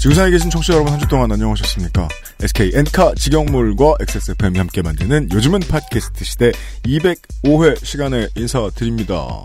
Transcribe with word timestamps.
지구상에 0.00 0.30
계신 0.30 0.48
청취자 0.50 0.74
여러분 0.74 0.92
한 0.92 1.00
주 1.00 1.06
동안 1.08 1.30
안녕하셨습니까? 1.30 2.08
SK 2.42 2.72
엔카 2.74 3.14
직영몰과 3.16 3.96
XSFM이 4.00 4.58
함께 4.58 4.80
만드는 4.82 5.28
요즘은 5.32 5.60
팟캐스트 5.60 6.24
시대 6.24 6.52
205회 6.84 7.84
시간에 7.84 8.28
인사드립니다. 8.34 9.42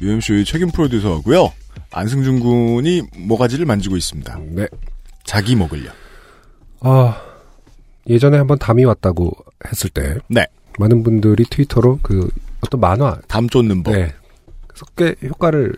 UMC의 0.00 0.44
책임 0.44 0.70
프로듀서하고요. 0.70 1.52
안승준 1.92 2.40
군이 2.40 3.02
모가지를 3.16 3.64
만지고 3.66 3.96
있습니다. 3.96 4.40
네. 4.50 4.66
자기 5.24 5.54
먹을려. 5.54 5.90
아, 6.80 7.20
예전에 8.08 8.38
한번 8.38 8.58
담이 8.58 8.84
왔다고 8.84 9.30
했을 9.68 9.88
때 9.90 10.18
네. 10.28 10.46
많은 10.78 11.04
분들이 11.04 11.44
트위터로 11.44 12.00
그 12.02 12.28
어떤 12.60 12.80
만화 12.80 13.20
담 13.28 13.48
쫓는 13.48 13.82
법. 13.84 13.92
네. 13.94 14.12
그래서 14.66 14.84
꽤 14.96 15.14
효과를 15.28 15.74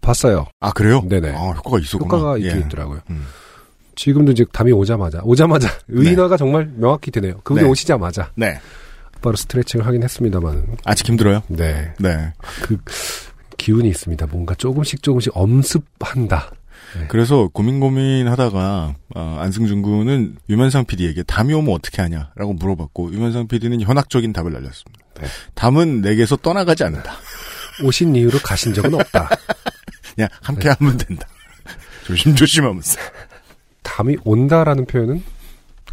봤어요. 0.00 0.46
아, 0.60 0.72
그래요? 0.72 1.02
네네. 1.08 1.30
아, 1.30 1.50
효과가 1.50 1.78
있었구나. 1.78 2.16
효과가 2.16 2.38
있긴 2.38 2.56
예. 2.56 2.60
있더라고요. 2.60 3.00
음. 3.10 3.26
지금도 3.96 4.32
이제 4.32 4.44
담이 4.50 4.72
오자마자 4.72 5.20
오자마자 5.24 5.68
의인화가 5.88 6.36
정말 6.36 6.70
명확히 6.74 7.10
되네요. 7.10 7.40
그분이 7.44 7.64
네. 7.64 7.70
오시자마자 7.70 8.30
네. 8.34 8.58
바로 9.20 9.36
스트레칭을 9.36 9.86
하긴 9.86 10.02
했습니다만 10.02 10.76
아직 10.84 11.06
힘들어요? 11.08 11.42
네. 11.48 11.92
네. 11.98 12.32
그 12.62 12.78
기운이 13.58 13.88
있습니다. 13.90 14.26
뭔가 14.28 14.54
조금씩 14.54 15.02
조금씩 15.02 15.36
엄습한다. 15.36 16.50
그래서 17.08 17.48
고민 17.52 17.78
고민 17.78 18.26
하다가 18.26 18.94
어, 19.14 19.38
안승준 19.40 19.82
군은 19.82 20.36
유면상 20.48 20.86
PD에게 20.86 21.22
담이 21.22 21.52
오면 21.54 21.72
어떻게 21.74 22.02
하냐라고 22.02 22.54
물어봤고 22.54 23.12
유면상 23.12 23.48
PD는 23.48 23.82
현학적인 23.82 24.32
답을 24.32 24.52
날렸습니다. 24.52 25.04
네. 25.20 25.26
담은 25.54 26.00
내게서 26.00 26.36
떠나가지 26.36 26.84
않는다. 26.84 27.12
오신 27.84 28.16
이후로 28.16 28.38
가신 28.42 28.74
적은 28.74 28.94
없다. 28.94 29.28
그냥 30.20 30.28
함께 30.42 30.68
하면 30.78 30.96
된다. 30.98 31.26
조심조심하면서. 32.04 32.98
담이 33.82 34.16
온다라는 34.24 34.84
표현은 34.86 35.22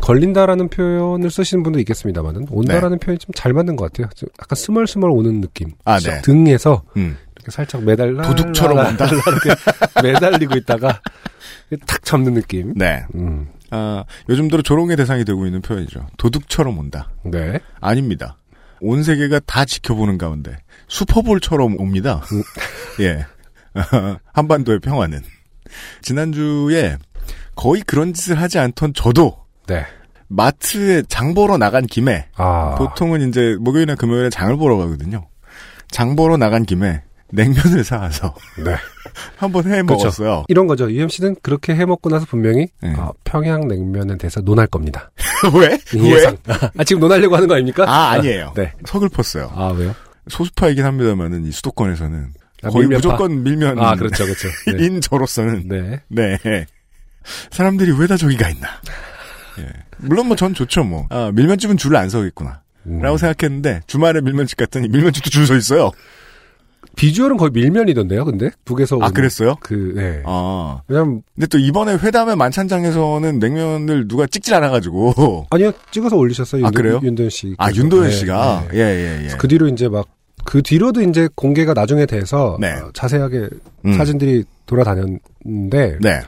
걸린다라는 0.02 0.70
표현을 0.70 1.32
쓰시는 1.32 1.64
분도 1.64 1.80
있겠습니다만은 1.80 2.48
온다라는 2.52 3.00
표현이 3.00 3.18
좀 3.20 3.32
잘 3.34 3.54
맞는 3.54 3.76
것 3.76 3.92
같아요. 3.92 4.10
좀 4.16 4.30
약간 4.40 4.56
스멀스멀 4.56 5.10
오는 5.10 5.42
느낌. 5.42 5.72
아, 5.86 6.00
네. 6.00 6.22
등에서 6.22 6.84
음. 6.98 7.18
이렇게 7.36 7.52
살짝 7.52 7.84
매달라 7.84 8.24
도둑처럼 8.24 8.78
온다. 8.78 9.06
이렇게 9.08 9.50
매달리고 10.04 10.56
있다가 10.58 11.02
탁 11.88 12.04
잡는 12.04 12.36
느낌. 12.36 12.74
네. 12.76 13.04
음, 13.16 13.48
아, 13.72 14.04
요즘 14.30 14.48
들어 14.50 14.62
조롱의 14.62 14.98
대상이 14.98 15.26
되고 15.26 15.46
있는 15.46 15.62
표현이죠. 15.62 16.06
도둑처럼 16.18 16.78
온다. 16.78 17.10
네. 17.24 17.60
아닙니다. 17.80 18.38
온 18.80 19.02
세계가 19.04 19.42
다 19.48 19.66
지켜보는 19.66 20.18
가운데 20.20 20.58
슈퍼볼처럼 20.88 21.80
옵니다. 21.80 22.22
음. 22.32 22.44
예. 23.02 23.26
한반도의 24.34 24.80
평화는. 24.80 25.22
지난주에 26.02 26.98
거의 27.56 27.82
그런 27.82 28.14
짓을 28.14 28.40
하지 28.40 28.60
않던 28.60 28.94
저도 28.94 29.38
네. 29.68 29.86
마트에 30.28 31.04
장 31.08 31.34
보러 31.34 31.58
나간 31.58 31.86
김에 31.86 32.28
아. 32.36 32.76
보통은 32.78 33.30
이제 33.30 33.56
목요일이나 33.60 33.96
금요일에 33.96 34.30
장을 34.30 34.56
보러 34.58 34.78
가거든요. 34.78 35.28
장 35.90 36.16
보러 36.16 36.38
나간 36.38 36.66
김에 36.66 37.02
냉면을 37.32 37.84
사와서 37.84 38.36
네. 38.64 38.76
한번 39.38 39.66
해 39.66 39.82
그렇죠. 39.82 40.06
먹었어요. 40.06 40.44
이런 40.48 40.68
거죠. 40.68 40.90
UMC는 40.92 41.38
그렇게 41.42 41.76
해 41.76 41.86
먹고 41.86 42.10
나서 42.10 42.26
분명히 42.26 42.68
네. 42.82 42.94
아, 42.98 43.12
평양 43.24 43.68
냉면에 43.68 44.18
대해서 44.18 44.42
논할 44.42 44.68
겁니다. 44.68 45.12
왜? 45.54 45.78
이 45.94 46.12
예상. 46.14 46.38
아, 46.78 46.84
지금 46.84 47.02
논하려고 47.02 47.36
하는 47.36 47.48
거 47.48 47.56
아닙니까? 47.56 47.86
아 47.88 48.12
아니에요. 48.12 48.54
네. 48.56 48.74
서글펐어요. 48.86 49.52
아, 49.54 49.68
왜요? 49.78 49.94
소수파이긴 50.30 50.86
합니다만은 50.86 51.46
이 51.46 51.52
수도권에서는 51.52 52.28
아, 52.40 52.47
거의 52.70 52.88
밀면파. 52.88 53.08
무조건 53.08 53.44
밀면 53.44 53.80
아, 53.80 53.96
그렇죠, 53.96 54.24
그렇죠. 54.26 54.48
네. 54.78 54.86
인 54.86 55.02
저로서는 55.02 55.68
네. 55.68 56.02
네. 56.10 56.66
사람들이 57.52 57.92
왜 58.00 58.08
다 58.08 58.16
저기 58.18 58.38
가 58.38 58.50
있나. 58.50 58.68
예. 59.60 59.66
물론 59.98 60.28
뭐 60.28 60.36
전 60.38 60.54
좋죠 60.54 60.84
뭐. 60.84 61.08
아, 61.10 61.32
밀면집은 61.34 61.78
줄을 61.78 61.98
안 61.98 62.10
서겠구나. 62.10 62.62
음. 62.86 63.02
라고 63.02 63.18
생각했는데 63.18 63.82
주말에 63.88 64.22
밀면집 64.22 64.58
갔더니 64.58 64.88
밀면집도 64.88 65.30
줄 65.30 65.46
서 65.46 65.56
있어요. 65.56 65.92
비주얼은 66.96 67.38
거의 67.38 67.52
밀면이던데요, 67.52 68.26
근데? 68.26 68.50
북에서. 68.66 68.98
아 69.02 69.10
그랬어요? 69.12 69.56
그, 69.60 69.94
네. 69.96 70.24
아. 70.26 70.80
왜냐면, 70.88 71.22
근데 71.36 71.46
또 71.48 71.60
이번에 71.60 71.94
회담의 71.96 72.36
만찬장에서는 72.38 73.38
냉면을 73.40 74.08
누가 74.08 74.26
찍질 74.26 74.56
않아가지고. 74.56 75.48
아니요, 75.52 75.74
찍어서 75.92 76.16
올리셨어요. 76.16 76.66
아, 76.66 76.70
윤도- 76.72 76.76
그래요? 76.76 77.00
윤도현 77.04 77.30
씨. 77.30 77.54
아. 77.60 77.70
윤도현 77.72 78.06
네, 78.06 78.12
씨가? 78.12 78.68
네. 78.72 78.78
예, 78.80 78.82
예, 78.82 79.26
예. 79.26 79.38
그 79.38 79.48
뒤로 79.48 79.68
이제 79.68 79.88
막, 79.90 80.08
그 80.48 80.62
뒤로도 80.62 81.02
이제 81.02 81.28
공개가 81.36 81.74
나중에 81.74 82.06
돼서. 82.06 82.58
네. 82.62 82.72
어, 82.72 82.90
자세하게 82.94 83.50
음. 83.86 83.94
사진들이 83.98 84.46
돌아다녔는데. 84.66 85.98
네. 86.00 86.22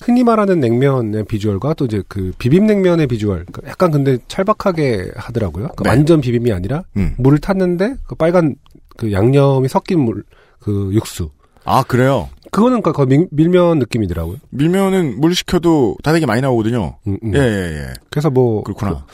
흔히 0.00 0.24
말하는 0.24 0.60
냉면의 0.60 1.26
비주얼과 1.26 1.74
또 1.74 1.84
이제 1.84 2.02
그 2.08 2.32
비빔냉면의 2.38 3.06
비주얼. 3.06 3.44
그러니까 3.44 3.70
약간 3.70 3.90
근데 3.90 4.16
찰박하게 4.28 5.12
하더라고요. 5.14 5.68
그러니까 5.68 5.82
네. 5.84 5.90
완전 5.90 6.22
비빔이 6.22 6.52
아니라 6.52 6.84
음. 6.96 7.14
물을 7.18 7.38
탔는데 7.38 7.96
그 8.06 8.14
빨간 8.14 8.56
그 8.96 9.12
양념이 9.12 9.68
섞인 9.68 10.00
물, 10.00 10.24
그 10.58 10.90
육수. 10.94 11.28
아, 11.66 11.82
그래요? 11.82 12.30
그거는 12.50 12.80
그 12.80 12.92
거의 12.92 13.08
밀, 13.08 13.28
밀면 13.30 13.78
느낌이더라고요. 13.78 14.38
밀면은 14.50 15.20
물 15.20 15.34
시켜도 15.34 15.98
다되게 16.02 16.24
많이 16.24 16.40
나오거든요. 16.40 16.96
음, 17.06 17.18
음. 17.22 17.34
예, 17.34 17.40
예, 17.40 17.78
예. 17.78 17.86
그래서 18.08 18.30
뭐 18.30 18.62
그렇구나. 18.62 19.04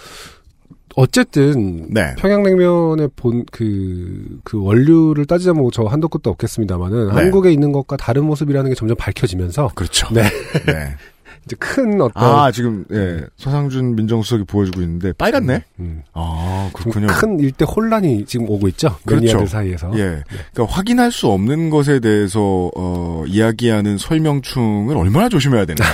어쨌든 0.97 1.87
네. 1.91 2.15
평양냉면의 2.19 3.11
본 3.17 3.45
그그 3.53 4.62
원료를 4.62 5.25
따지자면 5.27 5.62
뭐 5.62 5.71
저 5.73 5.84
한도 5.84 6.09
끝도 6.09 6.31
없겠습니다만은 6.31 7.09
네. 7.09 7.15
한국에 7.15 7.53
있는 7.53 7.71
것과 7.73 7.97
다른 7.97 8.25
모습이라는 8.25 8.71
게 8.71 8.75
점점 8.75 8.97
밝혀지면서 8.97 9.71
그렇죠. 9.75 10.09
네. 10.12 10.23
네. 10.67 10.97
이제 11.47 11.56
큰 11.59 11.99
어떤 12.03 12.23
아, 12.23 12.53
지금, 12.53 12.84
예, 12.93 13.25
서상준 13.37 13.97
민정수석이 13.97 14.45
보여주고 14.45 14.83
있는데, 14.83 15.15
빨갛네? 15.15 15.65
음, 15.78 16.03
아, 16.12 16.69
좀 16.83 16.93
그렇군요. 16.93 17.07
큰 17.19 17.41
일대 17.41 17.65
혼란이 17.65 18.27
지금 18.27 18.47
오고 18.51 18.69
있죠 18.69 18.99
그렇죠. 19.07 19.25
매니아들 19.25 19.47
사이에서 19.49 19.91
예. 19.95 20.22
그러니까 20.53 20.67
확인할 20.77 21.11
수 21.11 21.28
없는 21.28 21.71
것에 21.71 22.01
대해서, 22.01 22.71
어, 22.77 23.25
이야기하는 23.27 23.97
설명충을 23.97 24.99
얼마나 24.99 25.31
조심해야 25.31 25.65
되는가. 25.65 25.84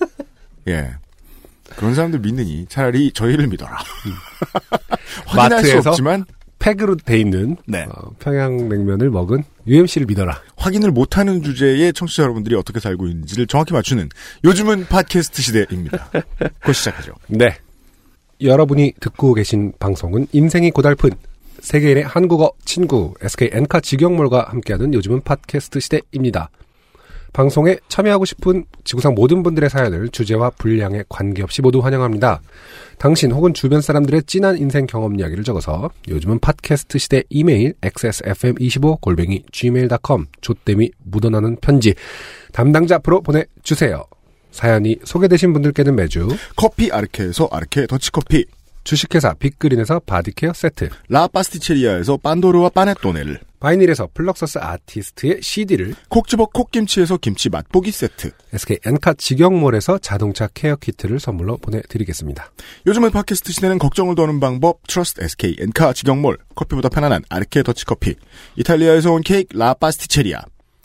예. 0.68 0.92
그런 1.76 1.94
사람들 1.94 2.20
믿느니 2.20 2.66
차라리 2.68 3.12
저희를 3.12 3.46
믿어라. 3.48 3.78
확인할 5.26 5.64
수 5.64 5.66
마트에서? 5.66 5.90
없지만, 5.90 6.24
팩으로 6.58 6.96
돼 6.96 7.18
있는 7.18 7.56
네. 7.66 7.86
어, 7.88 8.10
평양냉면을 8.18 9.10
먹은 9.10 9.44
UMC를 9.66 10.06
믿어라. 10.06 10.40
확인을 10.56 10.90
못하는 10.90 11.42
주제에 11.42 11.92
청취자 11.92 12.22
여러분들이 12.22 12.54
어떻게 12.54 12.80
살고 12.80 13.06
있는지를 13.08 13.46
정확히 13.46 13.72
맞추는 13.72 14.08
요즘은 14.44 14.86
팟캐스트 14.86 15.42
시대입니다. 15.42 16.10
곧 16.64 16.72
시작하죠. 16.72 17.12
네. 17.28 17.56
여러분이 18.40 18.94
듣고 19.00 19.34
계신 19.34 19.72
방송은 19.78 20.26
인생이 20.32 20.70
고달픈 20.70 21.10
세계인의 21.60 22.04
한국어 22.04 22.52
친구 22.64 23.14
SK 23.22 23.50
엔카 23.52 23.80
직영몰과 23.80 24.46
함께하는 24.50 24.94
요즘은 24.94 25.22
팟캐스트 25.22 25.80
시대입니다. 25.80 26.50
방송에 27.32 27.76
참여하고 27.88 28.24
싶은 28.24 28.64
지구상 28.84 29.14
모든 29.14 29.42
분들의 29.42 29.68
사연을 29.68 30.08
주제와 30.08 30.50
분량에 30.50 31.04
관계없이 31.08 31.62
모두 31.62 31.80
환영합니다. 31.80 32.40
당신 32.98 33.30
혹은 33.32 33.52
주변 33.52 33.80
사람들의 33.80 34.22
진한 34.24 34.56
인생 34.56 34.86
경험 34.86 35.18
이야기를 35.18 35.44
적어서 35.44 35.90
요즘은 36.08 36.38
팟캐스트 36.40 36.98
시대 36.98 37.22
이메일 37.28 37.74
xsfm25 37.82 39.00
골뱅이 39.00 39.42
gmail.com 39.52 40.26
조땜이 40.40 40.90
묻어나는 41.04 41.56
편지 41.56 41.94
담당자 42.52 42.96
앞으로 42.96 43.20
보내주세요. 43.20 44.04
사연이 44.50 44.96
소개되신 45.04 45.52
분들께는 45.52 45.94
매주 45.94 46.28
커피 46.56 46.90
아르케에서 46.90 47.48
아르케 47.52 47.86
더치커피, 47.86 48.46
주식회사 48.84 49.34
빅그린에서 49.34 50.00
body 50.06 50.30
care 50.30 50.54
세트, 50.54 50.88
라 51.10 51.26
파스티체리아에서 51.26 52.16
pandoro와 52.16 52.70
panettone를, 52.70 53.40
바이닐에서 53.66 54.08
플럭서스 54.14 54.58
아티스트의 54.58 55.40
CD를, 55.42 55.96
콕 56.08 56.28
집어 56.28 56.46
콕김치에서 56.46 57.16
김치 57.16 57.48
맛보기 57.48 57.90
세트, 57.90 58.30
SK 58.52 58.78
엔카 58.86 59.14
직영몰에서 59.14 59.98
자동차 59.98 60.46
care 60.54 60.76
키트를 60.76 61.18
선물로 61.18 61.56
보내드리겠습니다. 61.56 62.52
요즘은 62.86 63.10
팟캐스트 63.10 63.52
시대는 63.52 63.78
걱정을 63.78 64.14
더는 64.14 64.38
방법 64.38 64.86
trust 64.86 65.24
SK 65.24 65.56
엔카 65.58 65.94
직영몰 65.94 66.38
커피보다 66.54 66.88
편안한 66.88 67.22
아르케 67.28 67.64
더치커피 67.64 68.14
이탈리아에서 68.54 69.10
온 69.12 69.22
케이크 69.22 69.58
라 69.58 69.74
파스티체리아 69.74 70.42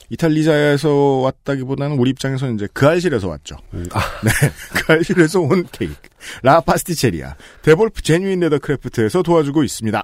이탈리아에서 0.09 0.91
왔다기보다는 0.91 1.99
우리 1.99 2.09
입장에서는 2.09 2.55
이제 2.55 2.67
그 2.73 2.87
알실에서 2.87 3.27
왔죠. 3.27 3.57
음, 3.75 3.85
아, 3.93 4.01
네, 4.25 4.31
그 4.73 4.91
알실에서 4.91 5.39
온 5.39 5.67
케이크. 5.71 5.95
라 6.41 6.59
파스티체리아. 6.61 7.35
데볼프 7.61 8.01
genuine 8.01 8.39
leather 8.39 8.57
craft에서 8.57 9.21
도와주고 9.21 9.63
있습니다. 9.63 10.03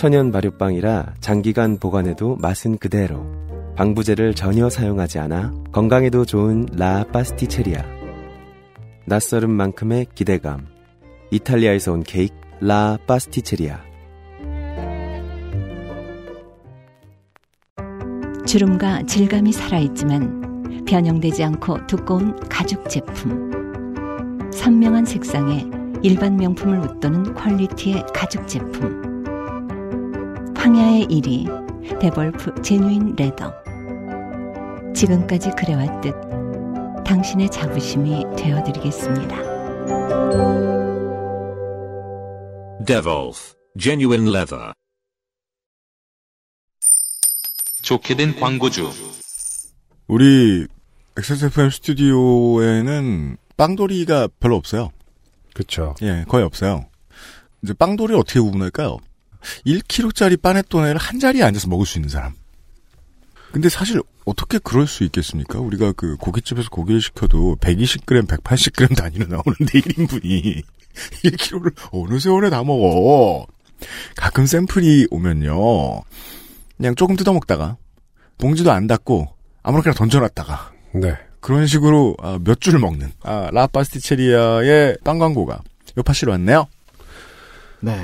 천연 0.00 0.32
발효빵이라 0.32 1.16
장기간 1.20 1.76
보관해도 1.76 2.36
맛은 2.36 2.78
그대로. 2.78 3.22
방부제를 3.76 4.32
전혀 4.32 4.70
사용하지 4.70 5.18
않아 5.18 5.52
건강에도 5.72 6.24
좋은 6.24 6.64
라 6.72 7.04
파스티체리아. 7.12 7.84
낯설은 9.04 9.50
만큼의 9.50 10.06
기대감. 10.14 10.68
이탈리아에서 11.30 11.92
온 11.92 12.02
케이크 12.02 12.34
라 12.60 12.96
파스티체리아. 13.06 13.78
주름과 18.46 19.02
질감이 19.02 19.52
살아있지만 19.52 20.84
변형되지 20.86 21.44
않고 21.44 21.86
두꺼운 21.86 22.34
가죽 22.48 22.88
제품. 22.88 23.50
선명한 24.50 25.04
색상에 25.04 25.66
일반 26.02 26.38
명품을 26.38 26.78
웃도는 26.78 27.34
퀄리티의 27.34 28.06
가죽 28.14 28.48
제품. 28.48 29.09
황야의 30.60 31.06
1위 31.06 31.98
데볼프 32.00 32.60
제뉴인 32.60 33.16
레더. 33.16 33.50
지금까지 34.94 35.52
그래왔듯 35.56 36.14
당신의 37.06 37.50
자부심이 37.50 38.26
되어드리겠습니다. 38.36 39.36
Devolf 42.84 43.54
Genuine 43.78 44.28
Leather. 44.28 44.74
좋게 47.80 48.16
된 48.16 48.38
광고주. 48.38 48.90
우리 50.08 50.66
XSFM 51.16 51.70
스튜디오에는 51.70 53.38
빵돌이가 53.56 54.28
별로 54.38 54.56
없어요. 54.56 54.90
그쵸. 55.54 55.94
예, 56.02 56.26
거의 56.28 56.44
없어요. 56.44 56.84
이제 57.62 57.72
빵돌이 57.72 58.14
어떻게 58.14 58.40
구분할까요? 58.40 58.98
1kg짜리 59.66 60.40
빠네토네를 60.40 60.98
한 60.98 61.18
자리에 61.18 61.42
앉아서 61.42 61.68
먹을 61.68 61.86
수 61.86 61.98
있는 61.98 62.08
사람. 62.08 62.34
근데 63.52 63.68
사실 63.68 64.00
어떻게 64.24 64.58
그럴 64.58 64.86
수 64.86 65.02
있겠습니까? 65.04 65.58
우리가 65.58 65.92
그 65.92 66.16
고깃집에서 66.16 66.70
고기를 66.70 67.00
시켜도 67.00 67.56
120g, 67.60 68.26
180g 68.26 68.96
단위로 68.96 69.26
나오는데 69.26 69.80
1인분이 69.80 70.62
1kg를 71.24 71.74
어느 71.92 72.18
세월에 72.18 72.50
다 72.50 72.62
먹어. 72.62 73.46
가끔 74.16 74.46
샘플이 74.46 75.08
오면요. 75.10 76.02
그냥 76.76 76.94
조금 76.94 77.16
뜯어 77.16 77.32
먹다가 77.32 77.76
봉지도 78.38 78.70
안 78.70 78.86
닫고 78.86 79.28
아무렇게나 79.62 79.94
던져놨다가 79.94 80.72
네. 80.94 81.16
그런 81.40 81.66
식으로 81.66 82.16
아, 82.22 82.38
몇줄 82.42 82.78
먹는 82.78 83.12
아, 83.22 83.50
라파스티체리아의 83.52 84.98
빵 85.04 85.18
광고가 85.18 85.60
요파시로 85.96 86.32
왔네요. 86.32 86.66
네. 87.80 87.96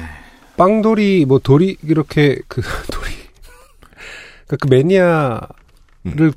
빵돌이, 0.56 1.24
뭐, 1.26 1.38
돌이, 1.38 1.76
이렇게, 1.82 2.38
그, 2.48 2.62
돌이. 2.92 3.10
그그 4.48 4.68
매니아를 4.68 5.40
음. 6.06 6.32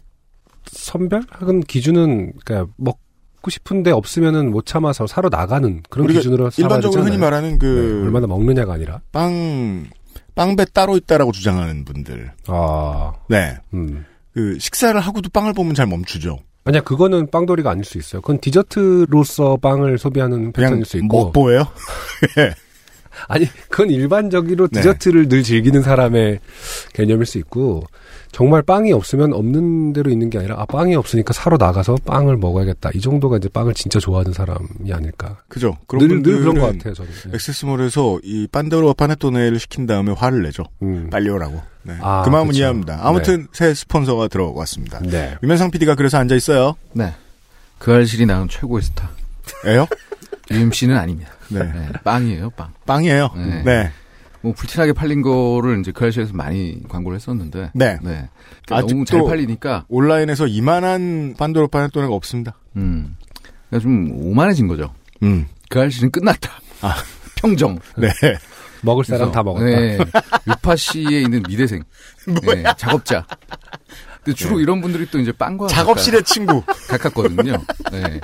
선별하는 0.66 1.62
기준은, 1.62 2.34
그니까, 2.44 2.68
먹고 2.78 3.50
싶은데 3.50 3.92
없으면은 3.92 4.52
못 4.52 4.66
참아서 4.66 5.08
사러 5.08 5.30
나가는 5.30 5.82
그런 5.90 6.08
기준으로 6.08 6.50
일반적으로 6.58 7.04
흔히. 7.04 7.18
말하는 7.18 7.58
그 7.60 7.66
네, 7.66 8.06
얼마나 8.06 8.28
먹느냐가 8.28 8.74
아니라. 8.74 9.02
빵, 9.12 9.88
빵배 10.36 10.66
따로 10.74 10.98
있다라고 10.98 11.32
주장하는 11.32 11.86
분들. 11.86 12.32
아, 12.48 13.14
네. 13.30 13.58
음. 13.74 14.06
그, 14.34 14.58
식사를 14.60 15.00
하고도 15.00 15.30
빵을 15.30 15.54
보면 15.54 15.76
잘 15.76 15.88
멈추죠. 15.88 16.40
아니야, 16.66 16.82
그거는 16.82 17.32
빵돌이가 17.32 17.72
아닐 17.72 17.84
수 17.84 17.98
있어요. 17.98 18.22
그건 18.22 18.40
디저트로서 18.40 19.58
빵을 19.58 19.98
소비하는 19.98 20.52
패턴일 20.52 20.86
수 20.86 20.98
있고. 20.98 21.26
먹보예요? 21.26 21.64
아니, 23.28 23.46
그건 23.70 23.90
일반적으로 23.90 24.68
네. 24.68 24.80
디저트를 24.82 25.28
늘 25.28 25.44
즐기는 25.44 25.82
사람의 25.82 26.40
개념일 26.94 27.26
수 27.26 27.38
있고, 27.38 27.84
정말 28.32 28.62
빵이 28.62 28.94
없으면 28.94 29.34
없는 29.34 29.94
대로 29.94 30.12
있는 30.12 30.30
게 30.30 30.38
아니라, 30.38 30.56
아, 30.60 30.66
빵이 30.66 30.96
없으니까 30.96 31.34
사러 31.34 31.58
나가서 31.58 31.98
빵을 32.06 32.38
먹어야겠다. 32.38 32.92
이 32.94 33.02
정도가 33.02 33.38
이제 33.38 33.50
빵을 33.50 33.74
진짜 33.74 34.00
좋아하는 34.00 34.34
사람이 34.34 34.94
아닐까. 34.94 35.38
그죠? 35.48 35.78
그런 35.88 36.08
늘, 36.08 36.22
늘 36.22 36.40
그런 36.40 36.56
것 36.56 36.62
분들은 36.62 36.78
같아요, 36.78 36.94
저는. 36.94 37.12
네. 37.26 37.32
액세스몰에서 37.34 38.20
이 38.24 38.48
빤데로와 38.52 38.94
파네토네를 38.94 39.60
시킨 39.60 39.88
다음에 39.88 40.12
화를 40.12 40.44
내죠. 40.44 40.64
음. 40.84 41.10
빨리 41.10 41.30
오라고. 41.30 41.62
네. 41.84 41.96
아, 42.02 42.22
그 42.24 42.30
마음은 42.30 42.50
그쵸. 42.50 42.60
이해합니다. 42.60 43.00
아무튼 43.02 43.48
새 43.52 43.74
스폰서가 43.74 44.28
들어왔습니다. 44.28 45.00
네. 45.00 45.36
유면상 45.42 45.72
PD가 45.72 45.96
그래서 45.96 46.18
앉아 46.20 46.36
있어요. 46.36 46.76
네. 46.94 47.14
그 47.80 47.94
알실이 47.94 48.26
낳은 48.26 48.48
최고의 48.50 48.84
스타. 48.84 49.10
에요? 49.66 49.88
UMC는 50.52 50.96
아닙니다. 50.96 51.32
네. 51.50 51.60
네, 51.64 51.90
빵이에요, 52.04 52.52
빵. 52.52 52.74
빵이에요. 52.86 53.30
네. 53.36 53.64
네. 53.64 53.92
뭐 54.42 54.54
불티나게 54.54 54.94
팔린 54.94 55.22
거를 55.22 55.80
이제 55.80 55.92
그 55.92 56.06
알실에서 56.06 56.34
많이 56.34 56.82
광고를 56.88 57.18
했었는데. 57.18 57.72
네. 57.74 57.98
네. 58.02 58.30
아직도 58.70 58.94
너무 58.94 59.06
잘 59.06 59.24
팔리니까, 59.26 59.86
온라인에서 59.90 60.48
이만한 60.48 61.36
빤데로 61.38 61.68
파네토네가 61.68 62.14
없습니다. 62.14 62.56
음. 62.78 63.18
그러니까 63.70 63.84
좀 63.84 64.12
오만해진 64.14 64.68
거죠. 64.68 64.94
음. 65.24 65.48
그 65.70 65.80
알실은 65.80 66.12
끝났다. 66.12 66.52
아. 66.82 66.96
평정. 67.36 67.80
네. 67.98 68.10
먹을 68.82 69.04
사람 69.04 69.20
그래서, 69.20 69.32
다 69.32 69.44
먹었다. 69.44 69.66
네. 69.66 69.98
유파시에 70.48 71.22
있는 71.22 71.44
미대생. 71.48 71.84
네, 72.44 72.64
작업자. 72.78 73.26
근데 74.24 74.36
주로 74.36 74.58
네. 74.58 74.64
이런 74.64 74.82
분들이 74.82 75.06
또 75.10 75.20
이제 75.20 75.32
빵과 75.32 75.68
작업실의 75.68 76.24
친구. 76.24 76.62
가깝, 76.62 76.88
가깝거든요. 77.14 77.58
네. 77.92 78.20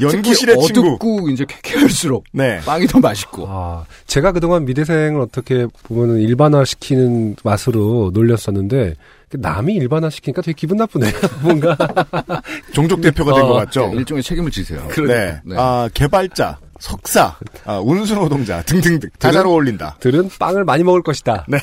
연구실의 0.00 0.56
특히 0.56 0.66
친구. 0.74 0.88
어둡고 0.90 1.28
이제 1.30 1.44
쾌쾌할수록 1.46 2.24
네. 2.32 2.60
빵이 2.64 2.86
더 2.86 3.00
맛있고. 3.00 3.46
아, 3.48 3.84
제가 4.06 4.32
그동안 4.32 4.64
미대생을 4.64 5.20
어떻게 5.20 5.66
보면은 5.84 6.20
일반화시키는 6.20 7.36
맛으로 7.44 8.10
놀렸었는데, 8.14 8.94
남이 9.30 9.74
일반화시키니까 9.74 10.40
되게 10.42 10.54
기분 10.56 10.78
나쁘네요, 10.78 11.12
뭔가. 11.42 11.76
종족 12.72 13.00
대표가 13.02 13.34
된 13.34 13.44
어, 13.44 13.48
것 13.48 13.54
같죠? 13.54 13.90
일종의 13.94 14.22
책임을 14.22 14.50
지세요. 14.50 14.88
네. 15.06 15.38
네. 15.44 15.54
아, 15.58 15.88
개발자, 15.92 16.58
석사, 16.78 17.36
아, 17.64 17.78
운수노동자 17.78 18.62
등등등. 18.62 19.08
다 19.18 19.32
잘 19.32 19.46
어울린다. 19.46 19.96
들은 20.00 20.30
빵을 20.38 20.64
많이 20.64 20.84
먹을 20.84 21.02
것이다. 21.02 21.44
네. 21.48 21.58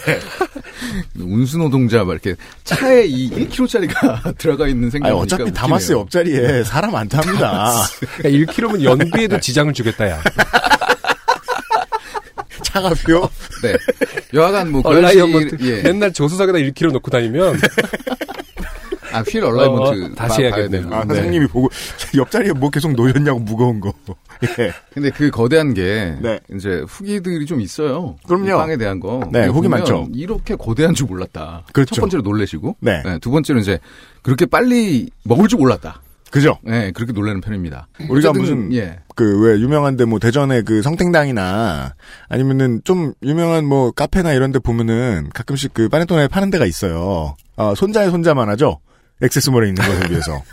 운수노동자 1.20 2.04
막 2.04 2.14
이렇게 2.14 2.36
차에 2.64 3.06
이 3.06 3.30
1kg짜리가 3.32 4.36
들어가 4.38 4.68
있는 4.68 4.90
생각 4.90 5.10
아니, 5.10 5.18
어차피 5.18 5.52
다마스의 5.54 6.00
옆자리에 6.00 6.64
사람 6.64 6.96
안 6.96 7.08
탑니다. 7.08 7.74
그러니까 8.18 8.52
1kg면 8.54 8.84
연비에도 8.84 9.40
지장을 9.40 9.74
주겠다, 9.74 10.10
야. 10.10 10.22
차가비요? 12.64 13.30
네. 13.64 13.74
여하간 14.34 14.72
뭐 14.72 14.82
alignment. 14.84 15.58
예. 15.62 15.82
맨날 15.82 16.12
조수석에다 16.12 16.58
1kg 16.58 16.92
놓고 16.92 17.10
다니면, 17.10 17.58
아, 19.18 19.22
wheel 19.22 19.44
alignment 19.44 20.04
어, 20.06 20.16
다시 20.16 20.38
봐- 20.38 20.42
해야겠네요. 20.44 20.90
봐야 20.90 21.00
아, 21.00 21.02
되는. 21.04 21.16
사장님이 21.16 21.48
보고, 21.48 21.70
옆자리에 22.16 22.52
뭐 22.54 22.70
계속 22.70 22.92
놓였냐고 22.94 23.40
무거운 23.40 23.80
거. 23.80 23.94
예. 24.60 24.72
근데 24.94 25.10
그 25.12 25.30
거대한 25.32 25.74
게 25.74 26.16
네. 26.22 26.40
이제 26.54 26.84
후기들이 26.88 27.46
좀 27.46 27.62
있어요. 27.62 28.16
그럼요. 28.28 28.48
이 28.48 28.52
빵에 28.52 28.78
대한 28.78 29.00
거. 29.00 29.22
네, 29.32 29.48
후기 29.48 29.68
많죠. 29.68 30.08
이렇게 30.14 30.56
거대한 30.56 30.94
줄 30.94 31.08
몰랐다. 31.08 31.64
그렇죠. 31.74 31.96
첫 31.96 32.02
번째로 32.02 32.22
놀래시고, 32.24 32.76
네. 32.82 33.02
두 33.22 33.32
번째로 33.32 33.60
이제 33.60 33.80
그렇게 34.22 34.46
빨리 34.46 35.10
먹을 35.24 35.48
줄 35.48 35.60
몰랐다. 35.60 36.02
그죠? 36.32 36.58
네, 36.64 36.92
그렇게 36.92 37.14
놀라는 37.14 37.40
편입니다. 37.40 37.88
우리가 38.10 38.34
무슨, 38.34 38.74
예. 38.74 39.00
그, 39.16 39.40
왜, 39.42 39.58
유명한데, 39.58 40.04
뭐, 40.04 40.20
대전에 40.20 40.64
그 40.64 40.82
성땡당이나, 40.82 41.94
아니면은, 42.28 42.82
좀, 42.84 43.14
유명한 43.24 43.64
뭐, 43.66 43.92
카페나 43.92 44.34
이런 44.34 44.52
데 44.52 44.60
보면은, 44.60 45.30
가끔씩 45.34 45.74
그, 45.74 45.88
빠네토네 45.88 46.28
파는 46.28 46.50
데가 46.50 46.66
있어요. 46.66 47.38
아, 47.56 47.74
손자의 47.78 48.12
손자만 48.12 48.50
하죠? 48.50 48.80
액세스몰에 49.22 49.70
있는 49.70 49.84
것에 49.84 50.08
비해서. 50.08 50.44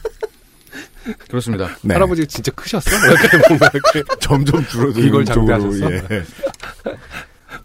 그렇습니다. 1.29 1.69
네. 1.83 1.95
할아버지가 1.95 2.27
진짜 2.29 2.53
크셨어? 2.53 2.91
이렇게 2.91 3.49
뭔가 3.49 3.71
이렇게. 3.75 4.03
점점 4.21 4.65
줄어드는 4.67 5.09
이걸 5.09 5.25
쪽으로, 5.25 5.59
장비하셨어? 5.59 6.15
예. 6.15 6.23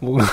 뭔가 0.00 0.24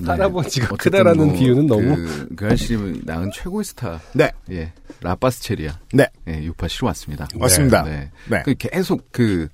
네. 0.00 0.06
할아버지가 0.06 0.76
크다라는 0.76 1.26
뭐 1.28 1.34
비유는 1.34 1.66
너무 1.66 1.96
그, 1.96 2.28
그 2.36 2.46
아저씨는 2.46 3.02
낳은 3.04 3.30
최고의 3.32 3.64
스타. 3.64 4.00
네. 4.14 4.30
예. 4.50 4.72
라파스 5.00 5.42
체리아. 5.42 5.78
네. 5.92 6.06
예, 6.28 6.42
유파 6.44 6.68
씨로 6.68 6.86
왔습니다. 6.88 7.26
맞습니다. 7.34 7.82
네. 7.82 8.10
네. 8.28 8.42
그 8.44 8.54
계속 8.54 9.08
그 9.10 9.48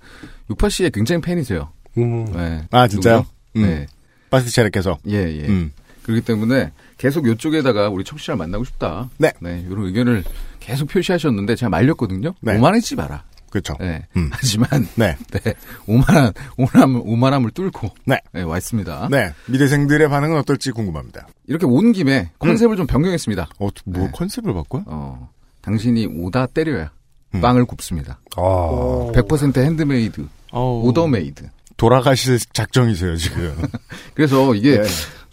유파 0.50 0.68
씨의 0.68 0.90
굉장히 0.90 1.22
팬이세요. 1.22 1.72
음, 1.96 2.26
네. 2.32 2.64
아, 2.70 2.86
진짜요? 2.86 3.26
음. 3.56 3.62
네. 3.62 3.86
바스티체르께서. 4.30 4.98
예, 5.08 5.16
예. 5.16 5.46
음. 5.46 5.72
그렇기 6.02 6.22
때문에 6.22 6.72
계속 6.98 7.26
이쪽에다가 7.28 7.88
우리 7.88 8.04
청취자를 8.04 8.36
만나고 8.36 8.64
싶다. 8.64 9.08
네. 9.18 9.32
이런 9.40 9.86
의견을 9.86 10.24
계속 10.60 10.88
표시하셨는데 10.88 11.54
제가 11.56 11.70
말렸거든요. 11.70 12.34
네. 12.40 12.56
오만하지 12.56 12.96
마라. 12.96 13.24
그렇죠. 13.50 13.74
네. 13.80 14.06
음. 14.16 14.28
하지만 14.34 14.68
네. 14.96 15.16
네. 15.30 15.54
오만한 15.86 16.32
오만함을 16.58 17.00
오만함을 17.04 17.50
뚫고 17.52 17.90
네. 18.04 18.20
네, 18.32 18.42
와 18.42 18.58
있습니다. 18.58 19.08
네. 19.10 19.32
미대생들의 19.46 20.08
반응은 20.08 20.36
어떨지 20.38 20.72
궁금합니다. 20.72 21.28
이렇게 21.46 21.64
온 21.64 21.92
김에 21.92 22.30
컨셉을 22.40 22.76
좀 22.76 22.86
변경했습니다. 22.86 23.48
어, 23.58 23.68
뭐 23.86 24.04
네. 24.04 24.10
컨셉을 24.12 24.52
바꿔요? 24.52 24.84
어, 24.86 25.30
당신이 25.62 26.06
오다 26.06 26.46
때려야 26.46 26.90
음. 27.34 27.40
빵을 27.40 27.64
굽습니다. 27.64 28.20
아, 28.36 29.12
100% 29.14 29.62
handmade, 29.62 30.26
order 30.52 31.00
made. 31.00 31.48
돌아가실 31.76 32.38
작정이세요, 32.52 33.16
지금. 33.16 33.54
그래서 34.14 34.54
이게 34.54 34.80
네. 34.80 34.88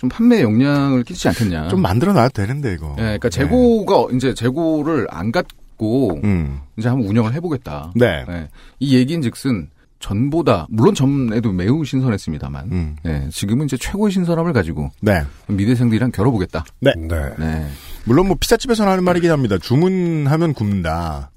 좀 0.05 0.09
판매에 0.09 0.41
영향을 0.41 1.03
끼치지 1.03 1.29
않겠냐. 1.29 1.67
좀 1.69 1.81
만들어 1.81 2.13
놔도 2.13 2.29
되는데, 2.33 2.73
이거. 2.73 2.95
예, 2.97 3.01
그러니까 3.01 3.29
재고가 3.29 4.07
이제 4.13 4.33
재고를 4.33 5.07
안 5.09 5.31
갖고 5.31 6.19
음. 6.23 6.59
이제 6.77 6.89
한번 6.89 7.07
운영을 7.07 7.33
해보겠다. 7.33 7.91
네. 7.95 8.25
예, 8.29 8.49
이 8.79 8.95
얘기인즉슨 8.95 9.69
전보다 9.99 10.67
물론 10.69 10.93
전에도 10.93 11.51
매우 11.51 11.83
신선했습니다만, 11.83 12.71
음. 12.71 12.95
예, 13.05 13.27
지금은 13.31 13.65
이제 13.65 13.77
최고의 13.77 14.11
신선함을 14.11 14.53
가지고 14.53 14.91
네. 15.01 15.23
미대생들이랑 15.47 16.11
겨뤄보겠다. 16.11 16.65
네. 16.81 16.93
네, 16.95 17.67
물론 18.05 18.27
뭐 18.27 18.37
피자집에서는 18.39 18.91
하는 18.91 19.03
말이긴 19.03 19.31
합니다. 19.31 19.57
주문하면 19.57 20.53
굽는다. 20.53 21.31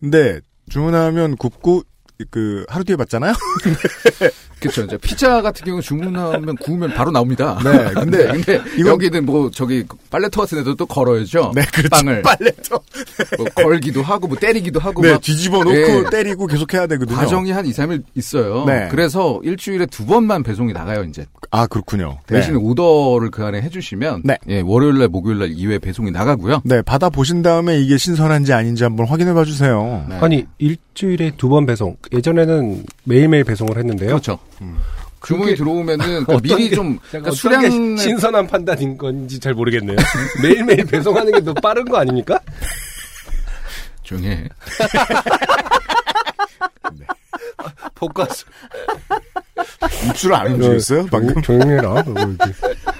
근데 0.00 0.40
주문하면 0.70 1.36
굽고 1.36 1.82
그 2.30 2.64
하루 2.68 2.84
뒤에 2.84 2.96
받잖아요. 2.96 3.34
그렇죠. 4.68 4.82
이제 4.86 4.98
피자 4.98 5.40
같은 5.42 5.64
경우 5.64 5.80
주문하면 5.80 6.56
구우면 6.56 6.94
바로 6.94 7.10
나옵니다. 7.10 7.58
네, 7.64 7.92
근데 7.94 8.26
근데 8.32 8.60
이건- 8.76 8.86
여기는 8.94 9.24
뭐 9.26 9.50
저기 9.50 9.84
빨래터 10.10 10.42
같은 10.42 10.58
데도 10.58 10.74
또 10.74 10.86
걸어야죠. 10.86 11.52
네, 11.54 11.62
그렇죠. 11.72 11.88
빵을 11.90 12.22
빨래터. 12.22 12.80
뭐 13.38 13.46
걸기도 13.54 14.02
하고 14.02 14.26
뭐 14.28 14.36
때리기도 14.38 14.80
하고 14.80 15.02
네, 15.02 15.12
막 15.12 15.20
뒤집어 15.20 15.58
놓고 15.58 15.70
예. 15.74 16.04
때리고 16.10 16.46
계속 16.46 16.72
해야 16.74 16.86
되거든요. 16.86 17.16
과정이 17.16 17.50
한 17.50 17.64
2, 17.66 17.70
3일 17.70 18.02
있어요. 18.14 18.64
네. 18.66 18.88
그래서 18.90 19.40
일주일에 19.42 19.86
두 19.86 20.04
번만 20.06 20.42
배송이 20.42 20.72
나가요, 20.72 21.04
이제. 21.04 21.26
아 21.50 21.66
그렇군요. 21.66 22.18
대신 22.26 22.54
네. 22.54 22.58
오더를 22.60 23.30
그 23.30 23.44
안에 23.44 23.60
해 23.62 23.68
주시면 23.68 24.22
네. 24.24 24.38
예, 24.48 24.60
월요일 24.60 24.98
날, 24.98 25.08
목요일 25.08 25.38
날 25.38 25.50
2회 25.50 25.80
배송이 25.80 26.10
나가고요. 26.10 26.62
네, 26.64 26.82
받아 26.82 27.08
보신 27.10 27.42
다음에 27.42 27.78
이게 27.80 27.96
신선한지 27.96 28.52
아닌지 28.52 28.82
한번 28.84 29.06
확인해 29.06 29.32
봐 29.34 29.44
주세요. 29.44 30.04
네. 30.08 30.16
아니 30.20 30.46
일주일에 30.58 31.32
두 31.36 31.48
번 31.48 31.66
배송. 31.66 31.96
예전에는 32.12 32.84
매일매일 33.04 33.44
배송을 33.44 33.76
했는데요. 33.78 34.08
그렇죠. 34.08 34.38
주문이 35.24 35.52
그게 35.52 35.54
들어오면은 35.56 36.24
그 36.26 36.32
어떤 36.32 36.42
미리 36.42 36.68
게- 36.68 36.76
좀 36.76 36.98
그러니까 37.08 37.30
수량을 37.32 37.96
신선한 37.98 38.46
판단인 38.46 38.96
건지 38.98 39.40
잘 39.40 39.54
모르겠네요. 39.54 39.96
매일매일 40.42 40.84
배송하는 40.86 41.32
게 41.32 41.40
더 41.40 41.54
빠른 41.54 41.84
거 41.86 41.96
아닙니까? 41.98 42.38
조용히 44.02 44.28
해. 44.28 44.48
복가수. 47.94 48.44
입술을 50.10 50.34
안 50.36 50.52
움직였어요? 50.52 51.06
방금? 51.06 51.40
조용해라. 51.42 52.02
뭐 52.02 52.14
이렇게 52.22 52.52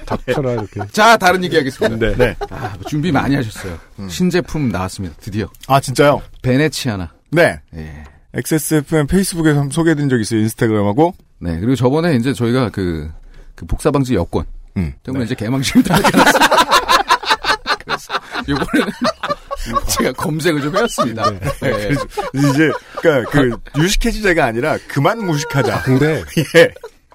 닥쳐라 0.06 0.52
이렇게. 0.52 0.80
자, 0.92 1.16
다른 1.16 1.42
얘기 1.44 1.56
하겠습니다. 1.56 1.96
네. 1.96 2.14
네. 2.16 2.36
아, 2.50 2.76
준비 2.88 3.12
많이 3.12 3.34
하셨어요. 3.36 3.78
신제품 4.08 4.68
나왔습니다. 4.70 5.16
드디어. 5.20 5.48
아 5.66 5.80
진짜요? 5.80 6.22
베네치아나. 6.42 7.12
네. 7.30 7.60
예. 7.76 8.04
XSFM 8.34 9.06
페이스북에서 9.06 9.68
소개해드린 9.70 10.08
적 10.08 10.18
있어요. 10.20 10.40
인스타그램하고. 10.40 11.14
네. 11.44 11.58
그리고 11.60 11.76
저번에 11.76 12.16
이제 12.16 12.32
저희가 12.32 12.70
그, 12.70 13.10
그 13.54 13.66
복사방지 13.66 14.14
여권 14.14 14.44
음. 14.78 14.92
때문에 15.02 15.24
이제 15.26 15.34
개망신을 15.34 15.84
당해놨어요. 15.84 16.48
그래서 17.84 18.14
이번에는 18.42 18.92
제가 19.88 20.12
검색을 20.12 20.60
좀 20.62 20.74
해왔습니다. 20.76 21.30
네. 21.60 21.90
이제 22.34 22.70
그러니까 23.00 23.30
그 23.30 23.56
유식해지자가 23.78 24.44
아니라 24.46 24.78
그만 24.88 25.18
무식하자. 25.24 25.82
근데 25.82 26.22
예. 26.56 26.68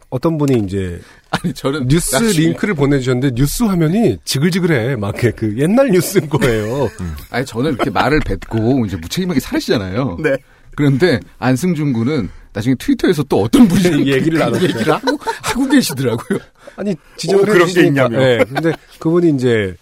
어떤 0.09 0.37
분이 0.37 0.63
이제 0.65 0.99
아니 1.31 1.53
저는 1.53 1.87
뉴스 1.87 2.15
나중에- 2.15 2.37
링크를 2.37 2.73
보내주셨는데 2.75 3.35
뉴스 3.35 3.63
화면이 3.63 4.17
지글지글해. 4.23 4.95
막그 4.95 5.55
옛날 5.57 5.89
뉴스인 5.89 6.29
거예요. 6.29 6.89
아니 7.31 7.45
저는 7.45 7.73
이렇게 7.73 7.89
말을 7.89 8.19
뱉고 8.21 8.85
이제 8.85 8.95
무책임하게 8.97 9.39
살으시잖아요. 9.39 10.17
네. 10.21 10.35
그런데 10.75 11.19
안승준 11.39 11.93
군은 11.93 12.29
나중에 12.59 12.75
트위터에서 12.77 13.23
또 13.23 13.41
어떤 13.43 13.67
분이 13.67 14.07
얘기를 14.11 14.37
나눴어요. 14.39 14.63
얘기를 14.69 14.93
하고 14.93 15.17
하고 15.41 15.67
계시더라고요. 15.67 16.39
아니 16.75 16.95
지적을 17.17 17.49
어, 17.49 17.53
그런 17.53 17.67
게. 17.67 17.85
있냐며. 17.87 18.17
네, 18.19 18.37
근데 18.45 18.73
그분이 18.99 19.31
이제 19.35 19.75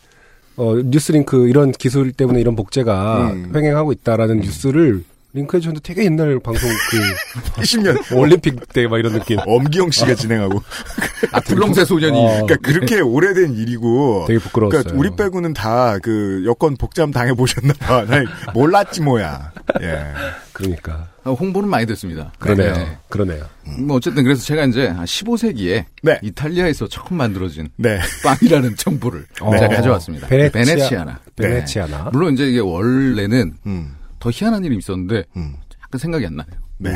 어, 0.56 0.76
뉴스링크 0.76 1.48
이런 1.50 1.72
기술 1.72 2.12
때문에 2.12 2.40
이런 2.40 2.56
복제가 2.56 3.32
음. 3.32 3.52
횡행하고 3.56 3.92
있다라는 3.92 4.40
뉴스를 4.42 5.04
링크해 5.34 5.60
주셨는데 5.62 5.84
되게 5.94 6.06
옛날 6.06 6.40
방송 6.40 6.68
그 6.70 7.62
20년 7.62 8.16
올림픽 8.18 8.56
때 8.74 8.88
막 8.88 8.98
이런 8.98 9.14
느낌. 9.14 9.38
엄기영 9.46 9.92
씨가 9.92 10.16
진행하고. 10.16 10.62
아 11.32 11.40
불렁새 11.42 11.86
소년이 11.86 12.18
어. 12.18 12.46
그러니까 12.46 12.56
그렇게 12.58 13.00
오래된 13.02 13.54
일이고. 13.54 14.26
되게 14.28 14.40
부끄러웠어요. 14.40 14.84
그러니까 14.84 15.00
우리 15.00 15.16
빼고는 15.16 15.54
다 15.54 16.00
그 16.02 16.44
여권 16.46 16.76
복잡 16.78 17.12
당해 17.12 17.34
보셨나 17.34 17.74
봐. 17.74 18.06
나 18.06 18.24
몰랐지 18.54 19.02
뭐야. 19.02 19.52
예. 19.82 20.06
그러니까 20.54 20.94
아, 20.94 21.08
홍보는 21.34 21.70
많이 21.70 21.86
됐습니다. 21.86 22.32
그러네요. 22.40 22.74
네. 22.74 22.98
그러네요. 23.10 23.46
뭐 23.80 23.98
어쨌든 23.98 24.24
그래서 24.24 24.44
제가 24.44 24.66
이제 24.66 24.90
15세기에 24.94 25.86
네. 26.04 26.20
이탈리아에서 26.24 26.88
처음 26.88 27.18
만들어진 27.18 27.70
네. 27.78 28.00
빵이라는 28.24 28.76
정보를 28.78 29.26
어. 29.42 29.52
제가 29.58 29.76
가져왔습니다. 29.76 30.28
베네치아- 30.28 30.54
베네치아 30.54 31.04
나. 31.06 31.20
베네치아나. 31.36 32.10
물론 32.14 32.34
이제 32.34 32.48
이게 32.48 32.60
원래는 32.60 33.56
음. 33.66 33.96
더 34.20 34.30
희한한 34.32 34.64
일이 34.66 34.78
있었는데 34.78 35.24
음. 35.36 35.56
약간 35.84 36.00
생각이 36.00 36.26
안 36.26 36.36
나네요. 36.36 36.60
네. 36.80 36.92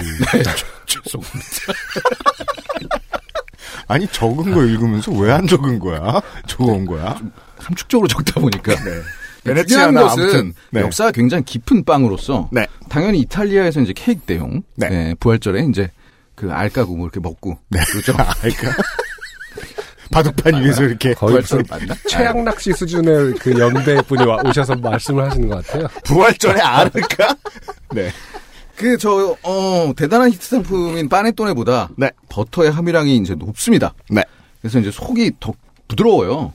죄송합니다. 0.85 1.73
아니 3.87 4.07
적은 4.07 4.53
거 4.53 4.63
읽으면서 4.63 5.11
왜 5.11 5.31
안 5.31 5.47
적은 5.47 5.79
거야? 5.79 6.21
적은 6.47 6.85
거야? 6.85 7.19
함축적으로 7.57 8.07
적다 8.07 8.39
보니까. 8.39 8.73
네. 9.43 9.53
베네치아나 9.53 10.11
아무튼 10.11 10.53
네. 10.71 10.81
역사가 10.81 11.11
굉장히 11.11 11.43
깊은 11.43 11.83
빵으로서 11.83 12.49
네. 12.51 12.67
당연히 12.89 13.19
이탈리아에서 13.19 13.81
이제 13.81 13.93
케이크 13.95 14.21
대용 14.21 14.61
네. 14.75 14.87
예, 14.91 15.15
부활절에 15.19 15.65
이제 15.69 15.89
그 16.35 16.51
알까고 16.51 16.95
뭐 16.95 17.05
이렇게 17.05 17.19
먹고 17.19 17.57
네. 17.69 17.79
그렇죠. 17.91 18.13
그러니까 18.13 18.75
바둑판 20.11 20.61
위에서 20.63 20.83
이렇게 20.83 21.13
부활절 21.13 21.63
맞나? 21.69 21.95
최악 22.07 22.43
낚시 22.43 22.73
수준의 22.73 23.33
그 23.39 23.57
연배 23.57 24.01
분이 24.01 24.23
와- 24.25 24.41
오셔서 24.45 24.75
말씀을 24.75 25.25
하시는 25.29 25.47
것 25.47 25.65
같아요. 25.65 25.87
부활전에 26.03 26.59
알을까? 26.61 27.35
네. 27.93 28.11
그 28.75 28.97
저 28.97 29.37
어, 29.43 29.93
대단한 29.95 30.31
히트 30.31 30.43
상품인 30.47 31.07
빠네토네보다 31.07 31.89
네. 31.97 32.09
버터의 32.29 32.71
함유량이 32.71 33.17
이제 33.17 33.35
높습니다. 33.35 33.93
네. 34.09 34.23
그래서 34.59 34.79
이제 34.79 34.89
속이 34.91 35.33
더 35.39 35.53
부드러워요. 35.87 36.51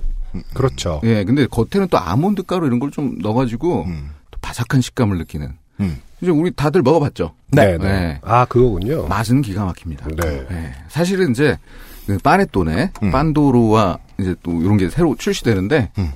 그렇죠. 0.55 1.01
예, 1.05 1.25
근데 1.25 1.47
겉에는 1.47 1.89
또 1.89 1.99
아몬드 1.99 2.43
가루 2.43 2.67
이런 2.67 2.79
걸 2.79 2.91
좀 2.91 3.19
넣어가지고 3.19 3.85
음. 3.87 4.11
또 4.31 4.39
바삭한 4.41 4.81
식감을 4.81 5.19
느끼는. 5.19 5.53
음. 5.81 6.01
이제 6.23 6.31
우리 6.31 6.51
다들 6.51 6.83
먹어봤죠. 6.83 7.35
네, 7.49 7.77
네. 7.77 7.79
네. 7.79 8.21
아 8.23 8.45
그거군요. 8.47 9.07
맛은 9.07 9.43
기가 9.43 9.65
막힙니다. 9.67 10.07
네. 10.17 10.47
예, 10.51 10.73
사실은 10.89 11.31
이제 11.33 11.59
그 12.07 12.17
빠네토네, 12.19 12.93
음. 13.03 13.11
빤도로와 13.11 13.99
이제 14.19 14.35
또 14.43 14.53
이런 14.63 14.77
게 14.79 14.89
새로 14.89 15.15
출시되는데 15.17 15.91
음. 15.99 16.13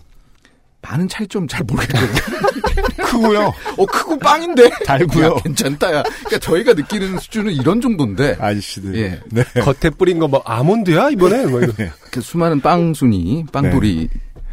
많은 0.82 1.08
차이점 1.08 1.46
잘 1.48 1.64
모르겠거든요. 1.64 2.59
크고요. 2.82 3.52
어 3.76 3.86
크고 3.86 4.18
빵인데 4.18 4.70
달고요. 4.86 5.26
야, 5.26 5.34
괜찮다 5.42 5.92
야. 5.94 6.02
그러니까 6.02 6.38
저희가 6.38 6.74
느끼는 6.74 7.18
수준은 7.18 7.52
이런 7.52 7.80
정도인데 7.80 8.36
아저씨들. 8.40 8.94
예. 8.96 9.20
네. 9.30 9.44
겉에 9.60 9.90
뿌린 9.96 10.18
거 10.18 10.28
뭐 10.28 10.42
아몬드야 10.44 11.10
이번에? 11.10 11.46
뭐 11.46 11.60
이런. 11.60 11.74
그 12.12 12.20
수많은 12.20 12.60
빵순이 12.60 13.46
빵돌이 13.52 14.08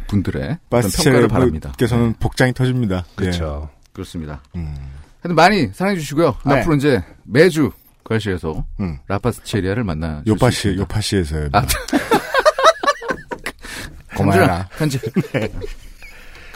분들의 0.08 0.58
그런 0.70 0.82
평가를 0.90 1.28
바랍니다. 1.28 1.68
바스티체께서는 1.68 2.14
복장이 2.18 2.52
터집니다. 2.54 3.04
그렇죠. 3.14 3.68
그렇습니다. 3.92 4.42
예. 4.56 4.60
음. 4.60 4.74
하여튼 5.20 5.34
많이 5.36 5.68
사랑해 5.72 5.98
주시고요. 5.98 6.36
네. 6.46 6.54
앞으로 6.60 6.74
이제 6.76 7.02
매주 7.24 7.70
거실에서 8.04 8.64
음. 8.80 8.98
라파스체리아를 9.06 9.84
만나 9.84 10.22
요파시, 10.26 10.76
요파시에서요. 10.78 11.50
아, 11.52 11.64
고마워라. 14.16 14.68
편지. 14.78 14.98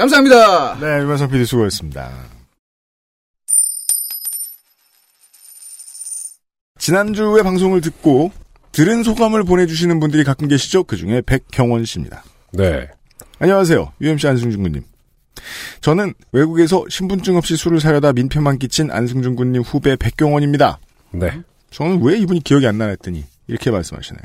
감사합니다. 0.02 0.78
네, 0.80 1.00
유만성 1.02 1.30
PD 1.30 1.44
수고했습니다. 1.44 2.11
지난주에 6.78 7.42
방송을 7.42 7.80
듣고 7.80 8.32
들은 8.73 9.04
소감을 9.04 9.44
보내주시는 9.44 10.00
분들이 10.00 10.25
가끔 10.25 10.49
계시죠? 10.49 10.82
그 10.85 10.97
중에 10.97 11.23
백경원 11.25 11.85
씨입니다. 11.85 12.25
네. 12.50 12.88
안녕하세요. 13.38 13.92
UMC 14.00 14.26
안승준 14.26 14.62
군님. 14.64 14.82
저는 15.80 16.14
외국에서 16.32 16.85
신분증 16.88 17.37
없이 17.37 17.56
술을 17.56 17.78
사려다 17.78 18.12
민폐만 18.12 18.59
끼친 18.59 18.90
안승준 18.90 19.37
군님 19.37 19.62
후배 19.62 19.94
백경원입니다. 19.94 20.80
네. 21.12 21.42
저는 21.71 22.02
왜 22.02 22.18
이분이 22.18 22.40
기억이 22.40 22.66
안 22.66 22.76
나나 22.78 22.90
했더니 22.90 23.25
이렇게 23.47 23.71
말씀하시네요. 23.71 24.25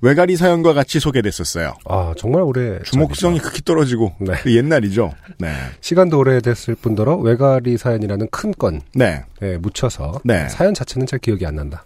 외가리 0.00 0.36
사연과 0.36 0.72
같이 0.74 1.00
소개됐었어요. 1.00 1.74
아, 1.86 2.14
정말 2.16 2.42
오래. 2.42 2.80
주목성이. 2.82 3.38
극히 3.38 3.62
떨어지고 3.62 4.14
네. 4.20 4.34
그 4.42 4.54
옛날이죠. 4.54 5.12
네. 5.38 5.52
시간도 5.80 6.18
오래됐을 6.18 6.74
뿐더러 6.76 7.16
외가리 7.16 7.76
사연이라는 7.76 8.28
큰 8.30 8.52
건에 8.52 8.80
네. 8.94 9.24
묻혀서 9.60 10.20
네. 10.24 10.48
사연 10.48 10.74
자체는 10.74 11.06
잘 11.06 11.18
기억이 11.18 11.44
안 11.46 11.56
난다. 11.56 11.84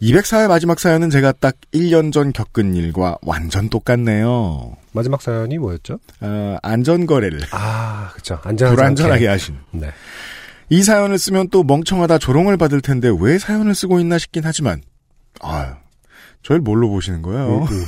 204회 0.00 0.46
마지막 0.46 0.78
사연은 0.78 1.10
제가 1.10 1.32
딱 1.32 1.56
1년 1.74 2.12
전 2.12 2.32
겪은 2.32 2.74
일과 2.76 3.18
완전 3.22 3.68
똑같네요. 3.68 4.76
마지막 4.92 5.20
사연이 5.20 5.58
뭐였죠? 5.58 5.98
어, 6.20 6.56
안전거래를 6.62 7.40
아, 7.50 8.10
그쵸. 8.14 8.38
안전하지 8.44 8.76
불안전하게. 8.76 9.26
하신. 9.26 9.56
네. 9.72 9.90
이 10.70 10.82
사연을 10.82 11.18
쓰면 11.18 11.48
또 11.50 11.64
멍청하다 11.64 12.18
조롱을 12.18 12.56
받을 12.58 12.80
텐데 12.80 13.10
왜 13.18 13.38
사연을 13.38 13.74
쓰고 13.74 13.98
있나 14.00 14.18
싶긴 14.18 14.42
하지만 14.44 14.82
아유 15.40 15.72
저를 16.48 16.62
뭘로 16.62 16.88
보시는 16.88 17.20
거예요? 17.20 17.58
음, 17.58 17.62
음. 17.64 17.84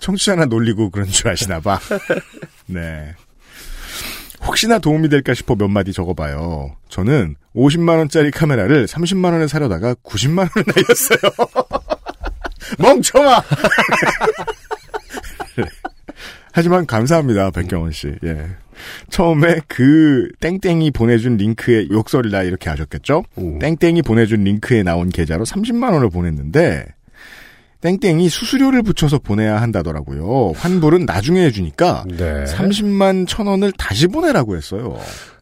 청취자나 0.00 0.46
놀리고 0.46 0.90
그런 0.90 1.06
줄 1.06 1.28
아시나 1.28 1.60
봐. 1.60 1.78
네. 2.66 3.14
혹시나 4.44 4.80
도움이 4.80 5.08
될까 5.08 5.34
싶어 5.34 5.54
몇 5.54 5.68
마디 5.68 5.92
적어봐요. 5.92 6.74
저는 6.88 7.36
50만원짜리 7.54 8.32
카메라를 8.34 8.86
30만원에 8.86 9.46
사려다가 9.46 9.94
90만원을 9.94 10.66
날렸어요. 10.66 11.20
멍청아! 12.80 13.44
하지만 16.50 16.86
감사합니다, 16.86 17.52
백경원 17.52 17.92
씨. 17.92 18.16
예. 18.24 18.48
처음에 19.10 19.60
그 19.68 20.28
땡땡이 20.40 20.90
보내준 20.90 21.36
링크에 21.36 21.86
욕설이다 21.88 22.42
이렇게 22.42 22.68
하셨겠죠? 22.68 23.22
음. 23.38 23.60
땡땡이 23.60 24.02
보내준 24.02 24.42
링크에 24.42 24.82
나온 24.82 25.08
계좌로 25.08 25.44
30만 25.44 25.92
원을 25.92 26.10
보냈는데 26.10 26.96
땡땡이 27.82 28.28
수수료를 28.28 28.82
붙여서 28.82 29.18
보내야 29.18 29.60
한다더라고요. 29.60 30.52
환불은 30.56 31.04
나중에 31.04 31.44
해주니까 31.46 32.04
네. 32.08 32.44
30만 32.44 33.26
천 33.28 33.46
원을 33.48 33.72
다시 33.72 34.06
보내라고 34.06 34.56
했어요. 34.56 34.96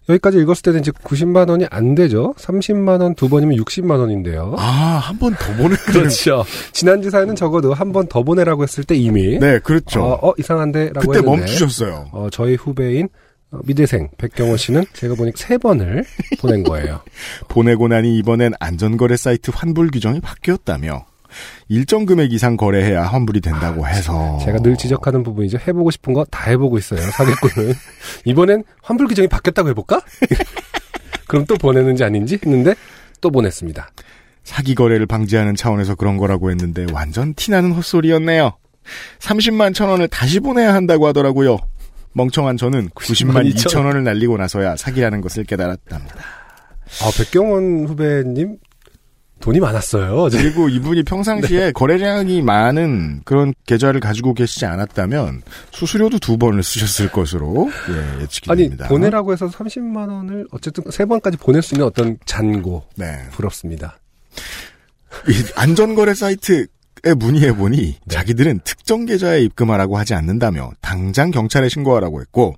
여기까지 0.08 0.38
읽었을 0.38 0.62
때는 0.62 0.80
이제 0.80 0.90
90만 0.90 1.48
원이 1.48 1.66
안 1.70 1.94
되죠. 1.94 2.34
30만 2.38 3.00
원 3.00 3.14
두 3.14 3.28
번이면 3.28 3.56
60만 3.58 4.00
원인데요. 4.00 4.56
아, 4.58 4.98
한 5.04 5.18
번 5.18 5.34
더 5.36 5.52
보내는 5.52 5.76
그렇죠. 5.86 6.44
지난주 6.72 7.10
사연은 7.10 7.36
적어도 7.36 7.72
한 7.74 7.92
번 7.92 8.08
더 8.08 8.22
보내라고 8.24 8.62
했을 8.64 8.82
때 8.82 8.96
이미 8.96 9.38
네, 9.38 9.58
그렇죠. 9.60 10.02
어, 10.02 10.30
어, 10.30 10.32
이상한데라고 10.38 11.00
그때 11.06 11.18
했는데 11.18 11.40
멈추셨어요. 11.42 12.08
어, 12.12 12.28
저희 12.32 12.56
후배인 12.56 13.08
어, 13.52 13.58
미대생 13.64 14.08
백경호 14.18 14.56
씨는 14.56 14.84
제가 14.94 15.14
보니 15.14 15.32
세 15.36 15.58
번을 15.58 16.04
보낸 16.40 16.64
거예요. 16.64 17.02
보내고 17.48 17.86
나니 17.86 18.16
이번엔 18.18 18.54
안전거래 18.58 19.16
사이트 19.16 19.52
환불 19.54 19.90
규정이 19.92 20.20
바뀌었다며 20.20 21.04
일정 21.68 22.06
금액 22.06 22.32
이상 22.32 22.56
거래해야 22.56 23.02
환불이 23.04 23.40
된다고 23.40 23.86
해서 23.86 24.38
아, 24.40 24.44
제가 24.44 24.58
늘 24.58 24.76
지적하는 24.76 25.22
부분이죠. 25.22 25.58
해보고 25.66 25.90
싶은 25.90 26.12
거 26.14 26.24
다 26.30 26.50
해보고 26.50 26.78
있어요. 26.78 27.00
사기꾼은 27.00 27.74
이번엔 28.24 28.64
환불 28.82 29.06
규정이 29.08 29.28
바뀌었다고 29.28 29.68
해볼까? 29.70 30.00
그럼 31.28 31.44
또 31.46 31.56
보내는지 31.56 32.02
아닌지 32.04 32.38
했는데 32.44 32.74
또 33.20 33.30
보냈습니다. 33.30 33.88
사기 34.44 34.74
거래를 34.74 35.06
방지하는 35.06 35.54
차원에서 35.54 35.94
그런 35.94 36.16
거라고 36.16 36.50
했는데 36.50 36.86
완전 36.92 37.34
티나는 37.34 37.72
헛소리였네요. 37.72 38.56
30만 39.20 39.74
천 39.74 39.88
원을 39.88 40.08
다시 40.08 40.40
보내야 40.40 40.74
한다고 40.74 41.06
하더라고요. 41.06 41.58
멍청한 42.14 42.56
저는 42.56 42.88
90만 42.90 43.48
2천 43.52 43.68
2천 43.70 43.84
원을 43.84 44.02
날리고 44.02 44.36
나서야 44.36 44.76
사기라는 44.76 45.20
것을 45.20 45.44
깨달았답니다. 45.44 46.16
아 46.16 47.10
백경원 47.16 47.86
후배님 47.86 48.56
돈이 49.40 49.58
많았어요. 49.58 50.14
어제. 50.22 50.38
그리고 50.42 50.68
이분이 50.68 50.96
네. 51.00 51.02
평상시에 51.02 51.72
거래량이 51.72 52.42
많은 52.42 53.22
그런 53.24 53.52
계좌를 53.66 54.00
가지고 54.00 54.34
계시지 54.34 54.66
않았다면 54.66 55.42
수수료도 55.72 56.18
두 56.18 56.36
번을 56.36 56.62
쓰셨을 56.62 57.10
것으로 57.10 57.70
예, 57.90 58.22
예측이 58.22 58.50
아니 58.50 58.64
됩니다. 58.64 58.88
보내라고 58.88 59.32
해서 59.32 59.48
30만 59.48 60.08
원을 60.08 60.46
어쨌든 60.52 60.84
세 60.90 61.04
번까지 61.04 61.38
보낼 61.38 61.62
수 61.62 61.74
있는 61.74 61.86
어떤 61.86 62.18
잔고 62.26 62.84
네. 62.96 63.28
부럽습니다. 63.32 63.98
이 65.28 65.44
안전거래 65.56 66.14
사이트 66.14 66.66
에 67.02 67.14
문의해 67.14 67.56
보니 67.56 67.76
네. 67.78 68.14
자기들은 68.14 68.60
특정 68.62 69.06
계좌에 69.06 69.40
입금하라고 69.40 69.96
하지 69.96 70.12
않는다며 70.12 70.70
당장 70.82 71.30
경찰에 71.30 71.70
신고하라고 71.70 72.20
했고 72.20 72.56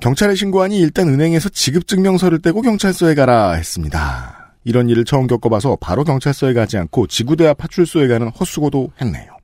경찰에 0.00 0.34
신고하니 0.34 0.80
일단 0.80 1.08
은행에서 1.08 1.48
지급증명서를 1.48 2.40
떼고 2.42 2.62
경찰서에 2.62 3.14
가라 3.14 3.52
했습니다. 3.52 4.43
이런 4.64 4.88
일을 4.88 5.04
처음 5.04 5.26
겪어봐서 5.26 5.76
바로 5.80 6.04
경찰서에 6.04 6.54
가지 6.54 6.76
않고 6.78 7.06
지구대 7.06 7.46
앞 7.46 7.58
파출소에 7.58 8.08
가는 8.08 8.28
헛수고도 8.28 8.90
했네요. 9.00 9.34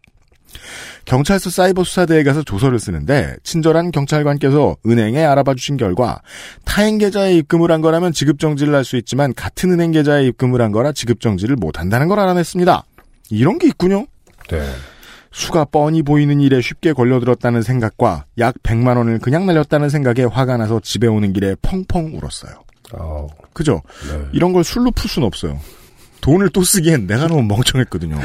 경찰서 1.05 1.51
사이버 1.51 1.85
수사대에 1.85 2.23
가서 2.23 2.43
조서를 2.43 2.79
쓰는데 2.79 3.37
친절한 3.43 3.91
경찰관께서 3.91 4.77
은행에 4.87 5.25
알아봐 5.25 5.55
주신 5.55 5.77
결과 5.77 6.21
타행 6.65 6.99
계좌에 6.99 7.35
입금을 7.37 7.71
한 7.71 7.81
거라면 7.81 8.13
지급 8.13 8.39
정지를 8.39 8.75
할 8.75 8.85
수 8.85 8.97
있지만 8.97 9.33
같은 9.35 9.71
은행 9.71 9.93
계좌에 9.93 10.25
입금을 10.27 10.61
한 10.61 10.73
거라 10.73 10.93
지급 10.93 11.21
정지를 11.21 11.57
못 11.57 11.79
한다는 11.79 12.09
걸 12.09 12.19
알아냈습니다. 12.21 12.85
이런 13.31 13.59
게 13.59 13.67
있군요. 13.69 14.07
네. 14.49 14.61
수가 15.33 15.65
뻔히 15.67 16.03
보이는 16.03 16.41
일에 16.41 16.61
쉽게 16.61 16.93
걸려들었다는 16.93 17.63
생각과 17.63 18.25
약 18.39 18.57
100만 18.65 18.97
원을 18.97 19.21
그냥 19.21 19.47
날렸다는 19.47 19.89
생각에 19.89 20.25
화가 20.25 20.57
나서 20.57 20.81
집에 20.81 21.07
오는 21.07 21.33
길에 21.33 21.55
펑펑 21.63 22.17
울었어요. 22.17 22.53
어, 22.95 23.29
그죠? 23.53 23.83
네. 24.09 24.27
이런 24.33 24.53
걸 24.53 24.65
술로 24.65 24.91
풀 24.91 25.09
수는 25.09 25.27
없어요. 25.27 25.61
돈을 26.21 26.51
또 26.51 26.63
쓰기엔 26.63 27.07
내가 27.07 27.27
너무 27.27 27.43
멍청했거든요. 27.43 28.19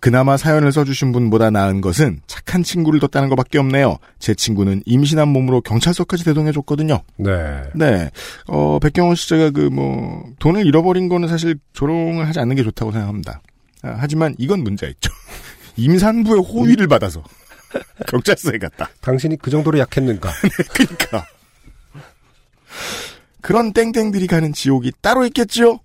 그나마 0.00 0.36
사연을 0.36 0.72
써주신 0.72 1.12
분보다 1.12 1.50
나은 1.50 1.80
것은 1.80 2.20
착한 2.26 2.62
친구를 2.62 3.00
뒀다는 3.00 3.28
것밖에 3.28 3.58
없네요. 3.58 3.96
제 4.18 4.34
친구는 4.34 4.82
임신한 4.86 5.28
몸으로 5.28 5.60
경찰서까지 5.62 6.24
대동해줬거든요. 6.24 7.02
네. 7.16 7.62
네. 7.74 8.10
어, 8.46 8.78
백경원 8.78 9.16
씨 9.16 9.28
제가 9.28 9.50
그 9.50 9.60
뭐, 9.62 10.24
돈을 10.38 10.66
잃어버린 10.66 11.08
거는 11.08 11.28
사실 11.28 11.56
조롱을 11.72 12.28
하지 12.28 12.38
않는 12.40 12.56
게 12.56 12.62
좋다고 12.62 12.92
생각합니다. 12.92 13.40
아, 13.82 13.96
하지만 13.98 14.34
이건 14.38 14.62
문제가 14.62 14.90
있죠. 14.90 15.10
임산부의 15.76 16.42
호의를 16.42 16.88
받아서 16.88 17.24
경찰서에 18.06 18.58
갔다. 18.58 18.88
당신이 19.00 19.36
그 19.38 19.50
정도로 19.50 19.78
약했는가? 19.78 20.30
그러니까. 20.72 21.26
그런 23.46 23.72
땡땡들이 23.72 24.26
가는 24.26 24.52
지옥이 24.52 24.92
따로 25.00 25.24
있겠지요? 25.26 25.78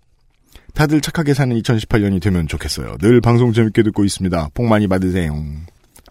다들 0.73 1.01
착하게 1.01 1.33
사는 1.33 1.55
2018년이 1.61 2.21
되면 2.21 2.47
좋겠어요. 2.47 2.97
늘 2.99 3.21
방송 3.21 3.53
재밌게 3.53 3.83
듣고 3.83 4.03
있습니다. 4.05 4.49
복 4.53 4.65
많이 4.65 4.87
받으세요. 4.87 5.35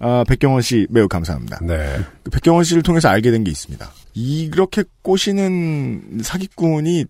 아, 0.01 0.25
백경원 0.29 0.63
씨 0.63 0.87
매우 0.91 1.09
감사합니다. 1.09 1.59
네. 1.63 2.01
그 2.23 2.31
백경원 2.31 2.65
씨를 2.65 2.83
통해서 2.83 3.09
알게 3.09 3.31
된 3.31 3.45
게 3.45 3.51
있습니다. 3.51 3.91
이렇게 4.15 4.85
꼬시는 5.03 6.21
사기꾼이 6.23 7.05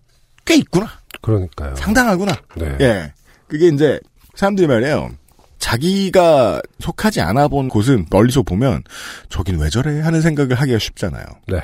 꽤 0.45 0.55
있구나. 0.55 0.87
그러니까요. 1.21 1.75
상당하구나. 1.75 2.33
네. 2.57 2.77
예. 2.81 3.13
그게 3.47 3.67
이제 3.67 3.99
사람들이 4.35 4.67
말해요. 4.67 5.11
자기가 5.59 6.61
속하지 6.79 7.21
않아 7.21 7.47
본 7.47 7.69
곳은 7.69 8.07
멀리서 8.09 8.41
보면 8.41 8.81
저긴 9.29 9.59
왜 9.59 9.69
저래 9.69 9.99
하는 10.01 10.21
생각을 10.21 10.55
하기가 10.55 10.79
쉽잖아요. 10.79 11.23
네. 11.47 11.61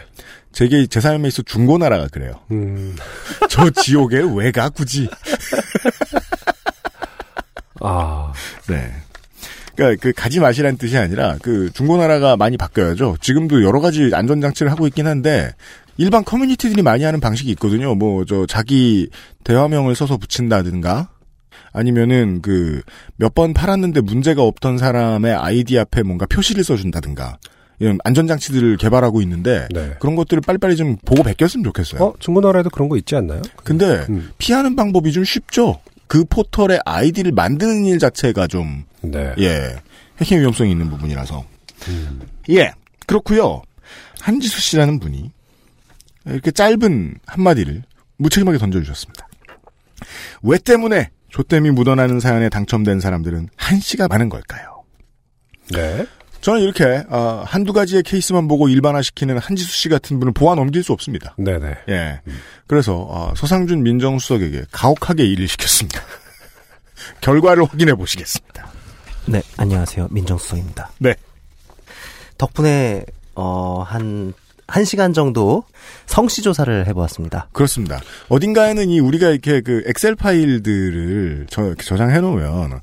제게 0.57 0.87
제 0.87 0.99
삶에 0.99 1.27
있어 1.27 1.43
중고나라가 1.43 2.07
그래요. 2.07 2.33
음, 2.49 2.95
저 3.47 3.69
지옥에 3.69 4.23
왜 4.35 4.51
가 4.51 4.69
굳이? 4.69 5.07
아, 7.79 8.33
네. 8.67 8.91
그러니까 9.75 10.01
그 10.01 10.11
가지 10.13 10.39
마시라는 10.39 10.79
뜻이 10.79 10.97
아니라 10.97 11.37
그 11.43 11.69
중고나라가 11.73 12.37
많이 12.37 12.57
바뀌어야죠. 12.57 13.17
지금도 13.21 13.63
여러 13.63 13.79
가지 13.81 14.09
안전 14.15 14.41
장치를 14.41 14.71
하고 14.71 14.87
있긴 14.87 15.05
한데 15.05 15.51
일반 15.97 16.23
커뮤니티들이 16.23 16.81
많이 16.81 17.03
하는 17.03 17.19
방식이 17.19 17.51
있거든요. 17.51 17.93
뭐 17.93 18.25
저 18.25 18.47
자기 18.47 19.09
대화명을 19.43 19.93
써서 19.95 20.17
붙인다든가 20.17 21.09
아니면은 21.71 22.41
그 22.41 22.81
몇 23.19 23.35
번 23.35 23.53
팔았는데 23.53 24.01
문제가 24.01 24.41
없던 24.41 24.79
사람의 24.79 25.35
아이디 25.35 25.77
앞에 25.77 26.01
뭔가 26.01 26.25
표시를 26.25 26.63
써준다든가 26.63 27.37
이런 27.79 27.99
안전 28.03 28.27
장치들을 28.27 28.77
개발하고 28.77 29.21
있는데 29.21 29.67
네. 29.71 29.93
그런 29.99 30.15
것들을 30.15 30.41
빨리빨리 30.41 30.75
좀 30.75 30.97
보고 31.05 31.23
베꼈으면 31.23 31.63
좋겠어요. 31.63 32.01
어, 32.03 32.13
중고나라에도 32.19 32.69
그런 32.69 32.89
거 32.89 32.97
있지 32.97 33.15
않나요? 33.15 33.41
근데 33.63 34.05
음. 34.09 34.31
피하는 34.37 34.75
방법이 34.75 35.11
좀 35.11 35.23
쉽죠. 35.23 35.79
그 36.07 36.23
포털의 36.25 36.79
아이디를 36.85 37.33
만드는 37.33 37.85
일 37.85 37.99
자체가 37.99 38.47
좀 38.47 38.85
네. 39.01 39.33
예, 39.39 39.75
해킹 40.19 40.39
위험성이 40.39 40.71
있는 40.71 40.89
부분이라서. 40.89 41.45
음. 41.89 42.21
예, 42.49 42.71
그렇고요 43.05 43.61
한지수 44.21 44.59
씨라는 44.59 44.99
분이 44.99 45.31
이렇게 46.25 46.51
짧은 46.51 47.15
한마디를 47.25 47.83
무책임하게 48.17 48.57
던져 48.57 48.81
주셨습니다. 48.81 49.27
왜 50.41 50.57
때문에 50.57 51.11
조땜이 51.29 51.71
묻어나는 51.71 52.19
사연에 52.19 52.49
당첨된 52.49 52.99
사람들은 52.99 53.49
한씨가 53.55 54.07
많은 54.07 54.29
걸까요? 54.29 54.83
네. 55.71 56.05
저는 56.47 56.61
이렇게 56.61 57.03
어, 57.09 57.43
한두 57.45 57.73
가지의 57.73 58.03
케이스만 58.03 58.47
보고 58.47 58.69
일반화시키는 58.69 59.37
한지수 59.37 59.69
씨 59.69 59.89
같은 59.89 60.17
분을 60.17 60.31
보아 60.31 60.55
넘길 60.55 60.81
수 60.81 60.93
없습니다. 60.93 61.35
네네. 61.37 61.75
예. 61.89 62.21
그래서 62.67 63.05
어, 63.09 63.33
서상준 63.35 63.83
민정수석에게 63.83 64.63
가혹하게 64.71 65.25
일을 65.25 65.49
시켰습니다. 65.49 66.01
결과를 67.19 67.65
확인해 67.65 67.95
보시겠습니다. 67.95 68.65
네, 69.25 69.41
안녕하세요. 69.57 70.07
민정수석입니다. 70.09 70.91
네. 70.99 71.15
덕분에, 72.37 73.03
어, 73.35 73.83
한, 73.85 74.31
한 74.69 74.85
시간 74.85 75.11
정도 75.11 75.65
성씨 76.05 76.43
조사를 76.43 76.87
해보았습니다. 76.87 77.49
그렇습니다. 77.51 77.99
어딘가에는 78.29 78.89
이 78.89 79.01
우리가 79.01 79.31
이렇게 79.31 79.59
그 79.59 79.83
엑셀 79.85 80.15
파일들을 80.15 81.47
저, 81.49 81.65
이렇게 81.65 81.83
저장해 81.83 82.21
놓으면 82.21 82.79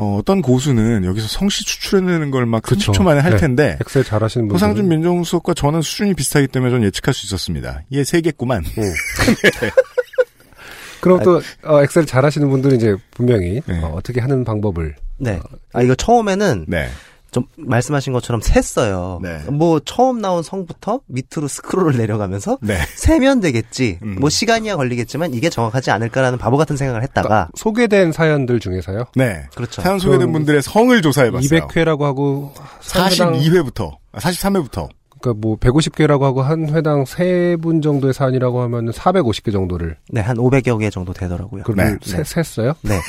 어, 0.00 0.20
떤 0.24 0.42
고수는 0.42 1.04
여기서 1.04 1.26
성씨 1.26 1.64
추출해내는 1.64 2.30
걸막 2.30 2.62
그쵸. 2.62 2.92
30초 2.92 3.02
만에 3.02 3.20
할 3.20 3.32
네. 3.32 3.36
텐데 3.36 3.76
엑셀 3.80 4.04
잘하시는 4.04 4.46
분들. 4.46 4.54
호상준 4.54 4.88
민정수석과 4.88 5.54
저는 5.54 5.82
수준이 5.82 6.14
비슷하기 6.14 6.46
때문에 6.48 6.70
저는 6.70 6.86
예측할 6.86 7.12
수 7.12 7.26
있었습니다. 7.26 7.82
얘 7.92 8.04
세겠구만. 8.04 8.62
그럼 11.00 11.22
또 11.22 11.40
어, 11.64 11.82
엑셀 11.82 12.06
잘하시는 12.06 12.48
분들은 12.48 12.76
이제 12.76 12.94
분명히 13.10 13.60
네. 13.66 13.80
어, 13.82 13.98
떻게 14.02 14.20
하는 14.20 14.44
방법을 14.44 14.94
네. 15.18 15.40
아, 15.72 15.82
이거 15.82 15.96
처음에는 15.96 16.66
네. 16.68 16.88
좀 17.30 17.44
말씀하신 17.56 18.12
것처럼 18.12 18.40
셌어요. 18.40 19.20
네. 19.22 19.38
뭐 19.50 19.80
처음 19.84 20.20
나온 20.20 20.42
성부터 20.42 21.00
밑으로 21.06 21.46
스크롤을 21.48 21.96
내려가면서 21.98 22.58
네. 22.62 22.78
세면 22.96 23.40
되겠지. 23.40 23.98
음. 24.02 24.16
뭐 24.18 24.30
시간이야 24.30 24.76
걸리겠지만 24.76 25.34
이게 25.34 25.50
정확하지 25.50 25.90
않을까라는 25.90 26.38
바보 26.38 26.56
같은 26.56 26.76
생각을 26.76 27.02
했다가 27.02 27.48
소개된 27.54 28.12
사연들 28.12 28.60
중에서요. 28.60 29.04
네. 29.14 29.44
그렇죠. 29.54 29.82
사연 29.82 29.98
소개된 29.98 30.20
그럼 30.20 30.32
분들의 30.32 30.62
성을 30.62 31.02
조사해봤어요. 31.02 31.48
200회라고 31.68 32.00
하고 32.02 32.52
한 32.92 33.12
회당 33.12 33.32
42회부터, 33.34 33.96
43회부터. 34.14 34.88
그러니까 35.20 35.40
뭐 35.40 35.56
150개라고 35.56 36.20
하고 36.22 36.42
한 36.42 36.68
회당 36.74 37.02
3분 37.04 37.82
정도의 37.82 38.14
사연이라고 38.14 38.62
하면 38.62 38.90
450개 38.92 39.50
정도를 39.52 39.96
네, 40.10 40.20
한 40.20 40.36
500여 40.36 40.78
개 40.78 40.90
정도 40.90 41.12
되더라고요. 41.12 41.64
그걸 41.64 41.84
네. 41.84 41.96
세- 42.02 42.22
셌어요. 42.22 42.74
네. 42.82 43.00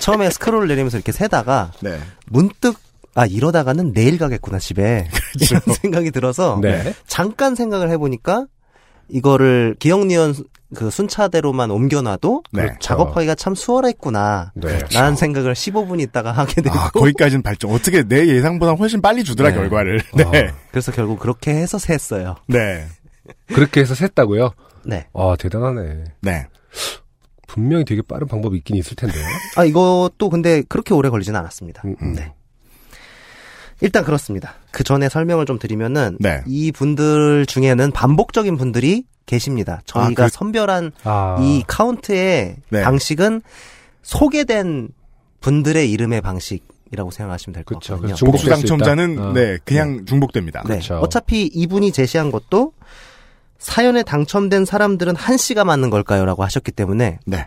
처음에 0.00 0.28
스크롤을 0.30 0.68
내리면서 0.68 0.98
이렇게 0.98 1.10
세다가 1.10 1.72
네. 1.80 1.98
문득 2.26 2.76
아 3.18 3.26
이러다가는 3.26 3.92
내일 3.92 4.16
가겠구나 4.16 4.60
집에 4.60 5.08
이런 5.40 5.60
생각이 5.82 6.12
들어서 6.12 6.60
네. 6.62 6.94
잠깐 7.08 7.56
생각을 7.56 7.90
해보니까 7.90 8.46
이거를 9.08 9.74
기억니은 9.80 10.34
그 10.76 10.88
순차대로만 10.88 11.72
옮겨놔도 11.72 12.44
네. 12.52 12.66
그 12.68 12.74
작업하기가 12.78 13.34
참 13.34 13.56
수월했구나. 13.56 14.52
네. 14.54 14.78
라는 14.92 15.16
생각을 15.16 15.54
15분 15.54 16.00
있다가 16.00 16.30
하게 16.30 16.62
되고 16.62 16.78
아, 16.78 16.90
거기까지는 16.90 17.42
발전. 17.42 17.72
어떻게 17.72 18.04
내 18.04 18.28
예상보다 18.28 18.72
훨씬 18.74 19.02
빨리 19.02 19.24
주더라, 19.24 19.48
네. 19.48 19.56
결과를. 19.56 20.00
네. 20.14 20.24
아. 20.24 20.54
그래서 20.70 20.92
결국 20.92 21.18
그렇게 21.18 21.50
해서 21.50 21.76
셌어요. 21.78 22.36
네. 22.46 22.86
그렇게 23.48 23.80
해서 23.80 23.96
셌다고요? 23.96 24.50
네. 24.84 25.06
아, 25.12 25.34
대단하네. 25.36 26.04
네. 26.20 26.46
분명히 27.48 27.84
되게 27.84 28.02
빠른 28.02 28.28
방법이 28.28 28.58
있긴 28.58 28.76
있을 28.76 28.94
텐데요. 28.94 29.24
아 29.56 29.64
이것도 29.64 30.28
근데 30.30 30.62
그렇게 30.68 30.94
오래 30.94 31.08
걸리진 31.08 31.34
않았습니다. 31.34 31.82
음, 31.86 31.96
음. 32.02 32.12
네. 32.12 32.32
일단 33.80 34.04
그렇습니다. 34.04 34.54
그 34.70 34.82
전에 34.84 35.08
설명을 35.08 35.46
좀 35.46 35.58
드리면은 35.58 36.16
네. 36.20 36.42
이 36.46 36.72
분들 36.72 37.46
중에는 37.46 37.90
반복적인 37.92 38.56
분들이 38.56 39.04
계십니다. 39.26 39.80
저희가 39.86 40.24
아, 40.24 40.26
그- 40.26 40.32
선별한 40.32 40.92
아, 41.04 41.36
이 41.40 41.62
카운트의 41.66 42.56
네. 42.70 42.82
방식은 42.82 43.42
소개된 44.02 44.88
분들의 45.40 45.90
이름의 45.90 46.20
방식이라고 46.22 47.10
생각하시면 47.10 47.54
될 47.54 47.64
것. 47.64 47.80
같거든요. 47.80 48.14
복수 48.24 48.48
당첨자는, 48.48 49.12
있다. 49.14 49.28
어. 49.28 49.32
네, 49.32 49.58
그냥 49.64 50.04
중복됩니다. 50.06 50.64
네. 50.66 50.80
어차피 50.94 51.44
이분이 51.44 51.92
제시한 51.92 52.30
것도 52.30 52.72
사연에 53.58 54.02
당첨된 54.02 54.64
사람들은 54.64 55.14
한 55.16 55.36
씨가 55.36 55.64
맞는 55.64 55.90
걸까요?라고 55.90 56.42
하셨기 56.44 56.72
때문에 56.72 57.18
네. 57.26 57.46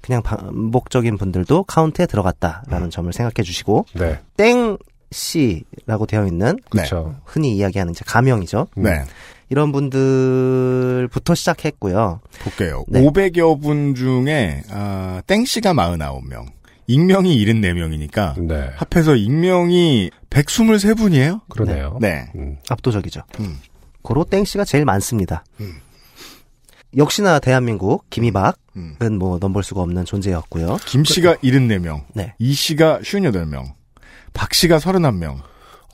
그냥 0.00 0.22
반복적인 0.22 1.16
분들도 1.16 1.62
카운트에 1.64 2.06
들어갔다라는 2.06 2.90
점을 2.90 3.12
생각해 3.12 3.42
주시고 3.44 3.86
네. 3.94 4.20
땡 4.36 4.76
씨라고 5.12 6.06
되어 6.06 6.26
있는 6.26 6.56
네. 6.56 6.62
그렇죠. 6.70 7.16
흔히 7.24 7.56
이야기하는 7.56 7.92
이제 7.92 8.04
가명이죠. 8.06 8.68
네. 8.76 9.04
이런 9.48 9.70
분들부터 9.70 11.34
시작했고요. 11.34 12.20
볼게요. 12.40 12.84
네. 12.88 13.02
500여 13.02 13.60
분 13.60 13.94
중에, 13.94 14.62
아, 14.70 15.20
땡씨가 15.26 15.74
49명. 15.74 16.46
익명이 16.86 17.44
74명이니까. 17.44 18.40
네. 18.46 18.70
합해서 18.76 19.14
익명이 19.14 20.10
123분이에요? 20.30 21.42
그러네요. 21.48 21.98
네. 22.00 22.30
음. 22.34 22.56
압도적이죠. 22.68 23.22
음. 23.40 23.58
고로 24.02 24.24
땡 24.24 24.44
씨가 24.44 24.64
제일 24.64 24.84
많습니다. 24.84 25.44
음. 25.60 25.76
역시나 26.96 27.38
대한민국 27.38 28.08
김이박은 28.10 28.52
음. 28.76 28.96
뭐 29.18 29.38
넘볼 29.38 29.62
수가 29.62 29.80
없는 29.82 30.04
존재였고요. 30.04 30.78
김씨가 30.86 31.36
74명. 31.36 32.04
네. 32.14 32.34
이씨가 32.38 33.00
58명. 33.00 33.72
박 34.32 34.54
씨가 34.54 34.78
31명. 34.78 35.38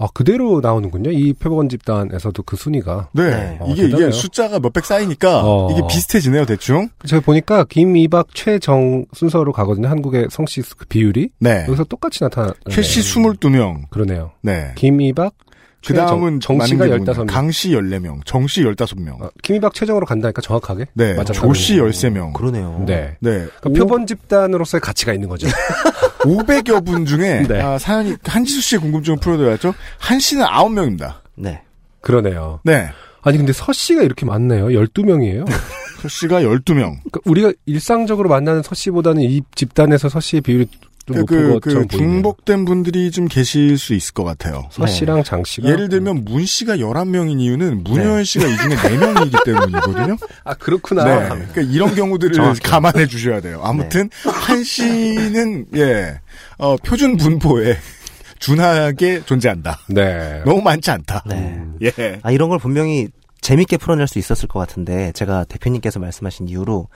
아, 0.00 0.06
그대로 0.14 0.60
나오는군요. 0.60 1.10
이 1.10 1.32
표본 1.32 1.68
집단에서도 1.68 2.40
그 2.44 2.56
순위가. 2.56 3.08
네. 3.12 3.30
네. 3.30 3.54
이게, 3.56 3.64
어, 3.64 3.68
이게 3.72 3.82
대단해요. 3.86 4.12
숫자가 4.12 4.60
몇백 4.60 4.84
쌓이니까 4.84 5.42
어. 5.44 5.72
이게 5.72 5.82
비슷해지네요, 5.88 6.46
대충. 6.46 6.88
제가 7.04 7.20
보니까 7.22 7.64
김이박 7.64 8.28
최정 8.32 9.06
순서로 9.12 9.52
가거든요. 9.52 9.88
한국의 9.88 10.28
성씨 10.30 10.62
그 10.76 10.86
비율이. 10.86 11.30
네. 11.40 11.64
여기서 11.66 11.82
똑같이 11.84 12.22
나타나. 12.22 12.54
최씨 12.70 13.00
22명. 13.00 13.90
그러네요. 13.90 14.30
네. 14.40 14.70
김이박, 14.76 15.34
그 15.88 15.94
다음은 15.94 16.40
정 16.40 16.60
씨가 16.60 16.86
15명. 16.86 17.26
강씨 17.26 17.70
14명, 17.70 18.20
정씨 18.26 18.62
15명. 18.62 19.22
아, 19.22 19.30
김이박 19.42 19.72
최정으로 19.74 20.04
간다니까 20.04 20.42
정확하게. 20.42 20.86
네. 20.92 21.14
맞아. 21.14 21.32
조씨 21.32 21.76
13명. 21.76 22.34
그러네요. 22.34 22.84
네. 22.86 23.16
네. 23.20 23.46
그러니까 23.60 23.70
표본 23.70 24.06
집단으로서의 24.06 24.80
가치가 24.80 25.12
있는 25.12 25.28
거죠. 25.28 25.48
500여 26.20 26.84
분 26.84 27.06
중에 27.06 27.44
네. 27.48 27.60
아, 27.60 27.78
사연이 27.78 28.16
한지수 28.22 28.60
씨의 28.60 28.80
궁금증을 28.80 29.18
풀어드렸죠. 29.18 29.74
한 29.98 30.20
씨는 30.20 30.44
9명입니다. 30.44 31.14
네. 31.36 31.62
그러네요. 32.00 32.60
네. 32.64 32.88
아니 33.22 33.36
근데 33.36 33.52
서 33.52 33.72
씨가 33.72 34.02
이렇게 34.02 34.26
많네요. 34.26 34.66
12명이에요. 34.66 35.48
서 36.00 36.08
씨가 36.08 36.42
12명. 36.42 36.64
그러니까 36.64 37.20
우리가 37.24 37.52
일상적으로 37.66 38.28
만나는 38.28 38.62
서 38.62 38.74
씨보다는 38.74 39.22
이 39.22 39.42
집단에서 39.54 40.08
서 40.08 40.20
씨의 40.20 40.42
비율이 40.42 40.68
좀 41.14 41.26
그, 41.26 41.58
그, 41.60 41.86
그. 41.86 41.86
중복된 41.88 42.64
분들이 42.64 43.10
좀 43.10 43.26
계실 43.26 43.78
수 43.78 43.94
있을 43.94 44.14
것 44.14 44.24
같아요. 44.24 44.68
서 44.70 44.86
씨랑 44.86 45.24
장 45.24 45.42
씨가 45.44 45.68
예를 45.68 45.88
들면 45.88 46.24
문 46.24 46.44
씨가 46.44 46.76
11명인 46.76 47.40
이유는 47.40 47.84
문효연 47.84 48.24
씨가 48.24 48.46
이 48.46 48.56
중에 48.56 48.76
4명이기 48.76 49.44
때문이거든요. 49.44 50.16
아 50.44 50.54
그렇구나. 50.54 51.04
네. 51.04 51.28
그러니까 51.28 51.60
이런 51.62 51.94
경우들을. 51.94 52.38
감안해 52.62 53.06
주셔야 53.06 53.40
돼요. 53.40 53.60
아무튼 53.62 54.10
한 54.24 54.62
씨는 54.62 55.66
예. 55.74 56.20
어, 56.58 56.76
표준 56.76 57.16
분포에 57.16 57.76
준하게 58.38 59.22
존재한다. 59.24 59.80
네. 59.88 60.42
너무 60.44 60.62
많지 60.62 60.90
않다. 60.90 61.24
네. 61.26 61.60
예. 61.82 62.20
아, 62.22 62.30
이런 62.30 62.48
걸 62.48 62.58
분명히 62.58 63.08
재밌게 63.40 63.76
풀어낼 63.76 64.06
수 64.06 64.18
있었을 64.18 64.48
것 64.48 64.58
같은데, 64.58 65.12
제가 65.12 65.44
대표님께서 65.44 66.00
말씀하신 66.00 66.48
이유로, 66.48 66.88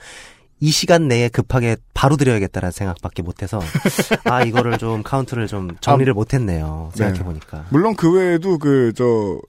이 0.63 0.71
시간 0.71 1.09
내에 1.09 1.27
급하게 1.27 1.75
바로 1.93 2.15
드려야겠다라는 2.15 2.71
생각밖에 2.71 3.21
못해서, 3.21 3.59
아, 4.23 4.43
이거를 4.43 4.77
좀 4.77 5.03
카운트를 5.03 5.47
좀 5.47 5.75
정리를 5.81 6.13
못했네요. 6.13 6.91
생각해 6.95 7.21
보니까. 7.23 7.65
물론 7.69 7.95
그 7.95 8.09
외에도 8.13 8.57
그 8.57 8.93
저 8.95 9.39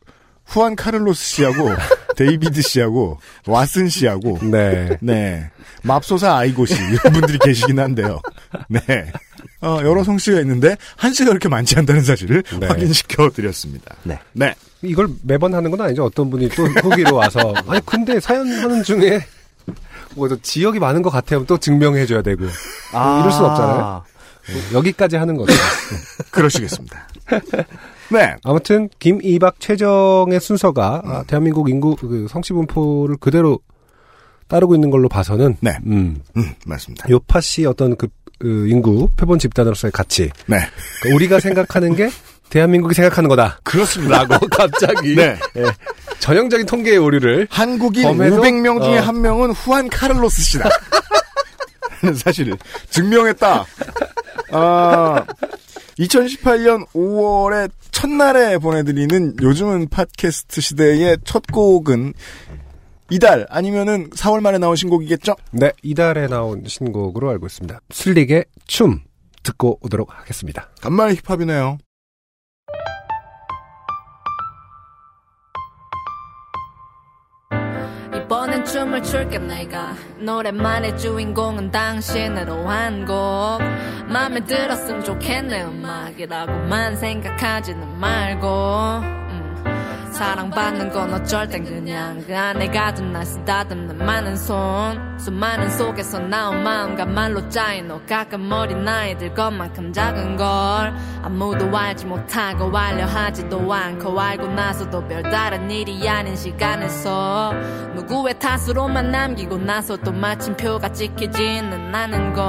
후안 0.47 0.77
카를로스 0.77 1.25
씨하고 1.25 1.71
데이비드 2.17 2.63
씨하고 2.63 3.19
왓슨 3.45 3.91
씨하고 3.91 4.39
네. 4.43 4.97
네 5.01 5.51
맙소사 5.83 6.37
아이고 6.37 6.67
씨 6.67 6.75
이런 6.75 7.13
분들이 7.13 7.39
계시긴 7.39 7.79
한데요. 7.79 8.21
네. 8.69 8.81
어, 9.61 9.79
여러 9.83 10.05
성씨가 10.05 10.41
있는데 10.41 10.77
한 10.97 11.13
씨가 11.13 11.31
그렇게 11.31 11.49
많지 11.49 11.79
않다는 11.79 12.03
사실을 12.03 12.43
네. 12.61 12.67
확인시켜 12.67 13.31
드렸습니다. 13.31 13.97
네. 14.05 14.19
네. 14.33 14.55
이걸 14.83 15.09
매번 15.23 15.55
하는 15.55 15.71
건 15.71 15.81
아니죠. 15.81 16.05
어떤 16.05 16.31
분이 16.31 16.51
또 16.51 16.65
후기로 16.67 17.17
와서 17.17 17.55
아니 17.67 17.85
근데 17.85 18.21
사연 18.21 18.47
하는 18.47 18.83
중에 18.83 19.21
뭐또 20.15 20.41
지역이 20.41 20.79
많은 20.79 21.03
것 21.03 21.11
같아요. 21.11 21.45
또 21.47 21.59
증명해줘야 21.59 22.23
되고 22.23 22.47
아, 22.93 23.21
이럴 23.21 23.33
순 23.33 23.45
없잖아요. 23.45 24.05
여기까지 24.75 25.17
하는 25.17 25.37
거죠. 25.37 25.53
그러시겠습니다. 26.31 27.09
네. 28.11 28.37
아무튼 28.45 28.89
김이박 28.99 29.61
최정의 29.61 30.41
순서가 30.41 31.03
아, 31.05 31.25
대한민국 31.27 31.71
인구 31.71 31.97
그 31.97 32.27
성씨 32.29 32.53
분포를 32.53 33.17
그대로 33.17 33.59
따르고 34.49 34.75
있는 34.75 34.91
걸로 34.91 35.09
봐서는 35.09 35.57
네. 35.61 35.77
음, 35.87 36.21
음, 36.37 36.55
맞습니다. 36.67 37.09
요파 37.09 37.41
씨 37.41 37.65
어떤 37.65 37.97
그, 37.97 38.09
그 38.39 38.69
인구 38.69 39.09
표본 39.17 39.39
집단으로서의 39.39 39.93
가치 39.93 40.31
네. 40.47 40.59
그러니까 41.01 41.17
우리가 41.17 41.41
생각하는 41.41 41.97
게 41.97 42.11
대한민국이 42.55 42.95
생각하는 42.95 43.29
거다. 43.29 43.59
그렇습니다. 43.65 44.23
라고 44.23 44.47
갑자기 44.47 45.17
네. 45.17 45.37
예, 45.57 45.65
전형적인 46.21 46.67
통계의 46.67 46.99
오류를 46.99 47.49
한국인 47.51 48.05
범해도- 48.05 48.39
500명 48.41 48.81
중에 48.81 48.99
어. 48.99 49.03
한 49.03 49.21
명은 49.21 49.51
후안 49.51 49.89
카를로스 49.89 50.41
씨다. 50.41 50.69
하는 52.01 52.15
사실을 52.15 52.57
증명했다. 52.91 53.65
아, 54.53 55.25
2018년 55.99 56.87
5월의 56.93 57.73
첫날에 57.91 58.59
보내드리는 58.59 59.35
요즘은 59.43 59.89
팟캐스트 59.89 60.61
시대의 60.61 61.19
첫 61.25 61.43
곡은 61.53 62.15
이달 63.11 63.47
아니면은 63.51 64.11
4월 64.11 64.41
말에 64.41 64.59
나온 64.59 64.77
신곡이겠죠? 64.77 65.35
네, 65.51 65.73
이달에 65.83 66.29
나온 66.29 66.63
신곡으로 66.69 67.31
알고 67.31 67.47
있습니다. 67.47 67.81
슬릭의 67.91 68.45
춤 68.69 69.01
듣고 69.43 69.79
오도록 69.83 70.09
하겠습니다. 70.17 70.69
간만에 70.81 71.17
힙합이네요. 71.17 71.79
춤을 78.65 79.03
출게 79.03 79.39
내가 79.39 79.95
노래만의 80.19 80.99
주인공은 80.99 81.71
당신으로 81.71 82.69
한곡. 82.69 83.61
맘에 84.09 84.41
들었으면 84.41 85.05
좋겠네 85.05 85.65
음악이라고만 85.65 86.97
생각하지는 86.97 87.99
말고. 87.99 88.47
음, 89.03 89.24
사랑받는 90.15 90.91
건 90.91 91.13
어쩔 91.13 91.49
땐 91.49 91.65
그냥 91.65 92.23
그 92.25 92.37
안에 92.37 92.69
가둔 92.69 93.13
날 93.13 93.27
쓰다듬는 93.27 93.99
많은 93.99 94.37
손. 94.37 95.19
수많은 95.19 95.69
속에서 95.71 96.21
나온 96.21 96.63
마음과 96.63 97.07
말로 97.07 97.49
짜인 97.49 97.91
옷 97.91 98.07
가끔 98.07 98.51
어린 98.53 98.87
아이들 98.87 99.35
것만큼 99.35 99.93
작은 99.93 100.37
걸. 100.37 100.95
아무도 101.23 101.77
알지 101.77 102.07
못하고 102.07 102.77
알려 102.77 103.07
하지도 103.07 103.73
않고 103.73 104.21
알고 104.21 104.47
나서도 104.47 105.09
별다른 105.09 105.69
일이 105.69 106.09
아닌 106.09 106.37
시간에서 106.37 107.53
누구의 107.97 108.39
탓으로만 108.39 109.11
남기고 109.11 109.59
나서 109.59 109.97
또 109.97 110.13
마침표가 110.13 110.93
찍히지는 110.93 111.93
않은 111.93 112.35
걸. 112.35 112.45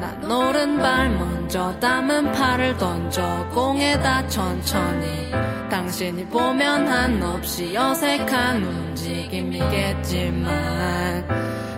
난 0.00 0.24
오른 0.28 0.78
발 0.78 1.08
먼저 1.10 1.78
담은 1.78 2.32
팔을 2.32 2.76
던져 2.78 3.46
공에다 3.52 4.26
천천히 4.26 5.32
당신이 5.70 6.26
보면 6.26 6.88
한없이 6.88 7.76
어색한 7.76 8.62
움직임이겠지만 8.62 10.46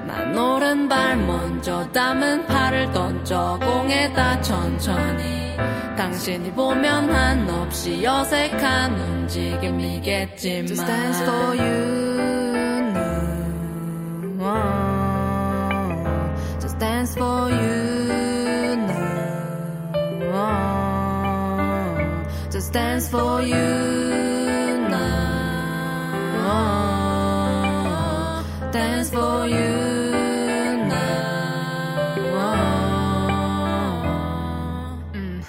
난 0.07 0.39
오른발 0.39 1.17
먼저 1.17 1.91
담은 1.91 2.47
팔을 2.47 2.93
던져 2.93 3.59
공에다 3.61 4.41
천천히. 4.43 5.41
당신이 5.97 6.53
보면 6.53 7.11
한없이 7.13 8.07
어색한 8.07 8.99
움직임이겠지만 8.99 10.67
Just 10.67 10.87
dance 10.87 11.23
for 11.25 11.57
you 11.57 12.31
now 12.95 13.11
Just 16.59 16.79
dance 16.79 17.15
for 17.15 17.51
you 17.53 18.00
Just 22.61 22.75
dance 22.75 23.09
for 23.09 23.41
you 23.41 23.57
now. 24.91 25.01
Dance 28.71 29.09
for 29.11 29.47
you. 29.49 29.81
음, 35.15 35.43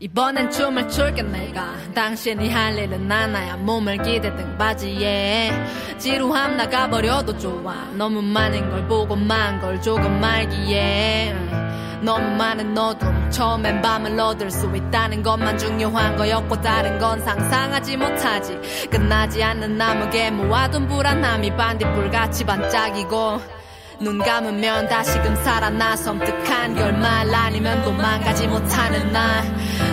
이번엔 0.00 0.50
춤을 0.50 0.88
출게 0.90 1.22
내가. 1.22 1.72
당신이 1.94 2.50
할 2.50 2.76
일은 2.78 3.10
않아야. 3.10 3.56
몸을 3.56 4.02
기대 4.02 4.34
등바지에. 4.36 5.50
지루함 5.98 6.58
나가버려도 6.58 7.38
좋아. 7.38 7.74
너무 7.96 8.20
많은 8.20 8.68
걸 8.68 8.86
보고 8.86 9.16
만 9.16 9.62
걸 9.62 9.80
조금 9.80 10.22
알기에. 10.22 11.32
음, 11.32 11.64
너무 12.04 12.36
많은 12.36 12.76
어둠 12.76 13.30
처음엔 13.30 13.80
밤을 13.80 14.20
얻을 14.20 14.50
수 14.50 14.70
있다는 14.74 15.22
것만 15.22 15.56
중요한 15.56 16.16
거였고 16.16 16.60
다른 16.60 16.98
건 16.98 17.20
상상하지 17.22 17.96
못하지. 17.96 18.60
끝나지 18.90 19.42
않는 19.42 19.78
나무게 19.78 20.30
모아둔 20.30 20.86
불안함이 20.86 21.56
반딧불같이 21.56 22.44
반짝이고 22.44 23.40
눈 24.00 24.18
감으면 24.18 24.88
다시금 24.88 25.34
살아나 25.36 25.96
섬뜩한 25.96 26.74
결말 26.74 27.34
아니면 27.34 27.82
도망가지 27.82 28.48
못하는 28.48 29.10
나. 29.10 29.42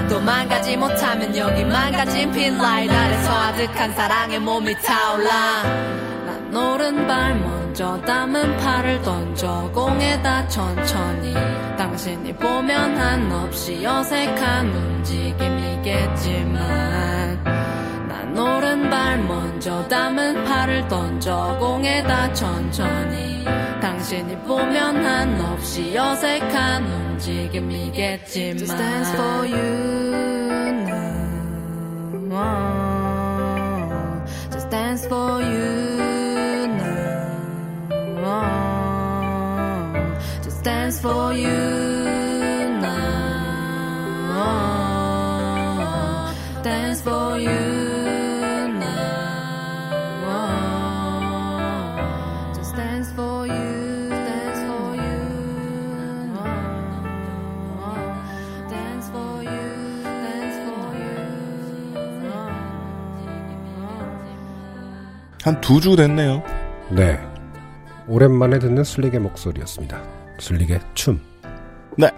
도망가지 0.09 0.75
못하면 0.75 1.37
여기 1.37 1.63
망가진 1.63 2.29
핀라인 2.31 2.91
아래서 2.91 3.31
아득한 3.31 3.93
사랑의 3.93 4.39
몸이 4.39 4.75
타올라. 4.81 5.63
난 5.63 6.55
오른발 6.55 7.60
먼저 7.71 8.01
담은 8.01 8.57
팔을 8.57 9.01
던져 9.01 9.71
공에다 9.73 10.45
천천히. 10.49 11.33
당신이 11.77 12.35
보면 12.35 12.97
한없이 12.97 13.85
어색한 13.85 14.67
움직임이겠지만 14.67 16.51
난 18.09 18.37
오른발 18.37 19.23
먼저 19.23 19.87
담은 19.87 20.43
팔을 20.43 20.89
던져 20.89 21.57
공에다 21.61 22.33
천천히. 22.33 23.45
당신이 23.81 24.37
보면 24.39 25.05
한없이 25.05 25.97
어색한 25.97 26.83
움직임이겠지만 26.83 28.57
Just 28.57 28.77
dance 28.77 29.15
for 29.15 29.47
you 29.47 30.11
now. 32.27 32.81
Just 34.51 34.69
dance 34.69 35.05
for 35.07 35.41
you 35.41 35.80
Dance 40.63 40.99
for 41.01 41.33
you 41.33 41.49
now 42.81 43.01
Dance 46.61 47.01
for 47.01 47.39
you 47.39 47.49
now 48.77 49.01
Just 52.53 52.75
dance 52.75 53.11
for 53.13 53.47
you 53.47 54.09
Dance 54.09 54.61
for 54.69 54.95
you 55.01 55.17
Dance 58.69 59.09
for 59.09 59.41
you 59.41 60.03
Dance 60.03 60.57
for 60.63 60.93
한두 65.43 65.81
주 65.81 65.95
됐네요. 65.95 66.43
네. 66.91 67.19
오랜만에 68.07 68.59
듣는 68.59 68.83
슬릭의 68.83 69.19
목소리였습니다. 69.21 70.20
슬릭의 70.41 70.79
춤. 70.95 71.19
네. 71.97 72.09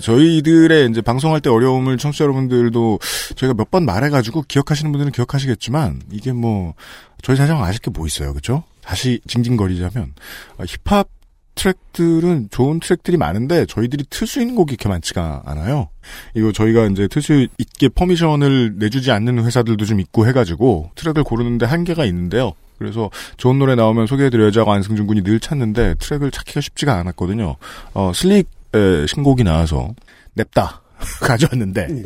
저희들의 0.00 0.90
이제 0.90 1.00
방송할 1.00 1.40
때 1.40 1.48
어려움을 1.50 1.96
청취자 1.96 2.24
여러분들도 2.24 2.98
저희가 3.36 3.54
몇 3.54 3.70
번 3.70 3.84
말해가지고 3.84 4.42
기억하시는 4.48 4.90
분들은 4.92 5.12
기억하시겠지만 5.12 6.02
이게 6.10 6.32
뭐 6.32 6.74
저희 7.22 7.36
사정 7.36 7.62
아실 7.62 7.80
게 7.80 7.90
뭐 7.90 8.06
있어요, 8.06 8.32
그렇죠? 8.32 8.64
다시 8.82 9.20
징징거리자면 9.26 10.14
아, 10.58 10.64
힙합 10.66 11.08
트랙들은 11.54 12.48
좋은 12.50 12.80
트랙들이 12.80 13.16
많은데 13.16 13.64
저희들이 13.66 14.04
틀 14.10 14.26
수 14.26 14.40
있는 14.40 14.54
곡이 14.56 14.72
이렇게 14.74 14.88
많지가 14.90 15.42
않아요. 15.46 15.88
이거 16.34 16.52
저희가 16.52 16.86
이제 16.86 17.08
틀 17.08 17.22
수 17.22 17.46
있게 17.58 17.88
permission을 17.88 18.74
내주지 18.76 19.10
않는 19.10 19.42
회사들도 19.44 19.84
좀 19.86 19.98
있고 20.00 20.26
해가지고 20.26 20.90
트랙을 20.96 21.24
고르는데 21.24 21.64
한계가 21.64 22.04
있는데요. 22.04 22.52
그래서 22.78 23.10
좋은 23.36 23.58
노래 23.58 23.74
나오면 23.74 24.06
소개해드려야지 24.06 24.58
하고 24.58 24.72
안승준 24.72 25.06
군이 25.06 25.22
늘 25.22 25.40
찾는데 25.40 25.94
트랙을 25.98 26.30
찾기가 26.30 26.60
쉽지가 26.60 26.94
않았거든요. 26.94 27.56
어, 27.94 28.12
슬릭의 28.14 29.08
신곡이 29.08 29.44
나와서 29.44 29.94
냅다 30.34 30.82
가져왔는데 31.20 32.04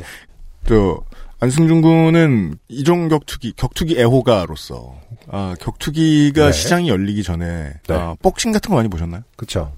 저 0.67 1.03
안승준 1.41 1.81
군은 1.81 2.55
이종 2.69 3.09
격투기 3.09 3.55
격투기 3.57 3.99
애호가로서 3.99 4.95
아, 5.29 5.55
격투기가 5.61 6.47
네. 6.47 6.53
시장이 6.53 6.89
열리기 6.89 7.23
전에 7.23 7.75
네. 7.87 7.95
아, 7.95 8.15
복싱 8.21 8.53
같은 8.53 8.71
거 8.71 8.77
많이 8.77 8.89
보셨나요? 8.89 9.23
그쵸. 9.37 9.73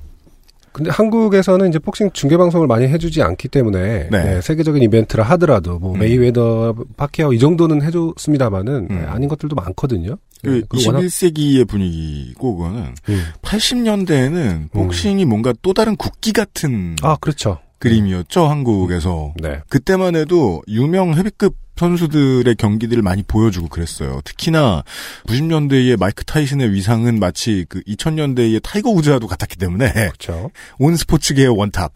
근데 0.73 0.91
한국에서는 0.91 1.69
이제 1.69 1.79
복싱 1.79 2.11
중계 2.13 2.39
방송을 2.39 2.67
많이 2.67 2.89
해주지 2.89 3.23
않기 3.23 3.49
때문에 3.49 4.09
네. 4.11 4.25
네, 4.25 4.41
세계적인 4.41 4.83
이벤트를 4.83 5.23
하더라도 5.25 5.79
뭐 5.79 5.93
음. 5.95 5.99
메이웨더, 5.99 6.75
파키아오 6.97 7.35
이 7.35 7.39
정도는 7.39 7.83
해줬습니다만은 7.83 8.89
음. 8.91 9.01
네, 9.01 9.07
아닌 9.07 9.29
것들도 9.29 9.55
많거든요. 9.55 10.17
그 10.43 10.49
네, 10.49 10.63
그리고 10.69 10.91
워낙- 10.93 11.07
21세기의 11.07 11.69
분위기고 11.69 12.57
그거는 12.57 12.95
음. 13.09 13.25
80년대에는 13.43 14.71
복싱이 14.73 15.25
뭔가 15.25 15.53
또 15.63 15.73
다른 15.73 15.97
국기 15.97 16.33
같은 16.33 16.97
아 17.03 17.17
그렇죠. 17.21 17.59
그림이었죠 17.79 18.47
한국에서 18.47 19.35
네. 19.41 19.61
그때만 19.69 20.15
해도 20.17 20.63
유명 20.69 21.15
헤비급 21.15 21.57
선수들의 21.77 22.55
경기들을 22.57 23.03
많이 23.03 23.23
보여주고 23.25 23.69
그랬어요. 23.69 24.21
특히나 24.25 24.85
90년대의 25.27 25.99
마이크 25.99 26.23
타이슨의 26.25 26.71
위상은 26.73 27.19
마치 27.19 27.65
그 27.69 27.81
2000년대의 27.83 28.63
타이거 28.63 28.91
우즈와도 28.91 29.27
같았기 29.27 29.57
때문에 29.57 29.91
그렇죠. 29.93 30.51
온 30.79 30.97
스포츠계의 30.97 31.49
원탑. 31.49 31.93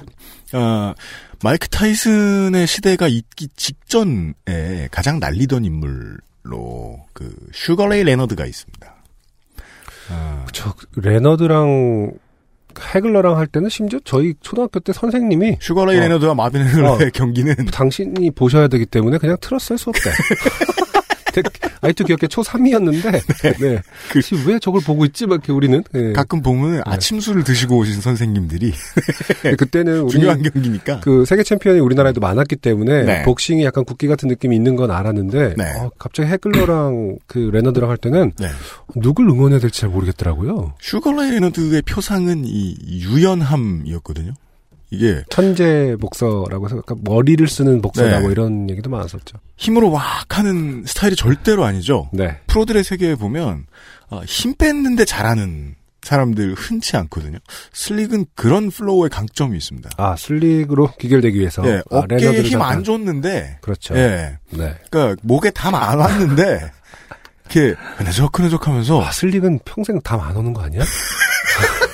아, 0.53 0.95
마이크 1.43 1.69
타이슨의 1.69 2.67
시대가 2.67 3.07
있기 3.07 3.49
직전에 3.55 4.89
가장 4.91 5.21
날리던 5.21 5.65
인물 5.65 6.19
로 6.49 7.07
그 7.17 7.35
슈거레이 7.55 8.05
레너드가 8.05 8.45
있습니다. 8.45 8.95
아, 10.11 10.45
저 10.53 10.75
레너드랑 10.97 12.13
해글러랑 12.95 13.39
할 13.39 13.47
때는 13.47 13.71
심지어 13.71 13.99
저희 14.05 14.35
초등학교 14.43 14.81
때 14.81 14.93
선생님이 14.93 15.57
슈가레이 15.63 15.97
어. 15.97 16.01
레너드와 16.01 16.35
마빈 16.35 16.61
해글러의 16.61 17.07
어. 17.07 17.11
경기는 17.15 17.55
당신이 17.73 18.31
보셔야 18.33 18.69
되기 18.69 18.85
때문에 18.85 19.17
그냥 19.17 19.39
틀었어요 19.41 19.79
수업 19.79 19.95
때. 19.95 20.11
아이도 21.81 22.05
기억해 22.05 22.27
초3이었는데 22.27 23.13
네. 23.61 23.83
그- 24.11 24.21
왜 24.47 24.59
저걸 24.59 24.81
보고 24.83 25.05
있지? 25.05 25.27
막 25.27 25.35
이렇게 25.37 25.53
우리는 25.53 25.83
네. 25.93 26.13
가끔 26.13 26.43
보면 26.43 26.83
아침 26.85 27.21
술을 27.21 27.45
드시고 27.45 27.77
오신 27.79 28.01
선생님들이 28.01 28.73
근데 29.43 29.57
그때는 29.57 30.09
중요한 30.09 30.43
경기니까. 30.43 31.01
그 31.01 31.25
세계 31.25 31.43
챔피언이 31.43 31.81
우리나라에도 31.81 32.21
많았기 32.21 32.57
때문에 32.57 33.03
네. 33.05 33.23
복싱이 33.23 33.65
약간 33.65 33.85
국기 33.85 34.07
같은 34.09 34.29
느낌이 34.29 34.55
있는 34.57 34.77
건 34.77 34.91
알았는데 34.91 35.55
네. 35.57 35.65
어, 35.79 35.91
갑자기 35.99 36.29
해글러랑 36.31 37.19
그 37.27 37.51
레너드랑 37.53 37.91
할 37.91 37.97
때는 37.97 38.33
네. 38.39 38.49
누굴 38.97 39.29
응원해야 39.29 39.59
될지 39.61 39.81
잘 39.81 39.91
모르겠더라고요. 39.91 40.75
슈가레이 40.81 41.31
레너드의 41.33 41.83
표상은 41.83 42.45
이 42.47 42.77
유연함이었거든요. 42.91 44.33
이게 44.91 45.25
천재 45.31 45.97
복서라고 46.01 46.67
해서 46.67 46.77
약간 46.77 46.99
머리를 47.03 47.47
쓰는 47.49 47.83
복서다 47.83 48.19
네. 48.19 48.21
뭐 48.21 48.31
이런 48.31 48.71
얘기도 48.71 48.89
많았었죠. 48.91 49.39
힘으로 49.57 49.91
왁 49.91 50.39
하는 50.39 50.85
스타일이 50.87 51.17
절대로 51.17 51.65
아니죠. 51.65 52.09
네. 52.13 52.39
프로들의 52.47 52.85
세계에 52.85 53.17
보면 53.17 53.67
어, 54.11 54.23
힘 54.27 54.55
뺐는데 54.55 55.05
잘하는 55.05 55.75
사람들 56.03 56.55
흔치 56.55 56.97
않거든요. 56.99 57.39
슬릭은 57.73 58.27
그런 58.37 58.71
flow의 58.71 59.11
강점이 59.11 59.57
있습니다. 59.57 59.91
아 59.97 60.15
슬릭으로 60.17 60.93
귀결되기 61.01 61.37
위해서 61.41 61.67
예, 61.67 61.83
아, 61.91 61.99
어깨에 61.99 62.43
힘 62.43 62.63
안 62.63 62.85
줬는데, 62.85 63.59
그렇죠. 63.61 63.97
예, 63.97 64.39
네. 64.51 64.75
그러니까 64.89 65.17
목에 65.23 65.51
담 65.51 65.75
안 65.75 65.99
왔는데 65.99 66.71
이렇게 67.51 67.75
흐느적 67.97 68.39
흐느적하면서 68.39 69.03
아 69.03 69.11
슬릭은 69.11 69.59
평생 69.65 70.01
담 70.03 70.21
안 70.21 70.37
오는 70.37 70.53
거 70.53 70.63
아니야? 70.63 70.85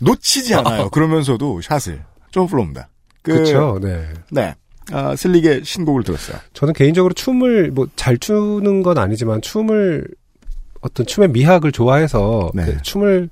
놓치지 0.00 0.54
않아요. 0.54 0.88
그러면서도 0.90 1.60
shot을 1.62 2.02
좀 2.30 2.46
flow입니다. 2.46 2.88
그, 3.22 3.32
그렇죠. 3.32 3.78
네. 3.82 4.08
네, 4.30 4.54
아, 4.92 5.14
슬릭의 5.14 5.62
신곡을 5.64 6.04
들었어요. 6.04 6.38
저는 6.54 6.72
개인적으로 6.74 7.12
춤을 7.14 7.70
뭐 7.72 7.86
잘 7.96 8.16
추는 8.18 8.82
건 8.82 8.98
아니지만 8.98 9.42
춤을 9.42 10.06
어떤 10.80 11.04
춤의 11.04 11.30
미학을 11.30 11.72
좋아해서 11.72 12.50
네. 12.54 12.64
그 12.64 12.82
춤을 12.82 13.28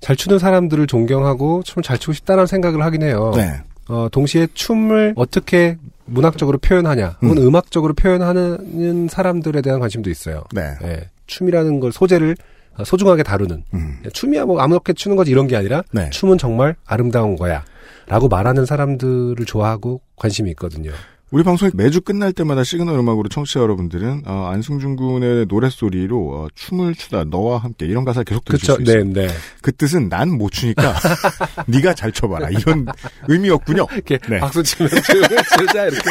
잘 0.00 0.16
추는 0.16 0.40
사람들을 0.40 0.88
존경하고 0.88 1.62
춤을 1.62 1.84
잘 1.84 1.98
추고 1.98 2.12
싶다는 2.12 2.46
생각을 2.46 2.82
하긴 2.82 3.02
해요. 3.04 3.32
네, 3.36 3.60
어, 3.88 4.08
동시에 4.10 4.48
춤을 4.54 5.12
어떻게 5.16 5.78
문학적으로 6.06 6.58
표현하냐, 6.58 7.18
혹은 7.22 7.38
음악적으로 7.38 7.94
표현하는 7.94 9.06
사람들에 9.08 9.62
대한 9.62 9.78
관심도 9.78 10.10
있어요. 10.10 10.42
네, 10.52 10.74
예, 10.82 11.08
춤이라는 11.28 11.78
걸 11.78 11.92
소재를 11.92 12.34
어, 12.34 12.36
소중하게 12.84 13.22
다루는 13.22 13.64
음, 13.74 14.02
춤이야 14.12 14.44
뭐 14.44 14.60
아무렇게 14.60 14.92
추는 14.92 15.16
거지 15.16 15.30
이런 15.30 15.46
게 15.46 15.56
아니라 15.56 15.82
네. 15.92 16.10
춤은 16.10 16.38
정말 16.38 16.76
아름다운 16.86 17.36
거야. 17.36 17.64
라고 18.06 18.28
말하는 18.28 18.66
사람들을 18.66 19.44
좋아하고 19.46 20.00
관심이 20.16 20.50
있거든요. 20.50 20.90
우리 21.30 21.44
방송이 21.44 21.70
매주 21.74 22.00
끝날 22.00 22.32
때마다 22.32 22.64
시그널 22.64 22.98
음악으로 22.98 23.28
청취자 23.28 23.60
여러분들은 23.60 24.22
어, 24.26 24.48
안승준 24.52 24.96
군의 24.96 25.46
노랫소리로 25.46 26.18
어, 26.34 26.48
춤을 26.56 26.96
추다 26.96 27.22
너와 27.22 27.58
함께 27.58 27.86
이런 27.86 28.04
가사 28.04 28.24
계속 28.24 28.44
들으실 28.44 28.66
그렇죠. 28.66 28.84
수 28.84 28.90
있어요. 28.90 29.04
네, 29.04 29.26
네. 29.28 29.32
그 29.62 29.70
뜻은 29.70 30.08
난 30.08 30.30
못 30.30 30.50
추니까 30.50 30.96
네가 31.68 31.94
잘 31.94 32.10
쳐봐라 32.10 32.48
이런 32.50 32.84
의미였군요. 33.28 33.86
이렇게 33.92 34.18
네. 34.28 34.40
박수 34.40 34.60
치면 34.64 34.90
주자 34.90 35.84
이렇게. 35.86 36.10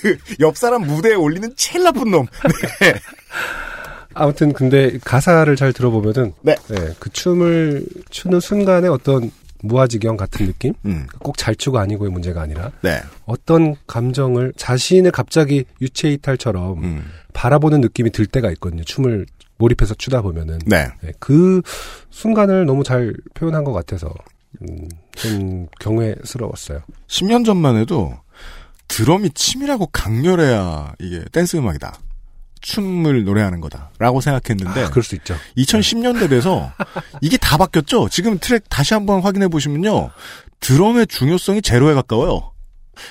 그 0.00 0.16
옆 0.40 0.56
사람 0.56 0.86
무대에 0.86 1.14
올리는 1.14 1.52
제일 1.56 1.84
나쁜 1.84 2.10
놈. 2.10 2.26
네. 2.80 2.94
아무튼 4.20 4.52
근데 4.52 4.98
가사를 5.02 5.54
잘 5.56 5.72
들어보면은 5.72 6.34
네. 6.42 6.54
그 6.98 7.08
춤을 7.08 7.86
추는 8.10 8.38
순간에 8.40 8.86
어떤 8.86 9.30
무아지경 9.62 10.18
같은 10.18 10.46
느낌? 10.46 10.74
음, 10.84 11.06
꼭잘 11.20 11.56
추고 11.56 11.78
아니고의 11.78 12.10
문제가 12.10 12.42
아니라 12.42 12.70
네. 12.82 13.00
어떤 13.24 13.76
감정을 13.86 14.52
자신을 14.56 15.10
갑자기 15.10 15.64
유체 15.80 16.10
이탈처럼 16.10 16.84
음, 16.84 17.04
바라보는 17.32 17.80
느낌이 17.80 18.10
들 18.10 18.26
때가 18.26 18.50
있거든요. 18.52 18.84
춤을 18.84 19.24
몰입해서 19.56 19.94
추다 19.94 20.20
보면은 20.20 20.58
네. 20.66 20.88
네, 21.02 21.12
그 21.18 21.62
순간을 22.10 22.66
너무 22.66 22.84
잘 22.84 23.14
표현한 23.32 23.64
것 23.64 23.72
같아서 23.72 24.12
음, 24.60 24.86
좀 25.12 25.66
경외스러웠어요. 25.80 26.80
10년 27.06 27.46
전만 27.46 27.76
해도 27.76 28.18
드럼이 28.88 29.30
치밀하고 29.30 29.86
강렬해야 29.86 30.92
이게 30.98 31.24
댄스 31.32 31.56
음악이다. 31.56 31.98
춤을 32.60 33.24
노래하는 33.24 33.60
거다라고 33.60 34.20
생각했는데 34.20 34.84
아, 34.84 34.90
그럴 34.90 35.02
수 35.02 35.14
있죠. 35.16 35.36
2010년대 35.56 36.28
돼서 36.28 36.72
이게 37.20 37.36
다 37.36 37.56
바뀌었죠. 37.56 38.08
지금 38.08 38.38
트랙 38.38 38.64
다시 38.68 38.94
한번 38.94 39.20
확인해 39.20 39.48
보시면요. 39.48 40.10
드럼의 40.60 41.06
중요성이 41.06 41.62
제로에 41.62 41.94
가까워요. 41.94 42.52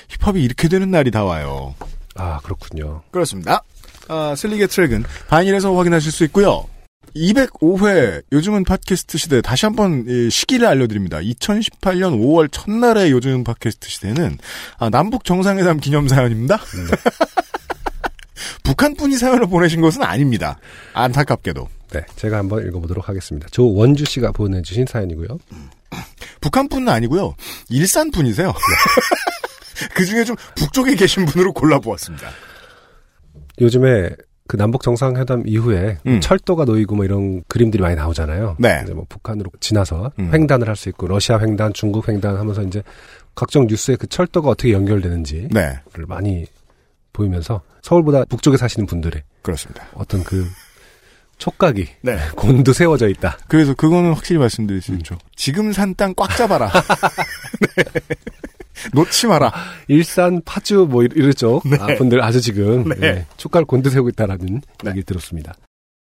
힙합이 0.08 0.42
이렇게 0.42 0.68
되는 0.68 0.90
날이 0.90 1.10
다 1.10 1.24
와요. 1.24 1.74
아 2.14 2.38
그렇군요. 2.42 3.02
그렇습니다. 3.10 3.62
아, 4.08 4.34
슬릭의 4.36 4.68
트랙은 4.68 5.04
바이닐에서 5.28 5.74
확인하실 5.74 6.10
수 6.10 6.24
있고요. 6.24 6.66
205회 7.14 8.22
요즘은 8.32 8.64
팟캐스트 8.64 9.18
시대 9.18 9.40
다시 9.42 9.66
한번 9.66 10.04
이 10.06 10.30
시기를 10.30 10.66
알려드립니다. 10.66 11.18
2018년 11.18 12.20
5월 12.20 12.48
첫날의 12.52 13.10
요즘 13.10 13.42
팟캐스트 13.44 13.88
시대는 13.88 14.38
아, 14.78 14.90
남북 14.90 15.24
정상회담 15.24 15.78
기념 15.78 16.08
사연입니다. 16.08 16.60
북한 18.62 18.94
분이 18.94 19.16
사연을 19.16 19.46
보내신 19.46 19.80
것은 19.80 20.02
아닙니다. 20.02 20.58
안타깝게도. 20.94 21.68
네, 21.92 22.04
제가 22.16 22.38
한번 22.38 22.66
읽어보도록 22.66 23.08
하겠습니다. 23.08 23.48
조원주 23.50 24.04
씨가 24.04 24.32
보내주신 24.32 24.86
사연이고요. 24.86 25.38
북한 26.40 26.68
분은 26.68 26.88
아니고요. 26.88 27.34
일산 27.68 28.10
분이세요. 28.10 28.52
그 29.94 30.04
중에 30.04 30.24
좀 30.24 30.36
북쪽에 30.56 30.94
계신 30.94 31.24
분으로 31.26 31.52
골라보았습니다. 31.52 32.28
요즘에 33.60 34.10
그 34.46 34.56
남북 34.56 34.82
정상회담 34.82 35.44
이후에 35.46 35.98
음. 36.06 36.20
철도가 36.20 36.64
놓이고 36.64 36.96
뭐 36.96 37.04
이런 37.04 37.42
그림들이 37.46 37.82
많이 37.82 37.94
나오잖아요. 37.94 38.56
네. 38.58 38.80
이제 38.84 38.92
뭐 38.92 39.04
북한으로 39.08 39.50
지나서 39.60 40.10
음. 40.18 40.30
횡단을 40.34 40.68
할 40.68 40.76
수 40.76 40.88
있고 40.88 41.06
러시아 41.06 41.38
횡단, 41.38 41.72
중국 41.72 42.08
횡단 42.08 42.36
하면서 42.36 42.62
이제 42.62 42.82
각종 43.34 43.66
뉴스에 43.66 43.96
그 43.96 44.06
철도가 44.06 44.50
어떻게 44.50 44.72
연결되는지를 44.72 45.48
네, 45.52 45.78
많이 46.08 46.46
보이면서 47.12 47.62
서울보다 47.82 48.24
북쪽에 48.26 48.56
사시는 48.56 48.86
분들의 48.86 49.22
그렇습니다. 49.42 49.84
어떤 49.94 50.22
그 50.24 50.46
촉각이 51.38 51.86
네. 52.02 52.18
곤두 52.36 52.72
세워져 52.72 53.08
있다. 53.08 53.38
그래서 53.48 53.74
그거는 53.74 54.12
확실히 54.12 54.38
말씀드릴 54.38 54.82
수 54.82 54.92
있죠. 54.94 55.16
지금 55.36 55.72
산 55.72 55.94
땅 55.94 56.14
꽉 56.16 56.36
잡아라. 56.36 56.70
네. 57.76 57.84
놓지 58.94 59.26
마라. 59.26 59.52
일산, 59.88 60.40
파주 60.44 60.86
뭐 60.90 61.02
이- 61.04 61.08
이러죠. 61.14 61.60
네. 61.66 61.76
아, 61.80 61.86
분들 61.96 62.22
아주 62.22 62.40
지금 62.40 62.84
네. 62.88 62.94
네, 62.96 63.26
촉각을 63.36 63.66
곤두 63.66 63.90
세우고 63.90 64.08
있다라는 64.10 64.46
네. 64.84 64.88
얘기를 64.90 65.02
들었습니다. 65.04 65.54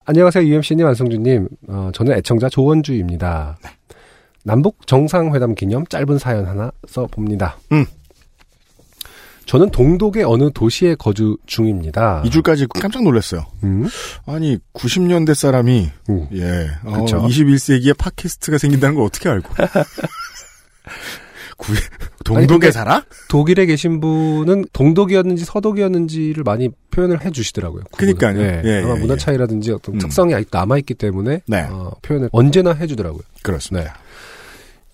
안녕하세요. 0.05 0.45
UMC님, 0.45 0.85
안성준님. 0.85 1.47
어, 1.67 1.91
저는 1.93 2.13
애청자 2.17 2.47
조원주입니다. 2.49 3.57
네. 3.63 3.69
남북 4.43 4.87
정상회담 4.87 5.53
기념 5.55 5.85
짧은 5.85 6.17
사연 6.17 6.45
하나 6.47 6.71
써봅니다. 6.87 7.57
음. 7.73 7.85
저는 9.51 9.69
동독의 9.71 10.23
어느 10.23 10.49
도시에 10.53 10.95
거주 10.95 11.35
중입니다. 11.45 12.23
2주까지 12.25 12.69
깜짝 12.69 13.03
놀랐어요. 13.03 13.45
음? 13.65 13.85
아니 14.25 14.57
90년대 14.73 15.33
사람이 15.35 15.89
음. 16.09 16.27
예 16.31 16.69
어, 16.85 17.01
그쵸. 17.01 17.21
21세기에 17.21 17.97
팟캐스트가 17.97 18.57
생긴다는 18.57 18.95
걸 18.95 19.03
어떻게 19.03 19.27
알고? 19.27 19.53
구- 21.57 21.73
아니, 21.73 21.81
동독에 22.23 22.67
근데 22.67 22.71
살아? 22.71 23.03
독일에 23.27 23.65
계신 23.65 23.99
분은 23.99 24.67
동독이었는지 24.71 25.43
서독이었는지를 25.43 26.43
많이 26.45 26.69
표현을 26.91 27.25
해주시더라고요. 27.25 27.83
그러니까요. 27.91 28.37
네. 28.37 28.61
예, 28.63 28.81
아마 28.83 28.95
예, 28.95 28.99
문화 28.99 29.15
예. 29.15 29.17
차이라든지 29.17 29.73
어떤 29.73 29.95
음. 29.95 29.99
특성이 29.99 30.33
아직도 30.33 30.57
남아있기 30.57 30.93
때문에 30.93 31.41
네. 31.45 31.67
어, 31.69 31.91
표현을 32.03 32.29
언제나 32.31 32.71
해주더라고요. 32.71 33.23
그렇습니다. 33.43 33.97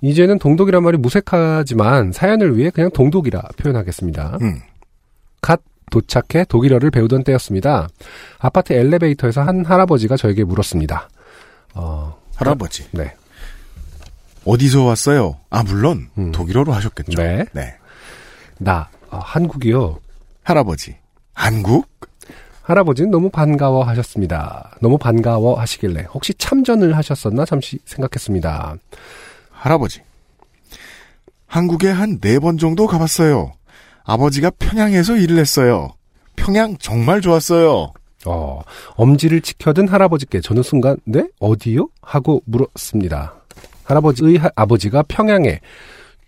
이제는 0.02 0.40
동독이란 0.40 0.84
말이 0.84 0.98
무색하지만 0.98 2.12
사연을 2.12 2.58
위해 2.58 2.70
그냥 2.70 2.92
동독이라 2.92 3.42
표현하겠습니다. 3.58 4.38
음. 4.42 4.62
갓 5.42 5.62
도착해 5.90 6.46
독일어를 6.50 6.92
배우던 6.92 7.24
때였습니다. 7.24 7.88
아파트 8.40 8.74
엘리베이터에서 8.74 9.42
한 9.42 9.66
할아버지가 9.66 10.18
저에게 10.18 10.44
물었습니다. 10.44 11.10
어, 11.74 12.18
할아버지 12.36 12.86
네. 12.92 13.16
어디서 14.46 14.84
왔어요? 14.84 15.38
아 15.50 15.64
물론 15.64 16.10
음. 16.18 16.32
독일어로 16.32 16.74
하셨겠죠. 16.74 17.22
네. 17.54 17.78
나 18.60 18.90
어, 19.10 19.20
한국이요. 19.22 20.00
할아버지 20.44 20.96
한국? 21.34 21.88
할아버지는 22.64 23.12
너무 23.12 23.30
반가워 23.30 23.84
하셨습니다. 23.86 24.72
너무 24.82 24.98
반가워 24.98 25.58
하시길래 25.60 26.08
혹시 26.14 26.34
참전을 26.34 26.98
하셨었나 26.98 27.46
잠시 27.46 27.80
생각했습니다. 27.86 28.76
할아버지 29.68 30.00
한국에 31.48 31.90
한 31.90 32.20
네 32.22 32.40
번 32.40 32.58
정도 32.58 32.88
가봤어요. 32.88 33.52
아버지가 34.06 34.52
평양에서 34.60 35.18
일을 35.18 35.38
했어요. 35.38 35.90
평양 36.38 36.78
정말 36.78 37.20
좋았어요. 37.22 37.92
어, 38.26 38.62
엄지를 38.96 39.42
지켜든 39.42 39.88
할아버지께 39.90 40.40
저는 40.42 40.64
순간 40.64 40.98
네 41.06 41.28
어디요? 41.40 41.90
하고 42.02 42.42
물었습니다. 42.46 43.34
할아버지의 43.84 44.38
하- 44.38 44.50
아버지가 44.56 45.04
평양에 45.04 45.60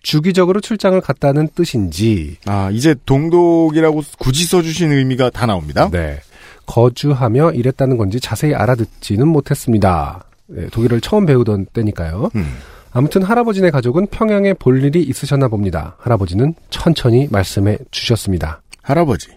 주기적으로 0.01 0.59
출장을 0.61 0.99
갔다는 1.01 1.47
뜻인지 1.55 2.37
아, 2.45 2.69
이제 2.71 2.95
동독이라고 3.05 4.01
굳이 4.19 4.45
써주신 4.45 4.91
의미가 4.91 5.29
다 5.29 5.45
나옵니다. 5.45 5.89
네. 5.89 6.19
거주하며 6.65 7.51
일했다는 7.53 7.97
건지 7.97 8.19
자세히 8.19 8.53
알아듣지는 8.53 9.27
못했습니다. 9.27 10.23
네, 10.47 10.67
독일어를 10.67 11.01
처음 11.01 11.25
배우던 11.25 11.67
때니까요. 11.73 12.29
음. 12.35 12.57
아무튼 12.91 13.21
할아버지네 13.23 13.69
가족은 13.71 14.07
평양에 14.07 14.53
볼 14.53 14.83
일이 14.83 15.01
있으셨나 15.03 15.47
봅니다. 15.47 15.95
할아버지는 15.99 16.53
천천히 16.69 17.27
말씀해 17.29 17.77
주셨습니다. 17.91 18.61
할아버지, 18.81 19.27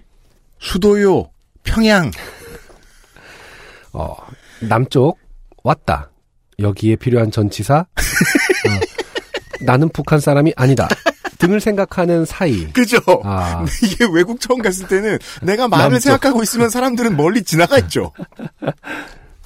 수도요, 0.59 1.31
평양. 1.63 2.11
어, 3.93 4.15
남쪽 4.61 5.19
왔다. 5.63 6.11
여기에 6.59 6.97
필요한 6.97 7.31
전치사. 7.31 7.79
어, 7.79 9.65
나는 9.65 9.89
북한 9.91 10.19
사람이 10.21 10.55
아니다. 10.57 10.89
등을 11.39 11.61
생각하는 11.61 12.25
사이. 12.25 12.73
그죠? 12.73 12.99
아, 13.25 13.65
이게 13.83 14.07
외국 14.13 14.41
처음 14.41 14.63
갔을 14.63 14.87
때는 14.87 15.19
내가 15.43 15.69
말을 15.69 15.91
남쪽. 15.91 16.01
생각하고 16.05 16.43
있으면 16.43 16.71
사람들은 16.71 17.17
멀리 17.17 17.43
지나가 17.43 17.79
있죠. 17.81 18.13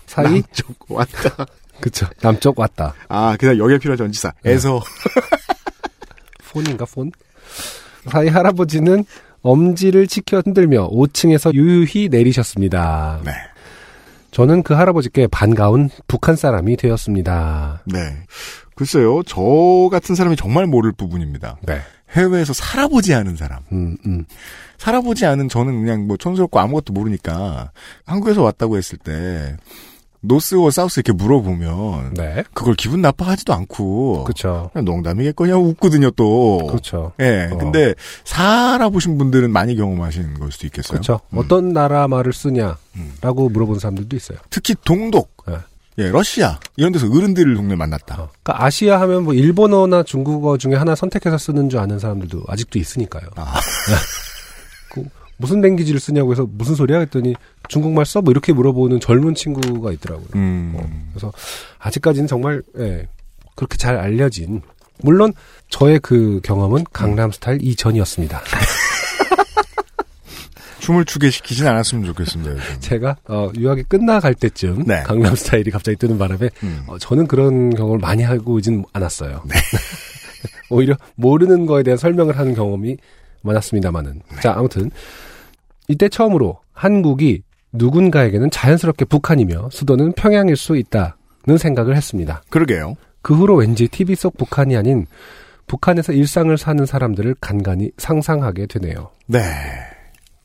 사이. 0.07 0.25
남쪽 0.25 0.77
왔다. 0.89 1.47
그쵸. 1.81 2.07
남쪽 2.21 2.59
왔다. 2.59 2.95
아, 3.09 3.37
그냥 3.39 3.59
여기에 3.59 3.79
필요한 3.79 3.97
전치사. 3.97 4.33
에서. 4.45 4.81
폰인가 6.53 6.85
폰? 6.87 7.13
사이 8.11 8.29
할아버지는 8.29 9.05
엄지를 9.43 10.07
치켜 10.07 10.41
흔들며 10.41 10.89
5층에서 10.91 11.55
유유히 11.55 12.09
내리셨습니다. 12.09 13.21
네. 13.25 13.33
저는 14.31 14.63
그 14.63 14.75
할아버지께 14.75 15.29
반가운 15.29 15.89
북한 16.09 16.37
사람이 16.37 16.77
되었습니다. 16.77 17.83
네. 17.87 17.99
글쎄요, 18.75 19.23
저 19.23 19.89
같은 19.91 20.15
사람이 20.15 20.37
정말 20.37 20.67
모를 20.67 20.93
부분입니다. 20.93 21.57
네. 21.63 21.81
해외에서 22.11 22.53
살아보지 22.53 23.15
않은 23.15 23.37
사람. 23.37 23.63
음, 23.73 23.97
음. 24.07 24.25
살아보지 24.79 25.27
않은 25.27 25.49
저는 25.49 25.85
그냥 25.85 26.07
뭐 26.07 26.17
촌스럽고 26.17 26.59
아무것도 26.61 26.93
모르니까 26.93 27.71
한국에서 28.05 28.43
왔다고 28.43 28.77
했을 28.77 28.99
때 28.99 29.57
노스와 30.21 30.71
사우스 30.71 31.01
이렇게 31.01 31.13
물어보면 31.13 32.15
네. 32.15 32.45
그걸 32.55 32.75
기분 32.75 33.01
나빠하지도 33.01 33.53
않고 33.53 34.25
그쵸. 34.25 34.71
그냥 34.73 34.85
농담이겠거냐 34.85 35.57
웃거든요 35.57 36.11
또. 36.13 36.67
그렇죠. 36.67 37.13
예. 37.21 37.49
어. 37.53 37.59
근데 37.59 37.95
살아보신 38.25 39.19
분들은 39.19 39.51
많이 39.53 39.77
경험하신 39.77 40.35
걸 40.35 40.51
수도 40.53 40.67
있겠어요. 40.67 40.93
그렇죠. 40.93 41.21
음. 41.31 41.39
어떤 41.39 41.73
나라 41.73 42.09
말을 42.09 42.33
쓰냐라고 42.33 43.49
물어본 43.51 43.79
사람들도 43.79 44.17
있어요. 44.17 44.39
특히 44.51 44.75
동독, 44.85 45.45
네. 45.47 45.57
예, 45.99 46.11
러시아 46.11 46.59
이런 46.77 46.93
데서 46.93 47.07
어른들을 47.07 47.55
동네 47.55 47.75
만났다. 47.75 48.15
어. 48.21 48.29
그러니까 48.43 48.65
아시아 48.65 49.01
하면 49.03 49.25
뭐 49.25 49.35
일본어나 49.35 50.03
중국어 50.03 50.59
중에 50.59 50.75
하나 50.75 50.95
선택해서 50.95 51.39
쓰는 51.39 51.71
줄 51.71 51.81
아는 51.81 51.99
사람들도 51.99 52.45
아직도 52.49 52.79
있으니까요. 52.79 53.29
아. 53.37 53.55
그 55.37 55.43
무슨 55.43 55.61
랭귀지를 55.61 56.01
쓰냐고 56.01 56.33
해서 56.33 56.47
무슨 56.51 56.75
소리야 56.75 56.99
했더니 57.01 57.35
중국말 57.69 58.07
써? 58.07 58.21
뭐 58.23 58.31
이렇게 58.31 58.53
물어보는 58.53 59.01
젊은 59.01 59.35
친구가 59.35 59.93
있더라고요. 59.93 60.29
음. 60.35 60.75
어, 60.77 60.89
그래서 61.13 61.33
아직까지는 61.79 62.27
정말 62.27 62.63
예, 62.79 63.07
그렇게 63.55 63.77
잘 63.77 63.97
알려진 63.97 64.63
물론 65.03 65.33
저의 65.69 65.99
그 66.01 66.41
경험은 66.43 66.85
강남 66.93 67.31
스타일 67.31 67.63
이전이었습니다. 67.63 68.41
춤을 70.81 71.05
추게 71.05 71.31
시키진 71.31 71.67
않았으면 71.67 72.05
좋겠습니다. 72.05 72.53
요즘. 72.53 72.81
제가 72.81 73.17
어, 73.27 73.51
유학이 73.57 73.83
끝나갈 73.85 74.35
때쯤 74.35 74.85
네. 74.85 75.03
강남 75.03 75.35
스타일이 75.35 75.73
갑자기 75.73 75.97
뜨는 75.97 76.17
바람에 76.17 76.49
음. 76.63 76.85
어, 76.87 76.97
저는 76.99 77.27
그런 77.27 77.71
경험을 77.71 77.99
많이 77.99 78.23
하고 78.23 78.59
있진 78.59 78.85
않았어요. 78.93 79.43
오히려 80.71 80.95
모르는 81.17 81.67
거에 81.67 81.83
대한 81.83 81.99
설명을 81.99 82.39
하는 82.39 82.55
경험이 82.55 82.99
많았습니다만은. 83.43 84.23
자, 84.43 84.55
아무튼 84.57 84.91
이때 85.89 86.09
처음으로 86.09 86.61
한국이 86.73 87.43
누군가에게는 87.73 88.51
자연스럽게 88.51 89.05
북한이며 89.07 89.69
수도는 89.71 90.13
평양일 90.13 90.57
수 90.57 90.77
있다는 90.77 91.59
생각을 91.59 91.97
했습니다. 91.97 92.43
그러게요. 92.51 92.95
그 93.23 93.35
후로 93.35 93.57
왠지 93.57 93.89
TV 93.89 94.15
속 94.15 94.37
북한이 94.37 94.77
아닌 94.77 95.07
북한에서 95.67 96.13
일상을 96.13 96.57
사는 96.57 96.87
사람들을 96.87 97.35
간간히 97.41 97.91
상상하게 97.99 98.67
되네요. 98.67 99.11
네. 99.27 99.41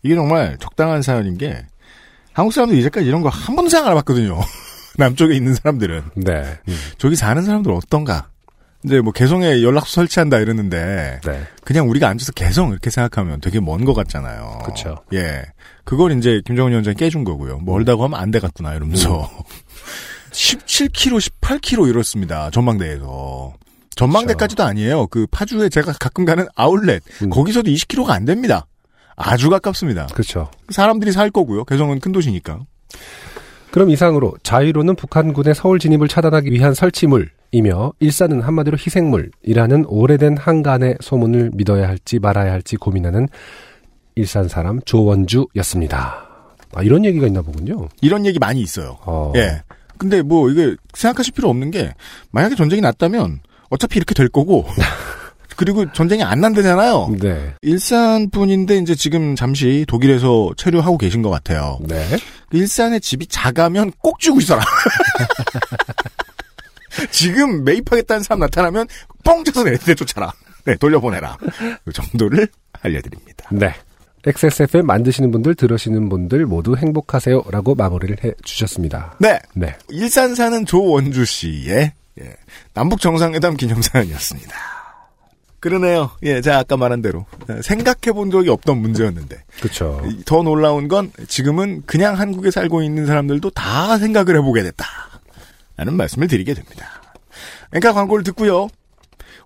이게 0.04 0.16
정말 0.16 0.58
적당한 0.60 1.02
사연인 1.04 1.38
게 1.38 1.64
한국 2.34 2.52
사람들 2.54 2.78
이제까지 2.80 3.06
이런 3.08 3.22
거 3.22 3.30
한 3.30 3.56
번도 3.56 3.70
생각 3.70 3.88
안 3.88 3.92
해봤거든요. 3.92 4.40
남쪽에 4.98 5.36
있는 5.36 5.54
사람들은 5.54 6.02
네. 6.16 6.44
저기 6.98 7.16
사는 7.16 7.42
사람들 7.44 7.72
어떤가? 7.72 8.30
이제 8.84 9.00
뭐 9.02 9.14
개성에 9.14 9.62
연락처 9.62 9.92
설치한다 9.92 10.40
이러는데 10.40 11.22
네. 11.24 11.42
그냥 11.64 11.90
우리가 11.90 12.08
앉아서 12.10 12.32
개성 12.32 12.72
이렇게 12.72 12.90
생각하면 12.90 13.40
되게 13.42 13.60
먼 13.60 13.86
것 13.86 13.94
같잖아요. 13.94 14.60
그쵸. 14.66 14.98
예. 15.14 15.44
그걸 15.84 16.18
이제 16.18 16.42
김정은 16.46 16.72
위원장이 16.72 16.96
깨준 16.96 17.24
거고요. 17.24 17.60
멀다고 17.60 18.04
하면 18.06 18.20
안 18.20 18.32
되겠구나 18.32 18.74
이러면서 18.74 19.30
17km, 20.32 21.32
18km 21.42 21.90
이렇습니다. 21.90 22.50
전망대에서. 22.52 23.54
전망대까지도 23.96 24.64
아니에요. 24.64 25.08
그 25.08 25.28
파주에 25.30 25.70
제가 25.70 25.94
가끔 26.00 26.24
가는 26.26 26.48
아울렛 26.56 27.04
음. 27.24 27.30
거기서도 27.30 27.70
20km가 27.70 28.10
안 28.12 28.26
됩니다. 28.26 28.66
아주 29.16 29.50
가깝습니다. 29.50 30.08
그렇죠. 30.08 30.50
사람들이 30.70 31.12
살 31.12 31.30
거고요. 31.30 31.66
개성은 31.66 32.00
큰 32.00 32.12
도시니까. 32.12 32.60
그럼 33.72 33.90
이상으로 33.90 34.34
자유로는 34.44 34.96
북한군의 34.96 35.54
서울 35.56 35.78
진입을 35.80 36.08
차단하기 36.08 36.52
위한 36.52 36.74
설치물 36.74 37.30
이며 37.52 37.94
일산은 38.00 38.42
한마디로 38.42 38.78
희생물이라는 38.78 39.86
오래된 39.88 40.38
한간의 40.38 40.98
소문을 41.02 41.52
믿어야 41.54 41.88
할지 41.88 42.20
말아야 42.20 42.52
할지 42.52 42.78
고민하는 42.78 43.28
일산 44.16 44.48
사람 44.48 44.82
조원주였습니다. 44.82 46.28
아, 46.74 46.84
이런 46.84 47.04
얘기가 47.04 47.28
있나 47.28 47.42
보군요. 47.42 47.90
이런 48.02 48.26
얘기 48.26 48.40
많이 48.40 48.62
있어요. 48.62 48.98
어. 49.06 49.34
예. 49.36 49.62
근데 49.98 50.22
뭐 50.22 50.50
이게 50.50 50.76
생각하실 50.94 51.34
필요 51.34 51.50
없는 51.50 51.72
게 51.72 51.94
만약에 52.32 52.56
전쟁이 52.56 52.82
났다면 52.82 53.42
어차피 53.70 53.98
이렇게 53.98 54.14
될 54.14 54.30
거고 54.30 54.66
그리고 55.58 55.92
전쟁이 55.92 56.24
안 56.24 56.42
난다잖아요. 56.42 57.16
네. 57.20 57.54
일산 57.62 58.30
분인데 58.32 58.78
이제 58.78 58.96
지금 58.96 59.36
잠시 59.36 59.86
독일에서 59.88 60.52
체류하고 60.58 60.98
계신 60.98 61.22
것 61.22 61.30
같아요. 61.30 61.78
네. 61.82 62.04
일산의 62.52 63.02
집이 63.02 63.28
작으면 63.28 63.92
꼭 64.00 64.20
주고 64.20 64.40
있어라. 64.40 64.64
지금 67.12 67.64
매입하겠다는 67.64 68.24
사람 68.24 68.40
나타나면 68.42 68.88
뻥 69.24 69.44
쳐서 69.44 69.64
내쫓아라. 69.64 70.32
네, 70.66 70.76
돌려보내라. 70.76 71.38
그 71.86 71.92
정도를 71.92 72.48
알려드립니다. 72.82 73.48
네. 73.52 73.74
XSFM 74.24 74.86
만드시는 74.86 75.32
분들, 75.32 75.56
들으시는 75.56 76.08
분들 76.10 76.46
모두 76.46 76.76
행복하세요. 76.76 77.44
라고 77.50 77.74
마무리를 77.74 78.18
해 78.24 78.34
주셨습니다. 78.44 79.16
네, 79.20 79.40
네. 79.56 79.76
일산 79.90 80.36
사는 80.36 80.64
조원주 80.66 81.26
씨의 81.26 81.92
예, 82.22 82.36
남북 82.76 83.02
정상회담 83.02 83.56
기념사연이었습니다. 83.58 84.54
그러네요. 85.60 86.12
예, 86.24 86.42
제가 86.42 86.60
아까 86.60 86.76
말한 86.78 87.02
대로 87.02 87.26
생각해 87.64 88.14
본 88.14 88.32
적이 88.32 88.50
없던 88.50 88.78
문제였는데 88.78 89.44
그쵸. 89.62 90.02
이- 90.08 90.24
더 90.26 90.42
놀라운 90.44 90.88
건 90.88 91.12
지금은 91.28 91.84
그냥 91.86 92.20
한국에 92.20 92.52
살고 92.52 92.82
있는 92.84 93.06
사람들도 93.06 93.50
다 93.52 93.98
생각을 93.98 94.36
해보게 94.38 94.64
됐다. 94.64 94.86
라는 95.82 95.96
말씀을 95.96 96.28
드리게 96.28 96.54
됩니다. 96.54 97.02
그러니까 97.72 97.92
광고를 97.94 98.24
듣고요. 98.24 98.68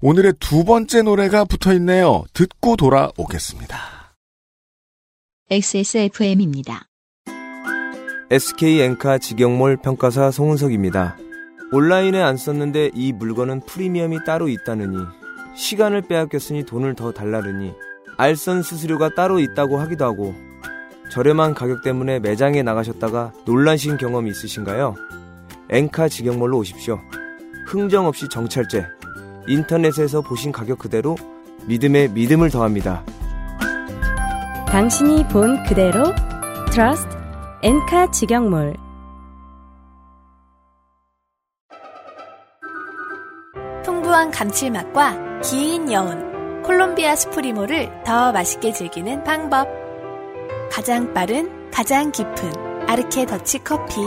오늘의 0.01 0.33
두 0.37 0.65
번째 0.65 1.01
노래가 1.01 1.45
붙어 1.45 1.71
있네요. 1.75 2.25
듣고 2.33 2.75
돌아오겠습니다. 2.75 3.77
XSFM입니다. 5.49 6.87
SK 8.29 8.81
엔카 8.81 9.19
직영몰 9.19 9.77
평가사 9.77 10.29
송은석입니다. 10.29 11.15
온라인에 11.71 12.21
안 12.21 12.35
썼는데 12.35 12.91
이 12.93 13.13
물건은 13.13 13.61
프리미엄이 13.61 14.25
따로 14.25 14.49
있다느니 14.49 14.97
시간을 15.55 16.01
빼앗겼으니 16.01 16.65
돈을 16.65 16.95
더 16.95 17.13
달라르니 17.13 17.71
알선 18.17 18.61
수수료가 18.61 19.15
따로 19.15 19.39
있다고 19.39 19.79
하기도 19.79 20.03
하고 20.03 20.35
저렴한 21.11 21.53
가격 21.53 21.81
때문에 21.81 22.19
매장에 22.19 22.61
나가셨다가 22.61 23.31
놀라신 23.45 23.95
경험이 23.95 24.31
있으신가요? 24.31 24.95
엔카 25.69 26.09
직영몰로 26.09 26.57
오십시오. 26.57 26.99
흥정 27.67 28.05
없이 28.05 28.27
정찰제. 28.29 28.85
인터넷에서 29.47 30.21
보신 30.21 30.51
가격 30.51 30.79
그대로 30.79 31.15
믿음에 31.67 32.07
믿음을 32.07 32.49
더합니다. 32.49 33.03
당신이 34.67 35.27
본 35.29 35.63
그대로 35.63 36.03
트러스트 36.71 37.15
엔카 37.63 38.11
직영몰 38.11 38.75
풍부한 43.83 44.31
감칠맛과 44.31 45.41
긴 45.41 45.91
여운, 45.91 46.61
콜롬비아 46.63 47.15
수프리모를 47.15 48.03
더 48.03 48.31
맛있게 48.31 48.73
즐기는 48.73 49.23
방법. 49.23 49.67
가장 50.71 51.13
빠른, 51.13 51.69
가장 51.71 52.11
깊은 52.11 52.87
아르케 52.87 53.25
더치 53.25 53.59
커피. 53.59 54.01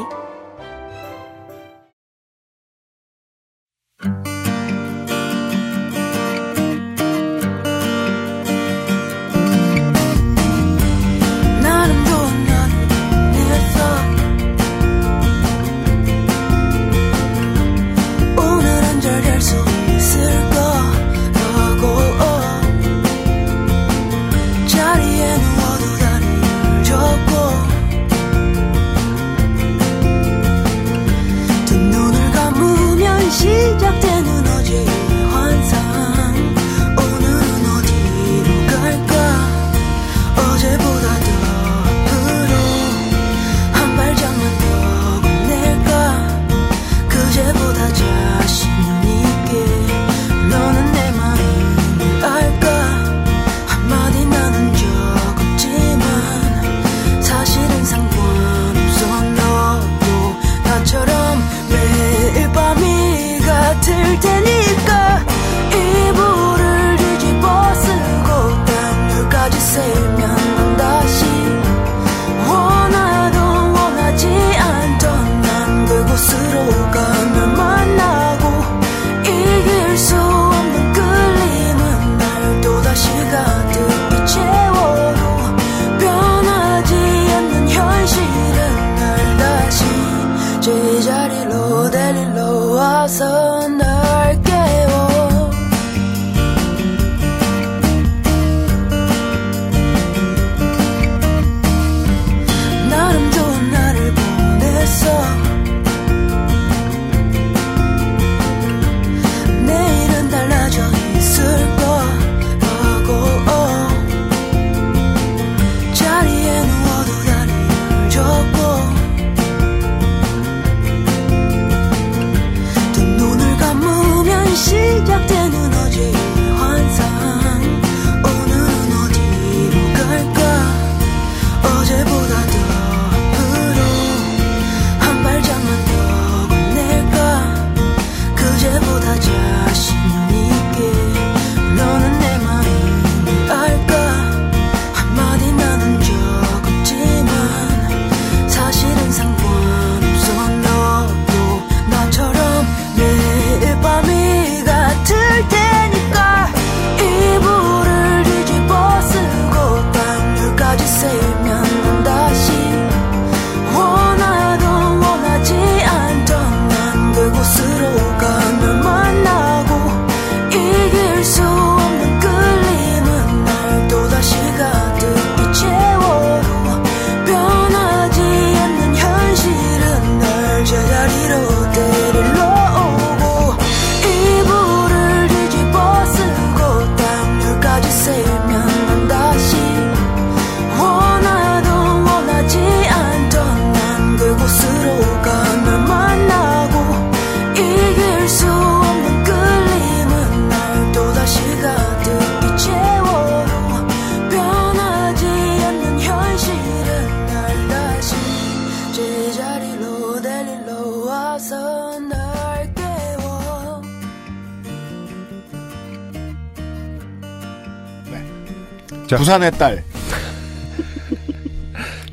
부산의 219.29 219.51
딸. 219.59 219.85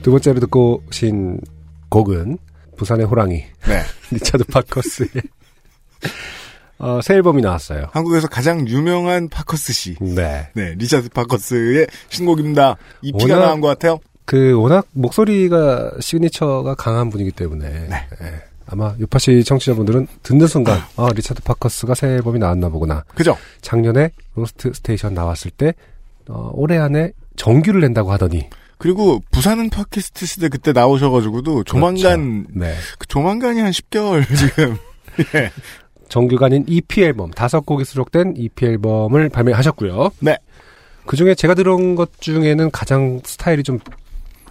두 0.01 0.11
번째로 0.11 0.41
듣고 0.41 0.83
오신 0.89 1.39
곡은 1.87 2.37
부산의 2.75 3.05
호랑이. 3.05 3.35
네. 3.65 3.81
리차드 4.11 4.43
파커스의 4.43 5.07
어, 6.77 6.99
새 7.01 7.13
앨범이 7.13 7.41
나왔어요. 7.41 7.87
한국에서 7.93 8.27
가장 8.27 8.67
유명한 8.67 9.29
파커스 9.29 9.71
씨. 9.71 9.95
네. 10.01 10.49
네, 10.55 10.75
리차드 10.77 11.07
파커스의 11.11 11.87
신곡입니다. 12.09 12.75
EP가 13.01 13.35
워낙- 13.35 13.45
나온 13.47 13.61
것 13.61 13.69
같아요. 13.69 13.99
그 14.25 14.51
워낙 14.59 14.85
목소리가 14.91 15.91
signature가 16.01 16.75
강한 16.75 17.09
분이기 17.09 17.31
때문에 17.31 17.69
네. 17.87 17.95
예. 18.23 18.41
아마 18.65 18.93
요파시 18.99 19.45
청취자분들은 19.45 20.07
듣는 20.21 20.47
순간 20.47 20.81
아 20.97 21.07
리차드 21.15 21.43
파커스가 21.43 21.95
새 21.95 22.07
앨범이 22.07 22.39
나왔나 22.39 22.67
보구나. 22.67 23.05
그죠? 23.15 23.37
작년에 23.61 24.09
로스트 24.35 24.73
스테이션 24.73 25.13
나왔을 25.13 25.51
때 25.51 25.73
어, 26.29 26.51
올해 26.53 26.77
안에 26.77 27.11
정규를 27.35 27.81
낸다고 27.81 28.11
하더니 28.11 28.49
그리고 28.77 29.21
부산은 29.31 29.69
팟캐스트 29.69 30.25
시대 30.25 30.49
그때 30.49 30.73
나오셔가지고도 30.73 31.63
조만간 31.63 32.45
네. 32.49 32.75
그 32.99 33.07
조만간이 33.07 33.59
한 33.59 33.71
10개월 33.71 34.25
지금 34.35 34.77
예. 35.35 35.51
정규가 36.09 36.47
아닌 36.47 36.65
EP 36.67 37.01
앨범 37.03 37.31
다섯 37.31 37.65
곡이 37.65 37.85
수록된 37.85 38.35
EP 38.37 38.65
앨범을 38.65 39.29
발매하셨고요. 39.29 40.11
네. 40.19 40.37
그 41.05 41.15
중에 41.15 41.35
제가 41.35 41.53
들은 41.53 41.95
것 41.95 42.19
중에는 42.19 42.71
가장 42.71 43.21
스타일이 43.23 43.63
좀 43.63 43.79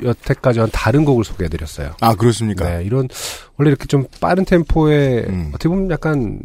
여태까지와는 0.02 0.70
다른 0.72 1.04
곡을 1.04 1.24
소개해드렸어요. 1.24 1.94
아 2.00 2.14
그렇습니까? 2.14 2.78
네, 2.78 2.84
이런 2.84 3.08
원래 3.56 3.70
이렇게 3.70 3.86
좀 3.86 4.06
빠른 4.20 4.44
템포의 4.44 5.24
음. 5.28 5.50
어떻게 5.50 5.68
보면 5.68 5.90
약간 5.90 6.40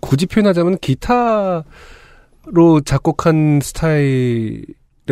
굳이 0.00 0.26
표현하자면 0.26 0.78
기타 0.78 1.64
로 2.50 2.80
작곡한 2.80 3.60
스타일의 3.62 4.64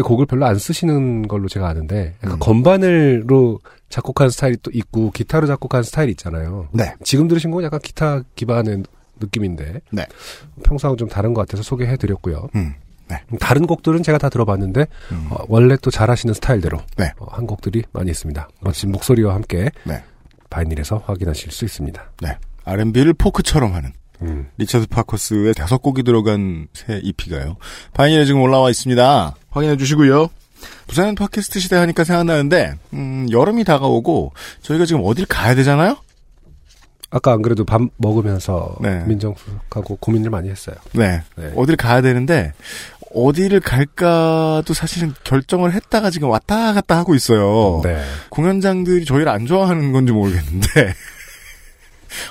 곡을 0.03 0.26
별로 0.26 0.47
안 0.47 0.59
쓰시는 0.59 1.28
걸로 1.28 1.49
제가 1.49 1.68
아는데 1.68 2.14
약간 2.22 2.37
음. 2.37 2.39
건반으로 2.39 3.61
작곡한 3.89 4.30
스타일이 4.30 4.57
또 4.62 4.70
있고 4.72 5.11
기타로 5.11 5.47
작곡한 5.47 5.82
스타일이 5.82 6.12
있잖아요. 6.12 6.68
네. 6.72 6.95
지금 7.03 7.28
들으신 7.28 7.51
건 7.51 7.64
약간 7.64 7.80
기타 7.80 8.22
기반의 8.34 8.82
느낌인데 9.20 9.80
네. 9.91 10.07
평소하고 10.64 10.97
좀 10.97 11.09
다른 11.09 11.34
것 11.34 11.43
같아서 11.43 11.62
소개해드렸고요. 11.62 12.49
음. 12.55 12.74
다른 13.39 13.66
곡들은 13.66 14.03
제가 14.03 14.18
다 14.18 14.28
들어봤는데 14.28 14.87
어, 15.30 15.45
원래 15.49 15.76
또 15.80 15.91
잘하시는 15.91 16.34
스타일대로 16.34 16.78
네. 16.97 17.12
어, 17.18 17.26
한 17.30 17.47
곡들이 17.47 17.84
많이 17.93 18.11
있습니다. 18.11 18.49
멋진 18.61 18.91
목소리와 18.91 19.34
함께 19.34 19.70
네. 19.84 20.03
바이닐에서 20.51 21.03
확인하실 21.07 21.53
수 21.53 21.64
있습니다. 21.64 22.12
네. 22.22 22.37
R&B를 22.64 23.14
포크처럼 23.14 23.74
하는 23.74 23.93
음. 24.23 24.49
리처드 24.57 24.87
파커스의 24.89 25.55
다섯 25.55 25.79
곡이 25.79 26.03
들어간 26.03 26.69
새 26.73 27.01
EP가요. 27.03 27.57
바이닐에 27.95 28.25
지금 28.25 28.41
올라와 28.41 28.71
있습니다. 28.71 29.35
확인해 29.51 29.77
주시고요. 29.77 30.29
부산은 30.87 31.14
팟캐스트 31.14 31.61
시대 31.61 31.77
하니까 31.77 32.05
생각나는데 32.05 32.75
음, 32.95 33.27
여름이 33.31 33.64
다가오고 33.64 34.33
저희가 34.62 34.87
지금 34.87 35.03
어딜 35.05 35.27
가야 35.27 35.55
되잖아요. 35.55 35.97
아까 37.11 37.33
안 37.33 37.43
그래도 37.43 37.64
밥 37.64 37.81
먹으면서 37.99 38.77
네. 38.81 39.05
민정수석하고 39.07 39.97
고민을 40.01 40.31
많이 40.31 40.51
했어요. 40.51 40.77
네. 40.93 41.23
어딜 41.55 41.77
가야 41.77 42.03
되는데 42.03 42.53
어디를 43.14 43.61
갈까도 43.61 44.75
사실은 44.75 45.14
결정을 45.25 45.73
했다가 45.73 46.11
지금 46.11 46.29
왔다 46.29 46.73
갔다 46.73 46.97
하고 46.97 47.14
있어요. 47.14 47.81
네. 47.85 48.03
공연장들이 48.31 49.05
저희를 49.05 49.29
안 49.29 49.47
좋아하는 49.47 49.93
건지 49.93 50.12
모르겠는데 50.12 50.67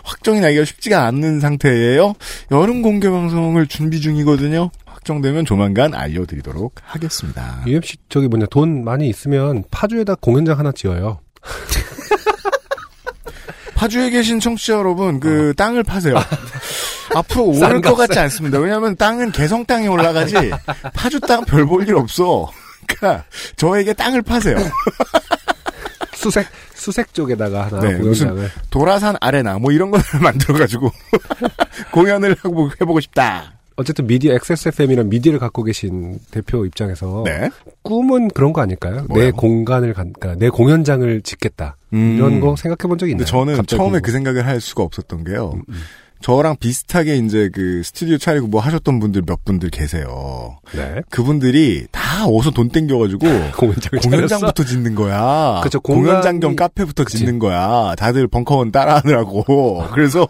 확정이 0.04 0.40
나기가 0.42 0.66
쉽지가 0.66 1.06
않는 1.06 1.40
상태예요. 1.40 2.14
여름 2.52 2.82
공개 2.82 3.10
방송을 3.10 3.68
준비 3.68 4.02
중이거든요. 4.02 4.72
확정되면 4.86 5.46
조만간 5.46 5.94
알려드리도록 5.94 6.76
하겠습니다. 6.84 7.62
UMC 7.68 7.98
저기 8.10 8.28
뭐냐 8.28 8.48
돈 8.50 8.84
많이 8.84 9.08
있으면 9.10 9.64
파주에다 9.72 10.16
공연장 10.16 10.58
하나 10.60 10.72
지어요. 10.72 11.20
파주에 13.76 14.10
계신 14.10 14.40
청취자 14.40 14.74
여러분, 14.74 15.20
그 15.20 15.54
땅을 15.58 15.84
파세요. 15.84 16.16
앞으로 17.14 17.54
싼 17.54 17.72
오를 17.72 17.82
것. 17.82 17.96
같지 17.96 18.18
않습니다. 18.20 18.58
왜냐하면 18.58 18.96
땅은 18.96 19.32
개성 19.32 19.66
땅에 19.66 19.88
올라가지 19.88 20.34
파주 20.94 21.20
땅 21.22 21.44
별 21.46 21.66
볼 21.66 21.88
일 21.88 21.96
없어. 21.96 22.50
그러니까 22.88 23.26
저에게 23.58 23.94
땅을 23.94 24.22
파세요. 24.22 24.58
수색 26.16 26.48
수색 26.76 27.14
쪽에다가 27.14 27.66
하나 27.66 27.80
네, 27.80 27.98
무슨 27.98 28.28
공연장을 28.28 28.52
도라산 28.70 29.16
아레나 29.20 29.58
뭐 29.60 29.72
이런 29.72 29.92
거를 29.92 30.04
만들어가지고 30.22 30.92
공연을 31.92 32.36
하고 32.42 32.70
해보고 32.82 33.00
싶다. 33.00 33.54
어쨌든 33.78 34.08
미디어 34.08 34.34
XSFM이란 34.36 35.10
미디어를 35.10 35.38
갖고 35.38 35.64
계신 35.64 36.18
대표 36.32 36.66
입장에서 36.66 37.24
네. 37.26 37.50
꿈은 37.82 38.30
그런 38.30 38.54
거 38.54 38.62
아닐까요? 38.62 39.06
내 39.10 39.32
공간을 39.32 39.94
간, 39.94 40.14
그러니까 40.14 40.40
내 40.40 40.50
공연장을 40.50 41.22
짓겠다 41.24 41.76
이런 41.92 42.40
거 42.40 42.56
생각해 42.56 42.88
본 42.88 42.98
적이 42.98 43.12
있나요? 43.12 43.26
음. 43.26 43.28
저는 43.28 43.66
처음에 43.66 44.00
그 44.00 44.12
생각을 44.12 44.46
할 44.46 44.62
수가 44.62 44.84
없었던 44.84 45.26
게요. 45.26 45.60
저랑 46.26 46.56
비슷하게 46.60 47.18
이제 47.18 47.52
그 47.54 47.84
스튜디오 47.84 48.18
차리고 48.18 48.48
뭐 48.48 48.60
하셨던 48.60 49.00
분들 49.00 49.22
몇 49.28 49.46
분들 49.46 49.70
계세요. 49.70 50.58
네. 50.74 51.02
그분들이 51.12 51.86
다 51.92 52.26
어디서 52.26 52.50
돈 52.50 52.70
땡겨가지고 52.70 53.20
공연장을 53.56 54.00
공연장부터 54.02 54.64
짓는 54.64 54.96
거야. 54.96 55.62
그쵸, 55.62 55.80
공연장 55.82 56.40
겸 56.40 56.56
카페부터 56.56 57.04
짓는 57.06 57.38
거야. 57.38 57.94
다들 57.96 58.28
벙커원 58.28 58.72
따라하느라고. 58.72 59.84
그래서 59.94 60.28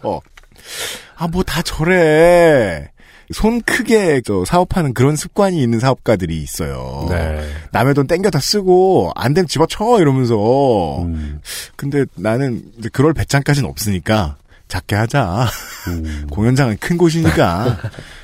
아 1.16 1.28
뭐 1.28 1.42
다 1.44 1.62
저래. 1.62 2.90
손 3.32 3.62
크게 3.62 4.20
저 4.22 4.44
사업하는 4.44 4.92
그런 4.92 5.16
습관이 5.16 5.62
있는 5.62 5.80
사업가들이 5.80 6.42
있어요. 6.42 7.06
네. 7.08 7.40
남의 7.72 7.94
돈 7.94 8.06
땡겨 8.06 8.28
다 8.28 8.38
쓰고 8.38 9.12
안 9.14 9.32
되면 9.32 9.48
집어쳐 9.48 9.98
이러면서. 9.98 11.00
음. 11.04 11.40
근데 11.74 12.04
나는 12.16 12.64
이제 12.78 12.90
그럴 12.92 13.14
배짱까지는 13.14 13.66
없으니까 13.66 14.36
작게 14.68 14.96
하자. 14.96 15.48
공연장은 16.30 16.78
큰 16.80 16.96
곳이니까 16.96 17.78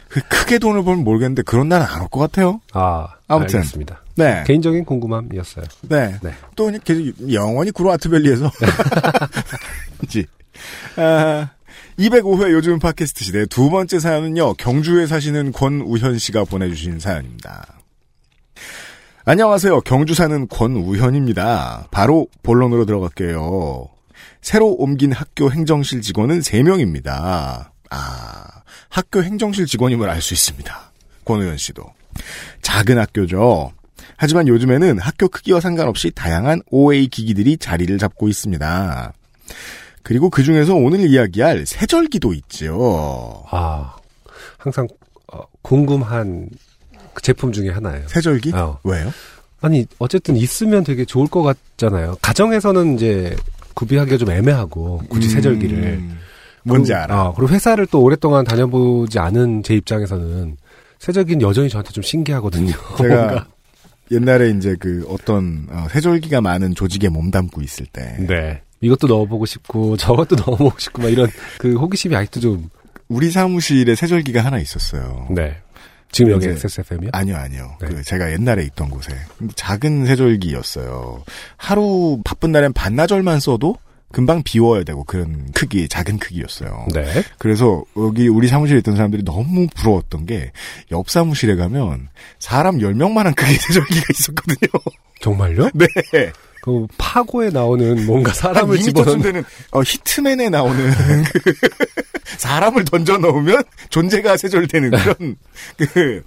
그 0.08 0.20
크게 0.28 0.58
돈을 0.58 0.82
벌면 0.84 1.04
모르겠는데 1.04 1.42
그런 1.42 1.68
날은 1.68 1.86
안 1.86 2.02
올 2.02 2.08
것 2.08 2.20
같아요. 2.20 2.60
아 2.72 3.08
아무튼. 3.28 3.58
알겠습니다. 3.60 4.00
네. 4.16 4.44
개인적인 4.46 4.84
궁금함이었어요. 4.84 5.64
네. 5.82 6.16
네. 6.22 6.34
또 6.56 6.70
계속 6.84 7.32
영원히 7.32 7.70
구로아트밸리에서 7.70 8.50
지 10.08 10.26
아, 10.96 11.48
205회 11.98 12.50
요즘 12.52 12.78
팟캐스트 12.78 13.24
시대 13.24 13.46
두 13.46 13.70
번째 13.70 13.98
사연은요. 13.98 14.54
경주에 14.54 15.06
사시는 15.06 15.52
권우현 15.52 16.18
씨가 16.18 16.44
보내주신 16.44 16.98
사연입니다. 16.98 17.66
안녕하세요. 19.24 19.82
경주 19.82 20.14
사는 20.14 20.48
권우현입니다. 20.48 21.86
바로 21.92 22.26
본론으로 22.42 22.84
들어갈게요. 22.86 23.86
새로 24.40 24.68
옮긴 24.72 25.12
학교 25.12 25.50
행정실 25.50 26.00
직원은 26.02 26.40
3명입니다. 26.40 27.70
아, 27.90 28.44
학교 28.88 29.22
행정실 29.22 29.66
직원임을 29.66 30.08
알 30.08 30.20
수 30.20 30.34
있습니다. 30.34 30.92
권우현 31.24 31.56
씨도. 31.56 31.84
작은 32.62 32.98
학교죠. 32.98 33.72
하지만 34.16 34.48
요즘에는 34.48 34.98
학교 34.98 35.28
크기와 35.28 35.60
상관없이 35.60 36.10
다양한 36.10 36.60
OA 36.70 37.08
기기들이 37.08 37.56
자리를 37.56 37.96
잡고 37.98 38.28
있습니다. 38.28 39.12
그리고 40.02 40.30
그 40.30 40.42
중에서 40.42 40.74
오늘 40.74 41.00
이야기할 41.00 41.64
세절기도 41.66 42.32
있죠. 42.34 43.44
아 43.50 43.96
항상 44.58 44.88
어, 45.32 45.40
궁금한 45.62 46.48
그 47.14 47.22
제품 47.22 47.52
중에 47.52 47.70
하나예요. 47.70 48.06
세절기? 48.08 48.52
어. 48.52 48.78
왜요? 48.84 49.12
아니 49.60 49.86
어쨌든 49.98 50.36
있으면 50.36 50.82
되게 50.84 51.04
좋을 51.04 51.28
것 51.28 51.42
같잖아요. 51.42 52.16
가정에서는 52.20 52.96
이제 52.96 53.36
구비하기가 53.74 54.16
좀 54.18 54.30
애매하고 54.30 55.02
굳이 55.08 55.28
음, 55.28 55.32
세절기를 55.32 56.02
뭔지 56.64 56.92
그리고, 56.92 57.02
알아. 57.02 57.22
어, 57.28 57.34
그리고 57.34 57.52
회사를 57.52 57.86
또 57.86 58.02
오랫동안 58.02 58.44
다녀보지 58.44 59.18
않은 59.18 59.62
제 59.62 59.74
입장에서는 59.74 60.56
세절기는 60.98 61.42
여전히 61.42 61.68
저한테 61.68 61.90
좀 61.92 62.02
신기하거든요. 62.02 62.72
제가. 62.98 63.46
옛날에 64.10 64.50
이제 64.50 64.76
그 64.78 65.06
어떤 65.08 65.66
어, 65.70 65.86
세절기가 65.90 66.40
많은 66.40 66.74
조직에 66.74 67.08
몸담고 67.08 67.62
있을 67.62 67.86
때 67.86 68.16
네. 68.20 68.62
이것도 68.80 69.06
넣어보고 69.06 69.46
싶고 69.46 69.96
저것도 69.98 70.36
넣어보고 70.36 70.78
싶고 70.78 71.02
막 71.02 71.08
이런 71.08 71.28
그 71.58 71.74
호기심이 71.74 72.14
아직도 72.14 72.40
좀 72.40 72.68
우리 73.08 73.30
사무실에 73.30 73.94
세절기가 73.94 74.44
하나 74.44 74.58
있었어요. 74.58 75.28
네. 75.30 75.56
지금 76.12 76.32
여기 76.32 76.46
XSFM이요? 76.48 77.10
아니요, 77.12 77.36
아니요. 77.36 77.76
그 77.80 78.02
제가 78.02 78.30
옛날에 78.32 78.62
있던 78.64 78.90
곳에 78.90 79.12
작은 79.56 80.06
세절기였어요. 80.06 81.24
하루 81.56 82.20
바쁜 82.24 82.52
날엔 82.52 82.72
반나절만 82.74 83.40
써도 83.40 83.76
금방 84.12 84.42
비워야 84.42 84.84
되고 84.84 85.04
그런 85.04 85.50
크기, 85.54 85.88
작은 85.88 86.18
크기였어요. 86.18 86.86
네. 86.92 87.22
그래서 87.38 87.82
여기 87.96 88.28
우리 88.28 88.46
사무실에 88.46 88.78
있던 88.80 88.94
사람들이 88.94 89.24
너무 89.24 89.66
부러웠던 89.74 90.26
게 90.26 90.52
옆 90.92 91.08
사무실에 91.08 91.56
가면 91.56 92.08
사람 92.38 92.76
10명만한 92.78 93.34
크기의 93.34 93.56
세절기가 93.58 94.04
있었거든요. 94.10 94.68
정말요? 95.22 95.70
네. 95.72 95.86
그 96.62 96.86
파고에 96.98 97.48
나오는 97.50 98.06
뭔가 98.06 98.32
사람을 98.32 98.76
한 98.76 98.82
2m 98.82 98.84
집어넣는 98.84 99.44
어, 99.72 99.82
히트맨에 99.82 100.48
나오는 100.50 100.92
그 101.42 101.54
사람을 102.24 102.84
던져 102.84 103.18
넣으면 103.18 103.62
존재가 103.90 104.36
세절되는 104.36 104.90
그런 104.90 105.36
그 105.76 106.22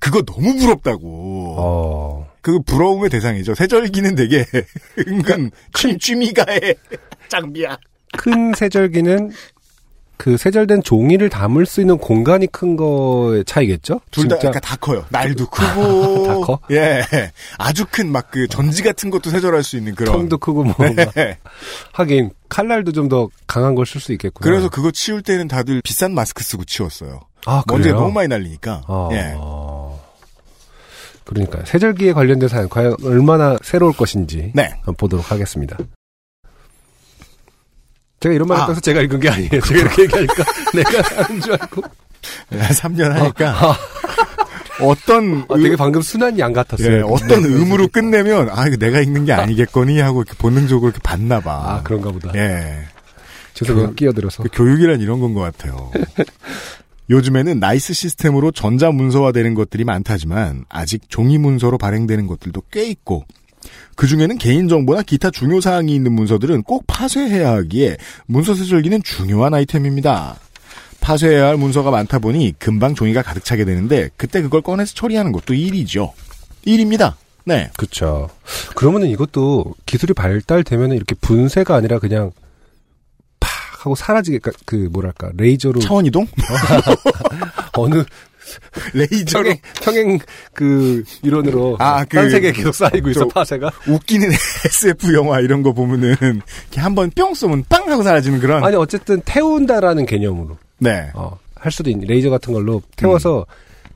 그거 0.00 0.22
너무 0.22 0.56
부럽다고. 0.56 1.56
어. 1.58 2.32
그 2.40 2.60
부러움의 2.60 3.10
대상이죠. 3.10 3.54
세절기는 3.54 4.14
되게 4.14 4.44
은근 5.06 5.50
큰 5.72 5.98
취미가의 5.98 6.76
장비야. 7.28 7.76
큰 8.16 8.52
세절기는 8.54 9.32
그 10.16 10.36
세절된 10.36 10.82
종이를 10.82 11.28
담을 11.28 11.66
수 11.66 11.80
있는 11.80 11.98
공간이 11.98 12.46
큰 12.46 12.76
거의 12.76 13.44
차이겠죠? 13.44 14.00
둘 14.10 14.28
다 14.28 14.38
그러니까 14.38 14.60
다 14.60 14.76
커요. 14.76 15.04
날도 15.10 15.46
크고 15.48 16.26
다 16.26 16.34
커? 16.46 16.58
예. 16.70 17.02
아주 17.58 17.84
큰 17.90 18.08
막 18.08 18.30
그 18.30 18.46
전지 18.48 18.82
같은 18.82 19.10
것도 19.10 19.30
세절할 19.30 19.62
수 19.62 19.76
있는 19.76 19.94
그런 19.94 20.12
통도 20.16 20.38
크고 20.38 20.64
뭐 20.64 20.74
네. 21.14 21.38
하긴 21.92 22.30
칼날도 22.48 22.92
좀 22.92 23.08
더 23.08 23.28
강한 23.46 23.74
걸 23.74 23.84
쓸 23.84 24.00
수 24.00 24.12
있겠구나. 24.12 24.44
그래서 24.48 24.68
그거 24.68 24.90
치울 24.90 25.22
때는 25.22 25.48
다들 25.48 25.80
비싼 25.82 26.14
마스크 26.14 26.42
쓰고 26.44 26.64
치웠어요. 26.64 27.20
아, 27.46 27.62
그래요? 27.66 27.94
너무 27.96 28.12
많이 28.12 28.28
날리니까. 28.28 28.82
어. 28.88 29.10
예. 29.12 29.34
그러니까 31.24 31.64
세절기에 31.64 32.12
관련된 32.12 32.48
사연 32.48 32.68
과연 32.68 32.96
얼마나 33.02 33.56
새로울 33.62 33.92
것인지 33.94 34.52
네. 34.54 34.70
한번 34.76 34.94
보도록 34.96 35.30
하겠습니다. 35.30 35.76
제가 38.24 38.34
이런 38.34 38.48
말 38.48 38.56
아. 38.56 38.60
했다서 38.62 38.80
제가 38.80 39.02
읽은 39.02 39.20
게 39.20 39.28
아니에요. 39.28 39.60
제가 39.60 39.80
이렇게 39.80 40.02
얘기하니까 40.04 40.44
내가 40.74 41.22
하는 41.24 41.40
줄 41.42 41.52
알고. 41.52 41.82
3년 42.50 43.10
하니까 43.10 43.76
어떤 44.80 45.44
아, 45.50 45.56
되게 45.56 45.76
방금 45.76 46.00
순한 46.00 46.38
양 46.38 46.54
같았어요. 46.54 46.90
예, 46.96 47.00
어떤 47.02 47.44
의무로 47.44 47.86
끝내면 47.88 48.48
아 48.50 48.66
이거 48.66 48.76
내가 48.76 49.00
읽는 49.00 49.26
게 49.26 49.32
아니겠거니 49.34 50.00
하고 50.00 50.22
이렇게 50.22 50.36
본능적으로 50.38 50.88
이렇게 50.90 51.00
봤나 51.02 51.40
봐. 51.40 51.52
아 51.66 51.82
그런가 51.82 52.10
보다. 52.10 52.32
예. 52.34 52.86
죄송해요. 53.52 53.88
그- 53.90 53.94
끼어들어서. 53.94 54.42
그 54.42 54.48
교육이란 54.52 55.00
이런 55.02 55.20
건 55.20 55.34
것 55.34 55.40
같아요. 55.42 55.90
요즘에는 57.10 57.60
나이스 57.60 57.92
시스템으로 57.92 58.50
전자 58.52 58.90
문서화 58.90 59.32
되는 59.32 59.52
것들이 59.54 59.84
많다지만 59.84 60.64
아직 60.70 61.02
종이 61.10 61.36
문서로 61.36 61.76
발행되는 61.76 62.26
것들도 62.26 62.62
꽤 62.72 62.86
있고 62.88 63.26
그 63.96 64.06
중에는 64.06 64.38
개인정보나 64.38 65.02
기타 65.02 65.30
중요 65.30 65.60
사항이 65.60 65.94
있는 65.94 66.12
문서들은 66.12 66.62
꼭 66.62 66.84
파쇄해야 66.86 67.52
하기에 67.52 67.96
문서 68.26 68.54
세절기는 68.54 69.02
중요한 69.02 69.54
아이템입니다. 69.54 70.36
파쇄해야 71.00 71.48
할 71.48 71.56
문서가 71.56 71.90
많다 71.90 72.18
보니 72.18 72.54
금방 72.58 72.94
종이가 72.94 73.22
가득 73.22 73.44
차게 73.44 73.64
되는데 73.64 74.08
그때 74.16 74.40
그걸 74.40 74.62
꺼내서 74.62 74.94
처리하는 74.94 75.32
것도 75.32 75.54
일이죠. 75.54 76.14
일입니다. 76.64 77.16
네. 77.44 77.70
그렇죠. 77.76 78.30
그러면은 78.74 79.08
이것도 79.08 79.74
기술이 79.84 80.14
발달되면은 80.14 80.96
이렇게 80.96 81.14
분쇄가 81.14 81.74
아니라 81.74 81.98
그냥 81.98 82.32
팍 83.38 83.50
하고 83.80 83.94
사라지게 83.94 84.38
그러니까 84.38 84.62
그 84.64 84.88
뭐랄까 84.90 85.30
레이저로 85.36 85.80
차원 85.80 86.06
이동? 86.06 86.26
어느 87.76 88.02
레이저로 88.94 89.44
평행, 89.44 89.58
평행 89.82 90.18
그 90.52 91.02
이론으로 91.22 91.76
아, 91.80 92.04
그- 92.04 92.16
딴 92.16 92.30
세계에 92.30 92.52
계속 92.52 92.74
쌓이고 92.74 93.10
있어 93.10 93.20
저- 93.20 93.28
파쇄가? 93.28 93.70
웃기는 93.88 94.28
SF 94.66 95.12
영화 95.14 95.40
이런 95.40 95.62
거 95.62 95.72
보면은 95.72 96.16
이렇게 96.20 96.80
한번 96.80 97.10
뿅 97.10 97.34
쏘면 97.34 97.64
빵 97.68 97.90
하고 97.90 98.02
사라지는 98.02 98.40
그런. 98.40 98.64
아니 98.64 98.76
어쨌든 98.76 99.20
태운다라는 99.24 100.06
개념으로. 100.06 100.56
네. 100.78 101.10
어, 101.14 101.38
할 101.54 101.72
수도 101.72 101.90
있는 101.90 102.06
레이저 102.08 102.30
같은 102.30 102.52
걸로 102.52 102.82
태워서 102.96 103.46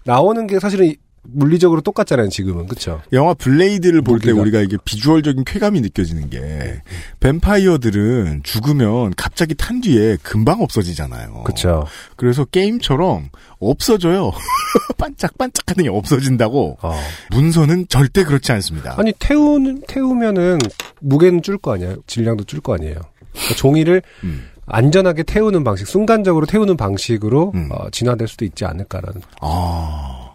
나오는 0.04 0.46
게 0.46 0.58
사실은 0.58 0.86
이- 0.86 0.96
물리적으로 1.30 1.80
똑같잖아요 1.82 2.28
지금은 2.30 2.66
그렇죠 2.66 3.02
영화 3.12 3.34
블레이드를 3.34 4.02
볼 4.02 4.18
때. 4.18 4.30
우리가 4.30 4.60
이게 4.60 4.76
비주얼적인 4.84 5.44
쾌감이 5.44 5.80
느껴지는 5.82 6.30
게 6.30 6.82
뱀파이어들은 7.20 8.42
죽으면 8.44 9.12
갑자기 9.16 9.54
탄 9.54 9.80
뒤에 9.80 10.16
금방 10.22 10.60
없어지잖아요. 10.62 11.42
그렇죠 11.44 11.86
그래서 12.16 12.44
게임처럼 12.44 13.28
없어져요. 13.60 14.32
반짝반짝 14.98 15.64
하더니 15.70 15.88
없어진다고. 15.88 16.78
어. 16.82 16.92
문서는 17.30 17.86
절대 17.88 18.24
그렇지 18.24 18.52
않습니다. 18.52 18.94
아니 18.98 19.12
태우는 19.18 19.82
태우면은 19.88 20.58
무게는 21.00 21.42
줄 21.42 21.58
거 21.58 21.74
아니에요 21.74 21.96
질량도 22.06 22.44
줄 22.44 22.60
거 22.60 22.74
아니에요 22.74 22.94
그러니까 23.32 23.54
종이를 23.56 24.02
음. 24.24 24.48
안전하게 24.66 25.22
태우는 25.24 25.64
방식 25.64 25.86
순간적으로 25.88 26.46
태우는 26.46 26.76
방식으로 26.76 27.52
음. 27.54 27.68
어, 27.72 27.90
진화될 27.90 28.28
수도 28.28 28.44
있지 28.44 28.64
않을까라는 28.64 29.20
아. 29.40 30.27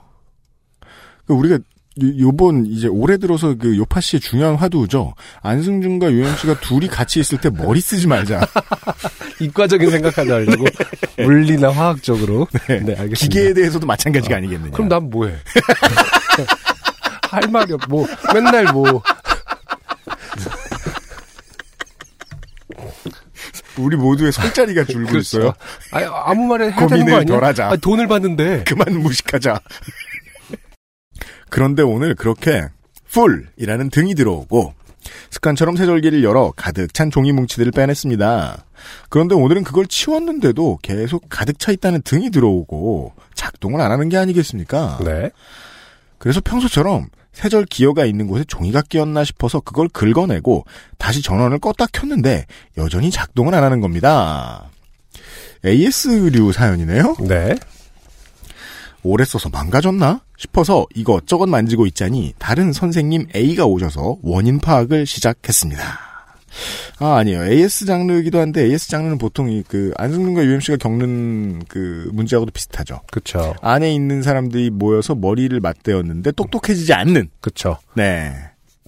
그 1.26 1.34
우리가 1.34 1.56
요- 1.56 2.20
요번 2.20 2.66
이제 2.66 2.88
올해 2.88 3.18
들어서 3.18 3.56
그 3.56 3.78
요파 3.78 4.02
씨의 4.02 4.20
중요한 4.20 4.56
화두죠. 4.56 5.14
안승준과 5.42 6.12
유영 6.12 6.36
씨가 6.38 6.60
둘이 6.60 6.88
같이 6.88 7.20
있을 7.20 7.40
때 7.40 7.50
머리 7.52 7.80
쓰지 7.82 8.08
말자. 8.08 8.42
이과적인 9.40 9.90
생각하지 9.92 10.30
말고 10.30 10.66
물리나 11.18 11.70
화학적으로 11.72 12.48
네, 12.68 12.76
알겠습니다 12.78 13.16
기계에 13.16 13.54
대해서도 13.54 13.86
마찬가지가 13.86 14.38
아 14.38 14.40
니겠느냐. 14.40 14.72
그럼 14.72 14.88
난 14.90 15.10
뭐해 15.10 15.36
할 17.30 17.48
말이 17.50 17.74
없 17.74 17.88
뭐 17.90 18.08
맨날 18.34 18.66
뭐 18.74 19.02
우리 23.78 23.96
모두의 23.98 24.32
손자리가 24.32 24.84
줄고 24.86 25.18
있어요. 25.18 25.52
아니, 25.92 26.06
아무 26.08 26.46
말에 26.48 26.70
해야 26.72 26.88
되는 26.88 27.06
거 27.08 27.16
아니야? 27.18 27.26
덜 27.26 27.44
하자. 27.44 27.70
아니, 27.70 27.82
돈을 27.82 28.08
받는데. 28.08 28.64
그만 28.68 29.00
무식하자. 29.00 29.60
그런데 31.54 31.84
오늘 31.84 32.16
그렇게 32.16 32.68
풀이라는 33.10 33.92
등이 33.92 34.16
들어오고 34.16 34.74
습관처럼 35.30 35.76
세절기를 35.76 36.24
열어 36.24 36.52
가득 36.56 36.96
찬 36.96 37.12
종이 37.12 37.32
뭉치들을 37.32 37.72
빼냈습니다. 37.72 38.66
그런데 39.10 39.36
오늘은 39.36 39.64
그걸 39.64 39.86
치웠는데도 39.86 40.80
계속 40.82 41.26
가득 41.30 41.60
차 41.60 41.72
있다는 41.72 42.02
등이 42.02 42.32
들어오고 42.32 43.14
작동을 43.36 43.82
안 43.82 43.92
하는 43.92 44.10
게 44.10 44.18
아니겠습니까? 44.18 44.98
네. 45.06 45.30
그래서 46.18 46.42
평소처럼 46.42 47.10
세절 47.34 47.66
기어가 47.66 48.06
있는 48.06 48.26
곳에 48.26 48.44
종이가 48.48 48.82
끼었나 48.90 49.24
싶어서 49.24 49.60
그걸 49.60 49.90
긁어내고 49.90 50.66
다시 50.98 51.22
전원을 51.22 51.60
껐다 51.60 51.88
켰는데 51.92 52.48
여전히 52.78 53.12
작동을 53.12 53.54
안 53.54 53.64
하는 53.64 53.80
겁니다. 53.80 54.72
AS류 55.64 56.52
사연이네요? 56.52 57.16
네. 57.28 57.56
오래 59.04 59.26
써서 59.26 59.50
망가졌나 59.50 60.22
싶어서 60.38 60.86
이것저것 60.96 61.48
만지고 61.48 61.86
있자니 61.88 62.34
다른 62.40 62.72
선생님 62.74 63.28
A가 63.36 63.66
오셔서 63.66 64.18
원인 64.22 64.60
파악을 64.60 65.06
시작했습니다. 65.06 65.84
아, 67.00 67.16
아니에요. 67.18 67.46
AS 67.52 67.86
장르이기도 67.86 68.40
한데 68.40 68.64
AS 68.66 68.90
장르는 68.90 69.18
보통 69.18 69.50
이 69.52 69.64
그 69.68 69.92
안승준과 69.98 70.46
UMC가 70.46 70.78
겪는 70.78 71.64
그 71.68 72.10
문제하고도 72.14 72.52
비슷하죠. 72.52 73.02
그쵸. 73.12 73.56
안에 73.62 73.94
있는 73.94 74.22
사람들이 74.22 74.70
모여서 74.70 75.16
머리를 75.16 75.60
맞대었는데 75.60 76.32
똑똑해지지 76.34 76.94
않는. 76.94 77.30
그쵸. 77.42 77.78
네. 77.96 78.34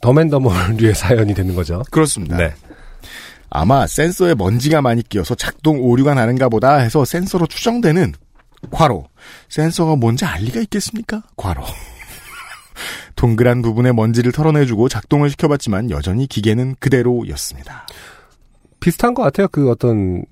더맨더머류의 0.02 0.94
사연이 0.96 1.34
되는 1.34 1.56
거죠. 1.56 1.82
그렇습니다. 1.90 2.38
네. 2.38 2.54
아마 3.50 3.88
센서에 3.88 4.36
먼지가 4.36 4.82
많이 4.82 5.02
끼어서 5.02 5.34
작동 5.34 5.80
오류가 5.82 6.14
나는가 6.14 6.50
보다 6.50 6.76
해서 6.76 7.04
센서로 7.06 7.48
추정되는 7.48 8.14
괄호. 8.70 9.08
센서가 9.50 9.96
뭔지 9.96 10.26
알 10.26 10.42
리가 10.44 10.60
있겠습니까? 10.62 11.24
괄호. 11.38 11.64
동그란 13.16 13.62
부분의 13.62 13.94
먼지를 13.94 14.32
털어내주고 14.32 14.90
작동을 14.90 15.30
시켜봤지만 15.30 15.90
여전히 15.90 16.28
기계는 16.28 16.76
그대로였습니다. 16.80 17.88
비슷한 18.80 19.14
것 19.14 19.24
같아요. 19.24 19.48
그 19.48 19.70
어떤, 19.72 20.24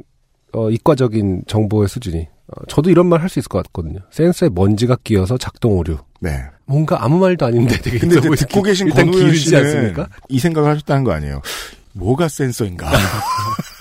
어, 0.51 0.69
이과적인 0.69 1.43
정보의 1.47 1.87
수준이. 1.87 2.27
어, 2.47 2.65
저도 2.67 2.89
이런 2.89 3.07
말 3.07 3.21
할 3.21 3.29
수 3.29 3.39
있을 3.39 3.47
것 3.47 3.63
같거든요. 3.65 3.99
센서에 4.11 4.49
먼지가 4.53 4.97
끼어서 5.03 5.37
작동 5.37 5.77
오류. 5.77 5.97
네. 6.19 6.43
뭔가 6.65 7.03
아무 7.03 7.17
말도 7.19 7.45
아닌데 7.45 7.77
되게 7.81 7.99
근데. 7.99 8.19
듣고 8.19 8.61
계신 8.61 8.87
일단 8.87 9.09
권우현 9.09 9.33
씨는 9.35 9.59
않습니까? 9.59 10.07
이 10.27 10.39
생각을 10.39 10.69
하셨다는 10.71 11.03
거 11.05 11.13
아니에요. 11.13 11.41
뭐가 11.93 12.27
센서인가? 12.27 12.91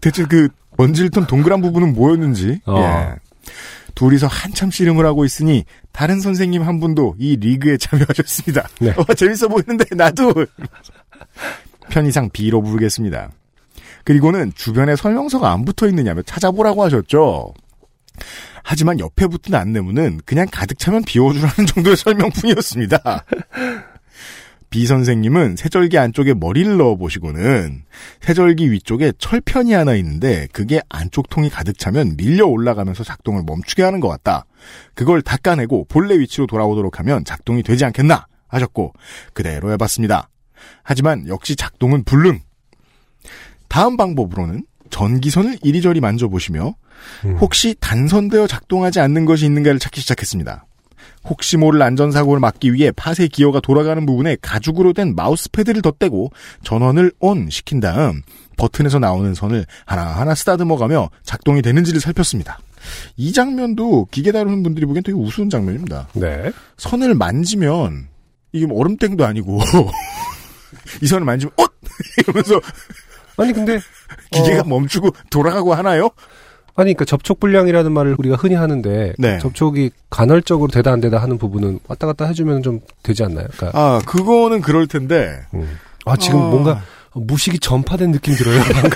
대체 0.00 0.24
그 0.24 0.48
먼지를 0.76 1.10
턴 1.10 1.26
동그란 1.26 1.60
부분은 1.60 1.94
뭐였는지. 1.94 2.60
어. 2.66 2.80
예. 2.80 3.27
둘이서 3.94 4.26
한참 4.26 4.70
씨름을 4.70 5.04
하고 5.06 5.24
있으니 5.24 5.64
다른 5.92 6.20
선생님 6.20 6.62
한 6.62 6.80
분도 6.80 7.14
이 7.18 7.36
리그에 7.36 7.76
참여하셨습니다. 7.76 8.68
네. 8.80 8.94
어, 8.96 9.14
재밌어 9.14 9.48
보이는데 9.48 9.84
나도 9.94 10.32
편의상 11.90 12.30
B로 12.30 12.62
부르겠습니다. 12.62 13.30
그리고는 14.04 14.52
주변에 14.54 14.96
설명서가 14.96 15.52
안 15.52 15.64
붙어 15.64 15.86
있느냐며 15.88 16.22
찾아보라고 16.22 16.84
하셨죠. 16.84 17.52
하지만 18.62 19.00
옆에 19.00 19.26
붙은 19.26 19.54
안내문은 19.54 20.20
그냥 20.24 20.46
가득 20.50 20.78
차면 20.78 21.02
비워주라는 21.02 21.66
정도의 21.74 21.96
설명뿐이었습니다. 21.96 23.24
B 24.70 24.86
선생님은 24.86 25.56
세절기 25.56 25.96
안쪽에 25.96 26.34
머리를 26.34 26.76
넣어 26.76 26.96
보시고는 26.96 27.84
세절기 28.20 28.70
위쪽에 28.70 29.12
철편이 29.18 29.72
하나 29.72 29.94
있는데 29.94 30.46
그게 30.52 30.80
안쪽 30.88 31.30
통이 31.30 31.48
가득 31.48 31.78
차면 31.78 32.16
밀려 32.16 32.46
올라가면서 32.46 33.04
작동을 33.04 33.42
멈추게 33.46 33.82
하는 33.82 34.00
것 34.00 34.08
같다. 34.08 34.44
그걸 34.94 35.22
닦아내고 35.22 35.86
본래 35.88 36.18
위치로 36.18 36.46
돌아오도록 36.46 36.98
하면 36.98 37.24
작동이 37.24 37.62
되지 37.62 37.84
않겠나 37.86 38.26
하셨고 38.48 38.92
그대로 39.32 39.72
해봤습니다. 39.72 40.28
하지만 40.82 41.26
역시 41.28 41.56
작동은 41.56 42.04
불능. 42.04 42.40
다음 43.68 43.96
방법으로는 43.96 44.64
전기선을 44.90 45.58
이리저리 45.62 46.00
만져보시며 46.00 46.74
혹시 47.40 47.74
단선되어 47.80 48.46
작동하지 48.46 49.00
않는 49.00 49.24
것이 49.24 49.44
있는가를 49.46 49.78
찾기 49.78 50.00
시작했습니다. 50.00 50.66
혹시 51.28 51.56
모를 51.56 51.82
안전사고를 51.82 52.40
막기 52.40 52.72
위해 52.72 52.90
팟의 52.92 53.28
기어가 53.28 53.60
돌아가는 53.60 54.04
부분에 54.04 54.36
가죽으로 54.40 54.92
된 54.92 55.14
마우스패드를 55.14 55.82
덧대고 55.82 56.30
전원을 56.62 57.12
ON 57.20 57.50
시킨 57.50 57.80
다음 57.80 58.22
버튼에서 58.56 58.98
나오는 58.98 59.34
선을 59.34 59.66
하나하나 59.86 60.34
쓰다듬어가며 60.34 61.10
작동이 61.22 61.62
되는지를 61.62 62.00
살폈습니다. 62.00 62.58
이 63.16 63.32
장면도 63.32 64.08
기계 64.10 64.32
다루는 64.32 64.62
분들이 64.62 64.86
보기엔 64.86 65.02
되게 65.02 65.16
우스운 65.16 65.50
장면입니다. 65.50 66.08
네. 66.14 66.50
선을 66.76 67.14
만지면 67.14 68.08
이게 68.52 68.66
뭐 68.66 68.80
얼음땡도 68.80 69.24
아니고 69.24 69.60
이 71.02 71.06
선을 71.06 71.24
만지면 71.24 71.52
어 71.58 71.64
이러면서 72.18 72.60
아니 73.36 73.52
근데 73.52 73.78
기계가 74.30 74.62
어, 74.62 74.64
멈추고 74.64 75.10
돌아가고 75.30 75.74
하나요? 75.74 76.10
아니 76.78 76.94
그러니까 76.94 77.04
접촉 77.06 77.40
불량이라는 77.40 77.90
말을 77.90 78.14
우리가 78.18 78.36
흔히 78.36 78.54
하는데 78.54 79.12
네. 79.18 79.38
접촉이 79.38 79.90
간헐적으로 80.10 80.70
되다 80.70 80.92
안 80.92 81.00
되다 81.00 81.18
하는 81.18 81.36
부분은 81.36 81.80
왔다 81.88 82.06
갔다 82.06 82.24
해주면 82.26 82.62
좀 82.62 82.78
되지 83.02 83.24
않나요? 83.24 83.48
그러니까 83.56 83.76
아 83.76 84.00
그거는 84.06 84.60
그럴 84.60 84.86
텐데 84.86 85.40
아 86.04 86.16
지금 86.16 86.38
아. 86.40 86.42
뭔가 86.44 86.82
무식이 87.14 87.58
전파된 87.58 88.12
느낌 88.12 88.32
들어요. 88.36 88.62
방금. 88.72 88.90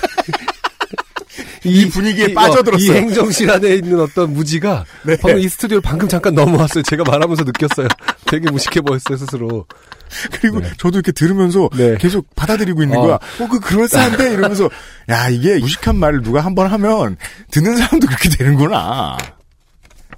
이 1.64 1.88
분위기에 1.88 2.26
이- 2.26 2.34
빠져들었어요. 2.34 2.92
이 2.92 2.96
행정실 2.96 3.50
안에 3.50 3.74
있는 3.74 4.00
어떤 4.00 4.32
무지가 4.32 4.84
네. 5.04 5.16
방금 5.20 5.40
이 5.40 5.48
스튜디오를 5.48 5.80
방금 5.82 6.08
잠깐 6.08 6.34
넘어왔어요. 6.36 6.84
제가 6.84 7.02
말하면서 7.04 7.42
느꼈어요. 7.44 7.88
되게 8.26 8.48
무식해 8.48 8.80
보였어요 8.80 9.16
스스로. 9.16 9.66
그리고 10.32 10.60
저도 10.76 10.98
이렇게 10.98 11.12
들으면서 11.12 11.68
네. 11.76 11.96
계속 11.98 12.26
받아들이고 12.34 12.82
있는 12.82 12.96
어. 12.98 13.02
거야. 13.02 13.14
어, 13.14 13.48
그 13.48 13.60
그럴싸한데 13.60 14.32
이러면서 14.32 14.68
야 15.08 15.28
이게 15.28 15.58
무식한 15.58 15.96
말을 15.96 16.22
누가 16.22 16.40
한 16.40 16.54
번 16.54 16.66
하면 16.70 17.16
듣는 17.50 17.76
사람도 17.76 18.06
그렇게 18.06 18.28
되는구나. 18.28 19.16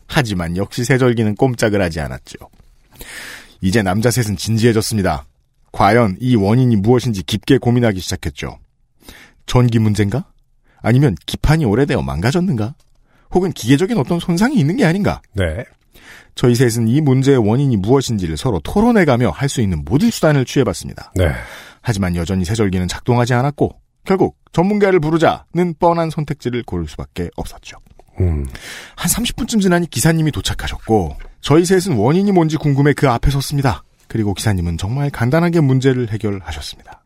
하지만 0.06 0.56
역시 0.56 0.84
세절기는 0.84 1.34
꼼짝을 1.36 1.80
하지 1.80 2.00
않았죠. 2.00 2.38
이제 3.60 3.82
남자 3.82 4.10
셋은 4.10 4.36
진지해졌습니다. 4.36 5.24
과연 5.72 6.16
이 6.20 6.36
원인이 6.36 6.76
무엇인지 6.76 7.22
깊게 7.24 7.58
고민하기 7.58 7.98
시작했죠. 8.00 8.58
전기 9.46 9.78
문제인가? 9.78 10.24
아니면 10.82 11.16
기판이 11.26 11.64
오래되어 11.64 12.02
망가졌는가? 12.02 12.74
혹은 13.32 13.52
기계적인 13.52 13.96
어떤 13.98 14.20
손상이 14.20 14.56
있는 14.56 14.76
게 14.76 14.84
아닌가. 14.84 15.20
네. 15.32 15.64
저희 16.34 16.54
셋은 16.54 16.88
이 16.88 17.00
문제의 17.00 17.38
원인이 17.38 17.76
무엇인지를 17.76 18.36
서로 18.36 18.60
토론해가며 18.60 19.30
할 19.30 19.48
수 19.48 19.60
있는 19.60 19.84
모든 19.84 20.10
수단을 20.10 20.44
취해봤습니다. 20.44 21.12
네. 21.14 21.30
하지만 21.80 22.16
여전히 22.16 22.44
세절기는 22.44 22.88
작동하지 22.88 23.34
않았고 23.34 23.78
결국 24.04 24.36
전문가를 24.52 25.00
부르자는 25.00 25.74
뻔한 25.78 26.10
선택지를 26.10 26.62
고를 26.64 26.86
수밖에 26.88 27.28
없었죠. 27.36 27.78
음. 28.20 28.46
한 28.96 29.10
30분쯤 29.10 29.60
지나니 29.60 29.88
기사님이 29.90 30.30
도착하셨고 30.32 31.16
저희 31.40 31.64
셋은 31.64 31.96
원인이 31.96 32.30
뭔지 32.32 32.56
궁금해 32.56 32.92
그 32.94 33.08
앞에 33.08 33.30
섰습니다. 33.30 33.82
그리고 34.08 34.34
기사님은 34.34 34.78
정말 34.78 35.10
간단하게 35.10 35.60
문제를 35.60 36.10
해결하셨습니다. 36.10 37.02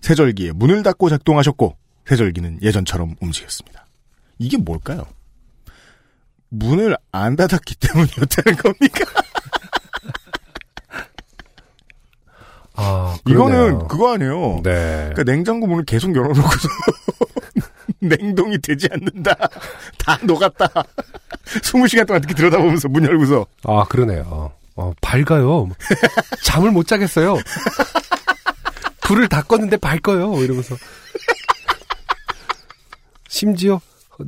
세절기에 0.00 0.52
문을 0.52 0.82
닫고 0.82 1.08
작동하셨고 1.08 1.76
세절기는 2.06 2.58
예전처럼 2.62 3.14
움직였습니다. 3.20 3.86
이게 4.38 4.56
뭘까요? 4.56 5.04
문을 6.52 6.96
안 7.12 7.34
닫았기 7.34 7.76
때문이었다는 7.76 8.56
겁니까? 8.58 9.04
아, 12.74 13.16
이거는 13.26 13.56
그러네요. 13.56 13.88
그거 13.88 14.14
아니에요. 14.14 14.60
네. 14.62 15.10
그러니까 15.12 15.22
냉장고 15.24 15.66
문을 15.66 15.84
계속 15.84 16.14
열어놓고서 16.14 16.68
냉동이 18.00 18.58
되지 18.58 18.88
않는다. 18.92 19.34
다 19.98 20.18
녹았다. 20.22 20.68
20시간 21.62 22.06
동안 22.06 22.20
이렇게 22.22 22.34
들여다보면서 22.34 22.88
문 22.88 23.04
열고서 23.04 23.46
아, 23.64 23.84
그러네요. 23.88 24.52
어, 24.76 24.92
밝아요. 25.00 25.68
잠을 26.42 26.70
못 26.70 26.86
자겠어요. 26.86 27.38
불을 29.02 29.28
다 29.28 29.42
껐는데 29.42 29.80
밝아요. 29.80 30.42
이러면서. 30.42 30.76
심지어 33.28 33.80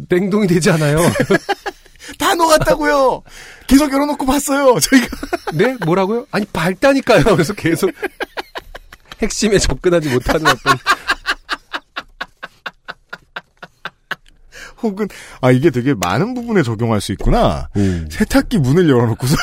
냉동이 0.08 0.46
되지 0.46 0.70
않아요. 0.70 0.98
다 2.18 2.34
녹았다고요. 2.34 3.22
계속 3.66 3.92
열어놓고 3.92 4.26
봤어요. 4.26 4.78
저희가 4.80 5.06
네? 5.54 5.76
뭐라고요? 5.84 6.26
아니 6.30 6.44
밝다니까요. 6.46 7.24
그래서 7.24 7.52
계속 7.54 7.90
핵심에 9.22 9.58
접근하지 9.58 10.08
못하는 10.10 10.46
어떤 10.46 10.76
혹은 14.82 15.08
아 15.40 15.50
이게 15.50 15.70
되게 15.70 15.94
많은 15.94 16.34
부분에 16.34 16.62
적용할 16.62 17.00
수 17.00 17.12
있구나. 17.12 17.68
세탁기 18.10 18.58
문을 18.58 18.88
열어놓고서 18.88 19.34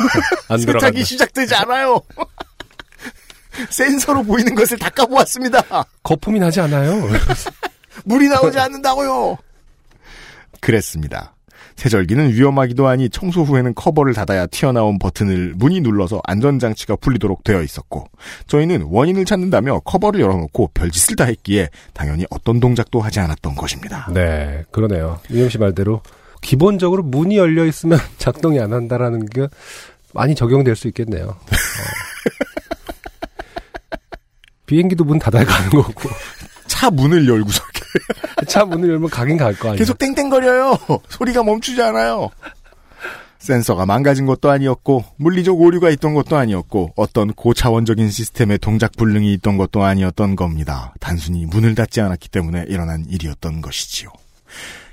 안 0.49 0.59
세탁기 0.59 0.65
들어간다. 0.65 1.03
시작되지 1.03 1.55
않아요. 1.55 1.99
센서로 3.69 4.23
보이는 4.23 4.53
것을 4.55 4.77
닦아보았습니다. 4.77 5.61
거품이 6.03 6.39
나지 6.39 6.61
않아요. 6.61 7.09
물이 8.05 8.29
나오지 8.29 8.59
않는다고요. 8.59 9.37
그랬습니다. 10.59 11.33
세절기는 11.75 12.31
위험하기도 12.33 12.87
하니 12.87 13.09
청소 13.09 13.43
후에는 13.43 13.73
커버를 13.75 14.13
닫아야 14.13 14.47
튀어나온 14.47 14.99
버튼을 14.99 15.53
문이 15.55 15.81
눌러서 15.81 16.21
안전장치가 16.23 16.95
풀리도록 16.97 17.43
되어 17.43 17.61
있었고 17.61 18.05
저희는 18.47 18.87
원인을 18.89 19.25
찾는다며 19.25 19.79
커버를 19.79 20.21
열어놓고 20.21 20.71
별짓을 20.73 21.15
다 21.15 21.25
했기에 21.25 21.69
당연히 21.93 22.25
어떤 22.29 22.59
동작도 22.59 23.01
하지 23.01 23.19
않았던 23.19 23.55
것입니다. 23.55 24.07
네, 24.13 24.63
그러네요. 24.71 25.19
이영 25.29 25.49
씨 25.49 25.57
말대로 25.57 26.01
기본적으로 26.41 27.03
문이 27.03 27.37
열려 27.37 27.65
있으면 27.65 27.99
작동이 28.17 28.59
안 28.59 28.73
한다라는 28.73 29.25
게 29.27 29.47
많이 30.13 30.35
적용될 30.35 30.75
수 30.75 30.87
있겠네요. 30.89 31.27
어. 31.27 31.39
비행기도 34.65 35.03
문 35.03 35.19
닫아야 35.19 35.43
가는 35.43 35.69
거고 35.69 36.09
차 36.81 36.89
문을 36.89 37.27
열고서 37.27 37.61
차 38.47 38.65
문을 38.65 38.89
열면 38.89 39.11
가긴 39.11 39.37
갈 39.37 39.53
거 39.53 39.67
아니에요. 39.69 39.77
계속 39.77 39.99
땡땡거려요. 39.99 40.79
소리가 41.09 41.43
멈추지 41.43 41.79
않아요. 41.83 42.31
센서가 43.37 43.85
망가진 43.85 44.25
것도 44.25 44.49
아니었고 44.49 45.03
물리적 45.17 45.61
오류가 45.61 45.91
있던 45.91 46.15
것도 46.15 46.37
아니었고 46.37 46.93
어떤 46.95 47.33
고차원적인 47.33 48.09
시스템의 48.09 48.57
동작 48.57 48.93
불능이 48.97 49.31
있던 49.35 49.57
것도 49.57 49.83
아니었던 49.83 50.35
겁니다. 50.35 50.95
단순히 50.99 51.45
문을 51.45 51.75
닫지 51.75 52.01
않았기 52.01 52.29
때문에 52.29 52.65
일어난 52.67 53.05
일이었던 53.07 53.61
것이지요. 53.61 54.09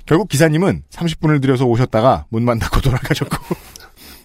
결국 0.05 0.29
기사님은 0.29 0.83
30분을 0.91 1.41
들여서 1.41 1.65
오셨다가 1.65 2.25
문만 2.29 2.59
닫고 2.59 2.81
돌아가셨고 2.81 3.35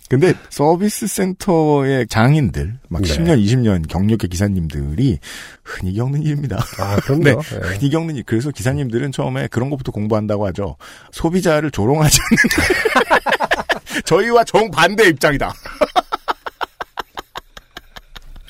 근데 0.08 0.34
서비스 0.50 1.06
센터의 1.06 2.06
장인들 2.08 2.78
막 2.88 3.02
네. 3.02 3.08
10년 3.08 3.42
20년 3.42 3.88
경력의 3.88 4.28
기사님들이 4.28 5.18
흔히 5.64 5.94
겪는 5.94 6.22
일입니다. 6.22 6.62
아, 6.78 6.96
그럼요. 6.96 7.22
네, 7.24 7.34
네. 7.34 7.68
흔히 7.68 7.90
겪는 7.90 8.16
일. 8.16 8.22
그래서 8.24 8.50
기사님들은 8.50 9.12
처음에 9.12 9.48
그런 9.48 9.70
것부터 9.70 9.92
공부한다고 9.92 10.46
하죠. 10.48 10.76
소비자를 11.10 11.70
조롱하지 11.70 12.18
않는 12.20 14.02
저희와 14.04 14.44
정반대 14.44 15.08
입장이다. 15.08 15.52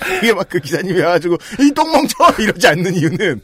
이게 0.23 0.35
막 0.35 0.49
그 0.49 0.59
기사님이 0.59 1.01
와가지고 1.01 1.39
이 1.61 1.73
똥멍쳐 1.73 2.35
이러지 2.39 2.67
않는 2.67 2.95
이유는 2.95 3.41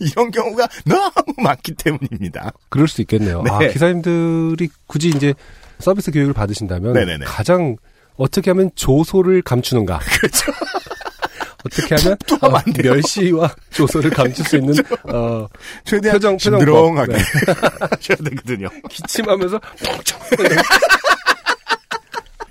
이런 0.00 0.30
경우가 0.30 0.66
너무 0.84 1.34
많기 1.42 1.74
때문입니다. 1.74 2.52
그럴 2.68 2.88
수 2.88 3.00
있겠네요. 3.02 3.44
아, 3.48 3.58
네. 3.58 3.70
기사님들이 3.72 4.68
굳이 4.86 5.10
이제 5.10 5.34
서비스 5.80 6.10
교육을 6.10 6.32
받으신다면 6.34 6.92
네네네. 6.92 7.24
가장 7.24 7.76
어떻게 8.16 8.50
하면 8.50 8.70
조소를 8.74 9.42
감추는가? 9.42 9.98
그렇죠. 10.20 10.52
어떻게 11.64 11.94
하면 11.96 12.16
어. 12.40 12.62
멸시와 12.82 13.54
조소를 13.70 14.10
감출 14.10 14.44
수 14.46 14.56
있는 14.56 14.74
어, 15.04 15.46
최대한 15.84 16.16
표정 16.16 16.36
표정법. 16.36 16.60
진드렁하게 16.60 17.12
네. 17.12 17.18
하셔야 17.90 18.16
되거든요. 18.30 18.68
기침하면서 18.88 19.60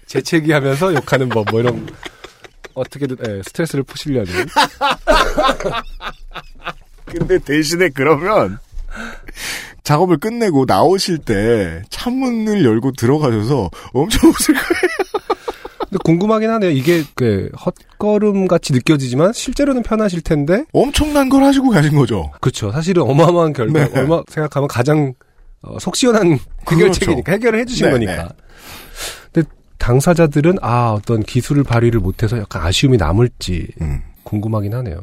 재채기하면서 0.05 0.93
욕하는 0.95 1.29
법 1.29 1.49
뭐 1.51 1.59
이런 1.59 1.87
어떻게든 2.75 3.17
예, 3.27 3.41
스트레스를 3.43 3.83
푸시려는 3.83 4.31
근데 7.05 7.39
대신에 7.39 7.89
그러면 7.89 8.59
작업을 9.89 10.17
끝내고 10.17 10.65
나오실 10.67 11.17
때 11.17 11.81
창문을 11.89 12.63
열고 12.63 12.91
들어가셔서 12.91 13.71
엄청 13.91 14.29
웃을 14.29 14.53
거예요. 14.53 15.29
근데 15.79 15.97
궁금하긴 16.03 16.47
하네요. 16.47 16.69
이게 16.69 17.03
그 17.15 17.49
헛걸음 17.99 18.47
같이 18.47 18.71
느껴지지만 18.71 19.33
실제로는 19.33 19.81
편하실 19.81 20.21
텐데 20.21 20.63
엄청난 20.73 21.27
걸 21.29 21.43
하시고 21.43 21.71
가신 21.71 21.95
거죠. 21.95 22.31
그렇죠. 22.39 22.71
사실은 22.71 23.01
어마어마한 23.01 23.53
결과 23.53 23.87
네. 23.87 23.99
얼마 23.99 24.21
생각하면 24.27 24.67
가장 24.67 25.15
어, 25.63 25.79
속 25.79 25.95
시원한 25.95 26.37
해결책이니까 26.69 27.31
해결을 27.31 27.59
해주신 27.61 27.87
네, 27.87 27.91
거니까. 27.91 28.23
네. 28.23 28.29
근데 29.33 29.49
당사자들은 29.79 30.57
아 30.61 30.91
어떤 30.91 31.23
기술을 31.23 31.63
발휘를 31.63 31.99
못해서 31.99 32.37
약간 32.37 32.61
아쉬움이 32.61 32.97
남을지 32.97 33.69
음. 33.81 34.03
궁금하긴 34.21 34.71
하네요. 34.75 35.01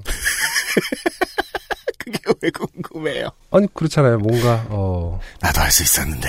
왜 2.42 2.50
궁금해요? 2.50 3.28
아니 3.50 3.66
그렇잖아요. 3.74 4.18
뭔가 4.18 4.66
어. 4.70 5.18
나도 5.40 5.60
할 5.60 5.70
수 5.70 5.82
있었는데. 5.82 6.28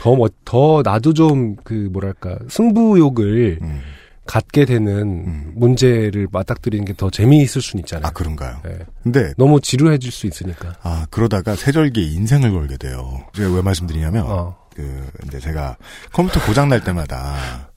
더, 0.00 0.14
뭐, 0.16 0.28
더, 0.46 0.80
나도 0.82 1.12
좀, 1.12 1.56
그, 1.62 1.90
뭐랄까, 1.92 2.38
승부욕을 2.48 3.58
음. 3.60 3.80
갖게 4.24 4.64
되는 4.64 5.52
문제를 5.58 6.28
맞닥뜨리는 6.32 6.84
게 6.86 6.92
더 6.94 7.10
재미있을 7.10 7.60
수는 7.62 7.82
있잖아요. 7.84 8.06
아 8.06 8.10
그런가요? 8.10 8.60
네. 8.64 8.78
근데 9.02 9.32
너무 9.38 9.60
지루해질 9.60 10.10
수 10.12 10.26
있으니까. 10.26 10.76
아 10.82 11.06
그러다가 11.10 11.54
세절기에 11.56 12.04
인생을 12.04 12.52
걸게 12.52 12.76
돼요. 12.76 13.24
제가 13.34 13.54
왜 13.54 13.62
말씀드리냐면 13.62 14.24
어. 14.26 14.56
그 14.74 15.10
이제 15.26 15.38
제가 15.40 15.76
컴퓨터 16.12 16.44
고장 16.44 16.68
날 16.68 16.82
때마다 16.84 17.70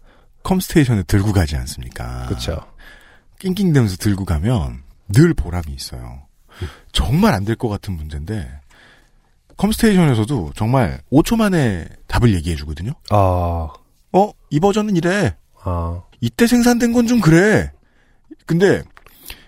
컴스테이션을 0.43 1.03
들고 1.03 1.31
가지 1.33 1.55
않습니까? 1.55 2.25
그렇죠. 2.27 2.59
낑낑대면서 3.39 3.95
들고 3.97 4.25
가면 4.25 4.83
늘 5.09 5.33
보람이 5.33 5.65
있어요. 5.73 6.23
정말 6.91 7.33
안 7.33 7.45
될 7.45 7.55
것 7.55 7.69
같은 7.69 7.95
문제인데 7.95 8.49
컴스테이션에서도 9.57 10.51
정말 10.55 11.01
5초 11.11 11.35
만에 11.37 11.87
답을 12.07 12.33
얘기해 12.33 12.55
주거든요. 12.55 12.93
아, 13.09 13.69
어? 14.13 14.31
이 14.49 14.59
버전은 14.59 14.95
이래. 14.95 15.35
아, 15.63 16.01
이때 16.19 16.47
생산된 16.47 16.93
건 16.93 17.07
좀 17.07 17.21
그래. 17.21 17.71
근데 18.45 18.83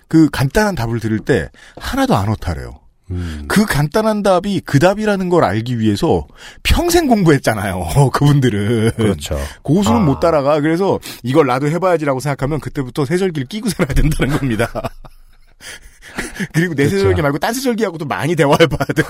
그 0.07 0.29
간단한 0.29 0.75
답을 0.75 0.99
들을 0.99 1.19
때 1.19 1.49
하나도 1.77 2.15
안 2.15 2.27
허탈해요. 2.27 2.79
음. 3.11 3.45
그 3.47 3.65
간단한 3.65 4.23
답이 4.23 4.61
그 4.65 4.79
답이라는 4.79 5.29
걸 5.29 5.43
알기 5.43 5.79
위해서 5.79 6.25
평생 6.61 7.07
공부했잖아요. 7.07 7.83
그분들은. 8.13 8.91
그렇죠. 8.95 9.37
고수는 9.63 10.01
아. 10.01 10.03
못 10.03 10.19
따라가. 10.19 10.61
그래서 10.61 10.99
이걸 11.23 11.47
나도 11.47 11.67
해봐야지라고 11.69 12.19
생각하면 12.19 12.59
그때부터 12.59 13.05
세절기를 13.05 13.47
끼고 13.47 13.69
살아야 13.69 13.93
된다는 13.93 14.37
겁니다. 14.37 14.69
그리고 16.53 16.73
내 16.75 16.83
그렇죠. 16.83 16.97
세절기 16.97 17.21
말고 17.21 17.39
딴 17.39 17.53
세절기하고도 17.53 18.05
많이 18.05 18.35
대화해 18.35 18.67
봐야 18.67 18.85
돼요. 18.95 19.07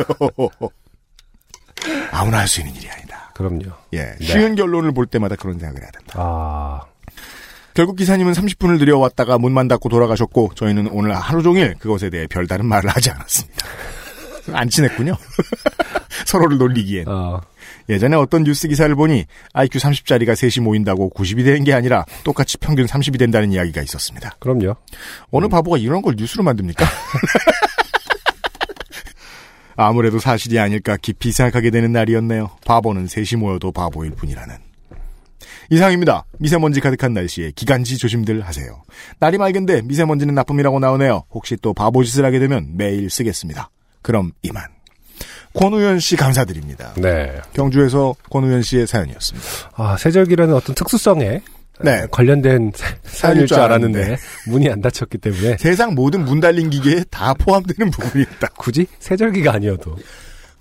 아무나 2.11 2.39
할 2.39 2.47
수 2.47 2.61
있는 2.61 2.75
일이 2.75 2.89
아니다. 2.89 3.31
그럼요. 3.33 3.65
예. 3.93 4.15
네. 4.19 4.25
쉬운 4.25 4.55
결론을 4.55 4.93
볼 4.93 5.05
때마다 5.07 5.35
그런 5.35 5.57
생각을 5.59 5.81
해야 5.81 5.91
된다. 5.91 6.13
아, 6.17 6.81
결국 7.73 7.95
기사님은 7.95 8.33
30분을 8.33 8.77
들여왔다가 8.79 9.37
문만 9.39 9.67
닫고 9.67 9.89
돌아가셨고 9.89 10.51
저희는 10.55 10.87
오늘 10.91 11.13
하루 11.15 11.41
종일 11.41 11.73
그것에 11.79 12.09
대해 12.11 12.27
별다른 12.27 12.65
말을 12.67 12.89
하지 12.89 13.09
않았습니다. 13.09 13.65
안 14.53 14.69
친했군요. 14.69 15.15
서로를 16.25 16.57
놀리기엔. 16.57 17.07
어. 17.07 17.41
예전에 17.89 18.15
어떤 18.15 18.43
뉴스 18.43 18.67
기사를 18.67 18.93
보니 18.95 19.25
IQ 19.53 19.79
30짜리가 19.79 20.35
셋이 20.35 20.63
모인다고 20.63 21.11
90이 21.11 21.43
되는 21.43 21.63
게 21.63 21.73
아니라 21.73 22.05
똑같이 22.23 22.57
평균 22.57 22.85
30이 22.85 23.19
된다는 23.19 23.51
이야기가 23.51 23.81
있었습니다. 23.81 24.35
그럼요. 24.39 24.75
어느 25.31 25.47
바보가 25.47 25.77
이런 25.77 26.01
걸 26.01 26.15
뉴스로 26.17 26.43
만듭니까? 26.43 26.85
아무래도 29.75 30.19
사실이 30.19 30.59
아닐까 30.59 30.97
깊이 31.01 31.31
생각하게 31.31 31.71
되는 31.71 31.91
날이었네요. 31.91 32.51
바보는 32.65 33.07
셋이 33.07 33.39
모여도 33.39 33.71
바보일 33.71 34.11
뿐이라는. 34.11 34.55
이상입니다. 35.71 36.25
미세먼지 36.39 36.79
가득한 36.81 37.13
날씨에 37.13 37.51
기관지 37.55 37.97
조심들 37.97 38.41
하세요. 38.41 38.83
날이 39.19 39.37
맑은데 39.37 39.81
미세먼지는 39.83 40.35
나쁨이라고 40.35 40.79
나오네요. 40.79 41.23
혹시 41.31 41.57
또 41.61 41.73
바보짓을 41.73 42.25
하게 42.25 42.39
되면 42.39 42.77
매일 42.77 43.09
쓰겠습니다. 43.09 43.69
그럼 44.01 44.31
이만. 44.43 44.63
권우현 45.53 45.99
씨 45.99 46.15
감사드립니다. 46.15 46.93
네. 46.97 47.39
경주에서 47.53 48.15
권우현 48.29 48.61
씨의 48.63 48.87
사연이었습니다. 48.87 49.47
아, 49.75 49.97
세절기라는 49.97 50.53
어떤 50.55 50.73
특수성에 50.75 51.41
네. 51.81 52.07
관련된 52.11 52.71
사- 52.75 52.95
사연일 53.03 53.45
줄 53.47 53.59
알았는데 53.59 54.17
문이 54.47 54.69
안 54.69 54.81
닫혔기 54.81 55.17
때문에 55.17 55.57
세상 55.59 55.93
모든 55.95 56.23
문 56.25 56.39
달린 56.39 56.69
기계에 56.69 57.03
다 57.09 57.33
포함되는 57.33 57.91
부분이 57.91 58.23
있다. 58.23 58.47
굳이 58.57 58.87
세절기가 58.99 59.53
아니어도 59.53 59.95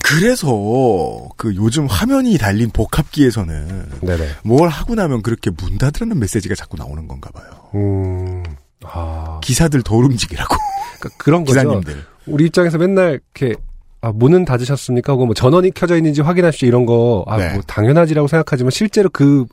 그래서 0.04 1.28
그 1.36 1.54
요즘 1.54 1.86
화면이 1.86 2.36
달린 2.38 2.70
복합기에서는 2.70 3.88
네네. 4.00 4.28
뭘 4.42 4.68
하고 4.68 4.94
나면 4.94 5.22
그렇게 5.22 5.50
문 5.50 5.78
닫으라는 5.78 6.18
메시지가 6.18 6.54
자꾸 6.54 6.76
나오는 6.76 7.06
건가 7.06 7.30
봐요. 7.32 7.70
음, 7.76 8.42
아, 8.82 9.38
기사들 9.42 9.82
덜 9.82 10.04
움직이라고. 10.04 10.56
그러니까 10.98 11.22
그런 11.22 11.44
거죠. 11.44 11.60
기사님들. 11.60 12.04
우리 12.26 12.46
입장에서 12.46 12.78
맨날 12.78 13.20
이렇게 13.38 13.54
아, 14.02 14.10
문은 14.12 14.44
닫으셨습니까? 14.44 15.12
하고 15.12 15.26
뭐 15.26 15.34
전원이 15.34 15.70
켜져 15.70 15.96
있는지 15.96 16.20
확인하십시오 16.20 16.68
이런 16.68 16.84
거 16.84 17.24
아, 17.28 17.38
네. 17.38 17.52
뭐 17.54 17.62
당연하지라고 17.62 18.28
생각하지만 18.28 18.70
실제로 18.70 19.08
그 19.08 19.46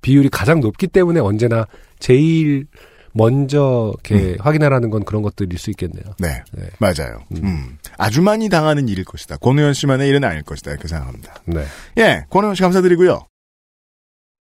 비율이 0.00 0.28
가장 0.30 0.60
높기 0.60 0.86
때문에 0.86 1.20
언제나 1.20 1.66
제일 1.98 2.66
먼저 3.12 3.92
이렇게 4.04 4.36
확인하라는 4.40 4.90
건 4.90 5.04
그런 5.04 5.22
것들일 5.22 5.58
수 5.58 5.70
있겠네요. 5.70 6.04
네, 6.18 6.42
맞아요. 6.78 7.18
음. 7.42 7.78
아주 7.96 8.20
많이 8.20 8.48
당하는 8.48 8.88
일일 8.88 9.04
것이다. 9.04 9.38
권우현 9.38 9.72
씨만의 9.72 10.08
일은 10.08 10.22
아닐 10.22 10.42
것이다. 10.42 10.70
이렇게 10.70 10.86
생각합니다. 10.86 11.34
네. 11.46 11.64
예, 11.98 12.26
권우현 12.28 12.54
씨 12.54 12.62
감사드리고요. 12.62 13.26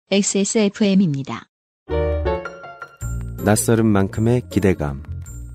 XSFM입니다. 0.09 1.47
낯설은 3.43 3.86
만큼의 3.86 4.43
기대감. 4.49 5.03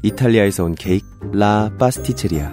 이탈리아에서 0.03 0.65
온 0.65 0.75
케이크 0.75 1.07
라 1.33 1.71
파스티체리아. 1.79 2.53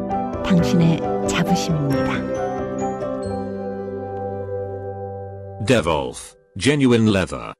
당신의 0.43 0.99
자부심입니다. 1.29 2.11
Devolf, 5.65 6.35
genuine 6.59 7.09
leather. 7.09 7.53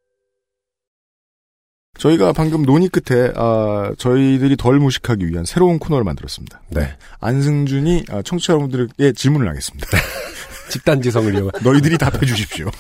저희가 1.97 2.34
방금 2.34 2.63
논의 2.63 2.89
끝에 2.89 3.32
아, 3.36 3.91
저희들이 3.97 4.57
덜 4.57 4.79
무식하기 4.79 5.27
위한 5.27 5.45
새로운 5.45 5.77
코너를 5.77 6.03
만들었습니다. 6.03 6.61
네. 6.69 6.97
안승준이 7.19 8.05
아, 8.09 8.21
청취자 8.23 8.53
여러분들에게 8.53 9.13
질문을 9.13 9.47
하겠습니다. 9.47 9.88
집단지성을 10.69 11.36
이용. 11.36 11.51
너희들이 11.63 11.97
답해 11.97 12.25
주십시오. 12.25 12.71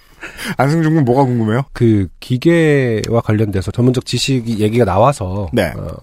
안승준 0.58 0.94
군 0.94 1.04
뭐가 1.04 1.24
궁금해요? 1.24 1.64
그 1.72 2.08
기계와 2.20 3.22
관련돼서 3.24 3.70
전문적 3.70 4.04
지식이 4.04 4.58
얘기가 4.60 4.84
나와서 4.84 5.48
네. 5.52 5.72
어, 5.76 5.96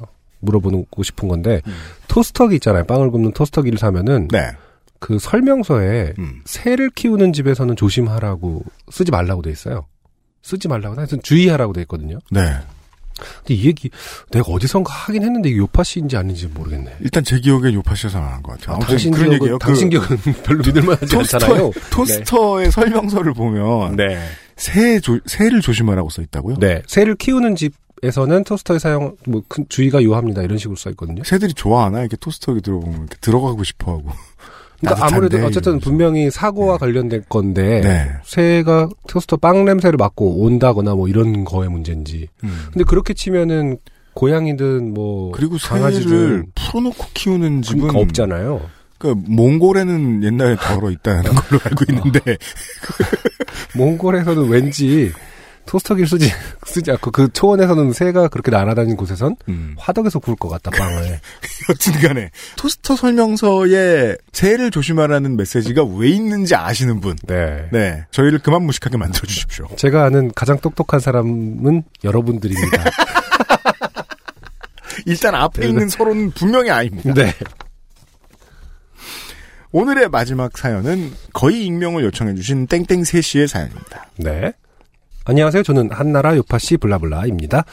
물어보고 0.44 1.04
싶은 1.04 1.28
건데 1.28 1.62
토스터기 2.08 2.56
있잖아요. 2.56 2.84
빵을 2.86 3.12
굽는 3.12 3.32
토스터기를 3.34 3.78
사면은 3.80 4.28
네. 4.30 4.52
그 5.00 5.20
설명서에 5.20 6.14
음. 6.20 6.42
새를 6.46 6.90
키우는 6.90 7.34
집에서는 7.34 7.76
조심하라고 7.76 8.64
쓰지 8.92 9.12
말라고 9.12 9.42
돼 9.42 9.52
있어요. 9.52 9.86
쓰지 10.42 10.68
말라고 10.68 10.96
하여튼 10.98 11.22
주의하라고 11.22 11.74
돼 11.74 11.82
있거든요. 11.82 12.20
네. 12.32 12.42
근데 13.40 13.54
이 13.54 13.66
얘기 13.68 13.90
내가 14.32 14.52
어디선가 14.52 14.92
하긴 14.92 15.24
했는데 15.24 15.50
이게 15.50 15.60
요파씨인지 15.60 16.18
아닌지 16.18 16.48
모르겠네. 16.48 16.96
일단 17.02 17.24
제 17.24 17.40
기억에 17.40 17.72
요파시에서 17.74 18.20
나온 18.20 18.42
것 18.42 18.60
같아요. 18.60 18.78
아, 18.78 18.80
당신 18.80 19.12
그런 19.12 19.30
기억은- 19.30 19.34
얘기예요. 19.36 19.58
당신 19.60 19.90
그 19.90 20.00
기억은 20.00 20.18
별로 20.44 20.64
믿을만하지 20.66 21.06
토스터, 21.08 21.38
않잖아요. 21.38 21.72
토스터의 21.92 22.72
설명서를 22.72 23.34
보면 23.34 23.96
네. 23.98 24.18
새 24.58 25.00
조, 25.00 25.20
새를 25.26 25.62
조심하라고 25.62 26.10
써 26.10 26.22
있다고요? 26.22 26.58
네. 26.60 26.82
새를 26.88 27.16
키우는 27.16 27.56
집 27.56 27.74
에서는 28.04 28.44
토스터의 28.44 28.80
사용 28.80 29.16
뭐큰 29.26 29.66
주의가 29.70 30.04
요합니다. 30.04 30.42
이런 30.44 30.58
식으로 30.58 30.76
써 30.76 30.90
있거든요. 30.92 31.24
새들이 31.24 31.54
좋아하나 31.54 32.02
이렇게 32.02 32.18
토스터기 32.18 32.62
들어보면 32.62 32.98
이렇게 33.00 33.16
들어가고 33.22 33.64
싶어하고. 33.64 34.10
그러니까 34.82 35.08
아무래도 35.08 35.38
어쨌든 35.46 35.80
분명히 35.80 36.30
사고와 36.30 36.78
관련된 36.78 37.24
건데 37.30 37.82
네. 37.82 38.12
새가 38.26 38.90
토스터 39.08 39.38
빵 39.38 39.64
냄새를 39.64 39.96
맡고 39.98 40.44
온다거나 40.44 40.96
뭐 40.96 41.08
이런 41.08 41.46
거의 41.46 41.70
문제인지. 41.70 42.28
음. 42.44 42.68
근데 42.72 42.84
그렇게 42.84 43.14
치면은 43.14 43.78
고양이든 44.14 44.94
뭐 44.94 45.32
그리고 45.32 45.58
새를 45.58 45.78
강아지든 45.82 46.46
풀어놓고 46.56 47.06
키우는 47.14 47.62
집은 47.62 47.80
그러니까 47.80 48.02
없잖아요. 48.02 48.62
그 48.98 49.16
몽골에는 49.18 50.24
옛날에 50.24 50.56
덜어 50.56 50.92
있다는 50.92 51.24
걸로 51.36 51.62
알고 51.64 51.86
있는데 51.90 52.38
몽골에서는 53.76 54.50
왠지 54.50 55.12
토스터기를 55.66 56.08
쓰지 56.08 56.32
쓰지 56.66 56.92
않고 56.92 57.12
그 57.12 57.32
초원에서는 57.32 57.94
새가 57.94 58.28
그렇게 58.28 58.52
날아다니는 58.52 58.98
곳에선 58.98 59.36
음. 59.50 59.76
화덕에서 59.78 60.20
구울 60.20 60.38
것 60.38 60.50
같다 60.50 60.72
빵을. 60.72 61.20
여튼간에 61.70 62.32
토스터 62.58 62.96
설명서에 62.96 64.16
새를 64.32 64.72
조심하라는 64.72 65.38
메시지가 65.38 65.84
왜 65.84 66.10
있는지 66.10 66.56
아시는 66.56 67.00
분, 67.00 67.16
네. 67.24 67.68
네 67.72 68.06
저희를 68.12 68.40
그만 68.40 68.64
무식하게 68.64 68.98
만들어 68.98 69.26
주십시오. 69.26 69.68
제가 69.76 70.06
아는 70.06 70.32
가장 70.34 70.60
똑똑한 70.60 71.00
사람은 71.00 71.84
여러분들입니다. 72.04 72.84
일단 75.06 75.36
앞에 75.36 75.68
있는 75.68 75.90
서로는 75.90 76.32
분명히 76.32 76.70
아닙니다. 76.70 77.14
네. 77.14 77.34
오늘의 79.72 80.10
마지막 80.10 80.56
사연은 80.56 81.12
거의 81.34 81.66
익명을 81.66 82.04
요청해주신 82.06 82.68
땡땡3 82.68 83.22
씨의 83.22 83.48
사연입니다. 83.48 84.08
네. 84.18 84.54
안녕하세요. 85.26 85.64
저는 85.64 85.90
한나라 85.92 86.36
요파씨 86.36 86.78
blah 86.78 87.01
blah입니다. 87.01 87.64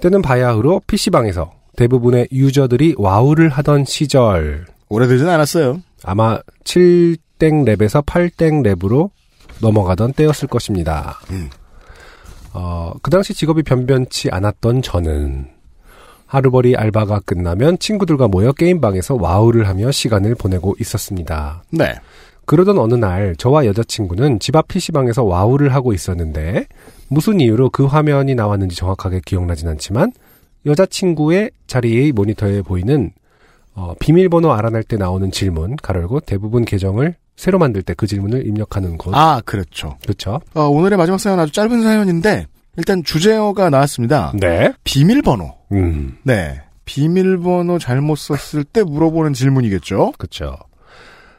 때는 0.00 0.22
바야흐로 0.22 0.82
PC방에서 0.86 1.52
대부분의 1.76 2.28
유저들이 2.30 2.94
와우를 2.98 3.48
하던 3.48 3.84
시절. 3.84 4.64
오래되진 4.88 5.28
않았어요. 5.28 5.80
아마 6.04 6.38
7땡 6.62 7.18
렙에서 7.66 8.04
8땡 8.06 8.62
렙으로 8.62 9.10
넘어가던 9.60 10.12
때였을 10.12 10.46
것입니다. 10.46 11.18
음. 11.30 11.50
어, 12.52 12.92
그 13.02 13.10
당시 13.10 13.34
직업이 13.34 13.64
변변치 13.64 14.30
않았던 14.30 14.82
저는 14.82 15.48
하루벌이 16.26 16.76
알바가 16.76 17.20
끝나면 17.26 17.78
친구들과 17.80 18.28
모여 18.28 18.52
게임방에서 18.52 19.16
와우를 19.20 19.66
하며 19.66 19.90
시간을 19.90 20.36
보내고 20.36 20.76
있었습니다. 20.78 21.64
네. 21.70 21.94
그러던 22.46 22.78
어느 22.78 22.94
날 22.94 23.34
저와 23.36 23.66
여자친구는 23.66 24.38
집 24.40 24.56
앞 24.56 24.68
PC방에서 24.68 25.24
와우를 25.24 25.74
하고 25.74 25.92
있었는데 25.92 26.66
무슨 27.08 27.40
이유로 27.40 27.70
그 27.70 27.84
화면이 27.86 28.34
나왔는지 28.34 28.76
정확하게 28.76 29.20
기억나진 29.24 29.68
않지만 29.68 30.12
여자친구의 30.66 31.50
자리의 31.66 32.12
모니터에 32.12 32.62
보이는 32.62 33.10
어, 33.74 33.94
비밀번호 33.98 34.52
알아낼 34.52 34.82
때 34.84 34.96
나오는 34.96 35.30
질문 35.30 35.76
가로열고 35.76 36.20
대부분 36.20 36.64
계정을 36.64 37.16
새로 37.36 37.58
만들 37.58 37.82
때 37.82 37.94
그 37.94 38.06
질문을 38.06 38.46
입력하는 38.46 38.96
곳. 38.96 39.12
아 39.14 39.42
그렇죠. 39.44 39.96
그렇죠. 40.02 40.40
어, 40.54 40.62
오늘의 40.68 40.96
마지막 40.96 41.18
사연 41.18 41.40
아주 41.40 41.52
짧은 41.52 41.82
사연인데 41.82 42.46
일단 42.76 43.02
주제어가 43.04 43.70
나왔습니다. 43.70 44.32
네. 44.40 44.72
비밀번호. 44.84 45.52
음. 45.72 46.16
네. 46.22 46.60
비밀번호 46.84 47.78
잘못 47.78 48.16
썼을 48.16 48.64
때 48.64 48.82
물어보는 48.82 49.32
질문이겠죠. 49.32 50.12
그렇죠. 50.18 50.56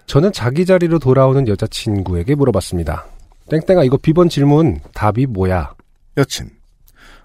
저는 0.08 0.32
자기 0.32 0.66
자리로 0.66 1.00
돌아오는 1.00 1.48
여자친구에게 1.48 2.36
물어봤습니다. 2.36 3.06
땡땡아 3.50 3.84
이거 3.84 3.98
비번 3.98 4.30
질문 4.30 4.80
답이 4.94 5.26
뭐야? 5.28 5.74
여친. 6.18 6.50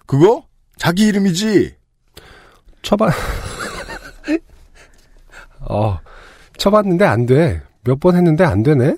그거 0.06 0.44
자기 0.78 1.06
이름이지. 1.06 1.74
쳐봐. 2.82 3.10
어, 5.60 5.98
쳐봤는데 6.56 7.04
안 7.04 7.26
돼. 7.26 7.62
몇 7.84 7.98
번 8.00 8.16
했는데 8.16 8.44
안 8.44 8.62
되네? 8.62 8.96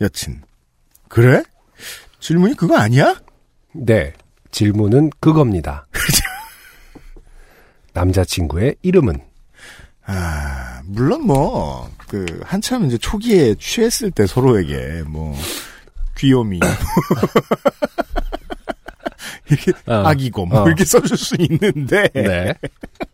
여친. 0.00 0.42
그래? 1.08 1.42
질문이 2.20 2.54
그거 2.54 2.76
아니야? 2.76 3.20
네. 3.72 4.12
질문은 4.50 5.10
그겁니다. 5.20 5.86
남자친구의 7.94 8.76
이름은? 8.82 9.20
아, 10.10 10.80
물론 10.86 11.26
뭐, 11.26 11.90
그, 12.08 12.40
한참 12.42 12.86
이제 12.86 12.96
초기에 12.96 13.54
취했을 13.56 14.10
때 14.10 14.26
서로에게, 14.26 15.02
뭐, 15.06 15.36
귀요미. 16.16 16.60
이렇게, 19.50 19.72
어. 19.86 19.94
아기고, 20.06 20.46
뭐, 20.46 20.62
어. 20.62 20.66
이렇게 20.66 20.86
써줄 20.86 21.16
수 21.16 21.36
있는데. 21.38 22.08
네. 22.14 22.54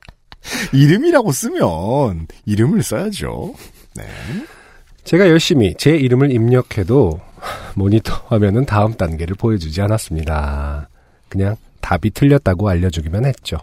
이름이라고 0.73 1.33
쓰면, 1.33 2.29
이름을 2.47 2.85
써야죠. 2.85 3.55
네. 3.97 4.07
제가 5.03 5.29
열심히 5.29 5.75
제 5.77 5.97
이름을 5.97 6.31
입력해도 6.31 7.21
모니터 7.75 8.15
화면은 8.29 8.65
다음 8.67 8.95
단계를 8.95 9.35
보여주지 9.35 9.83
않았습니다. 9.83 10.89
그냥 11.29 11.57
답이 11.81 12.11
틀렸다고 12.11 12.69
알려주기만 12.69 13.25
했죠. 13.25 13.59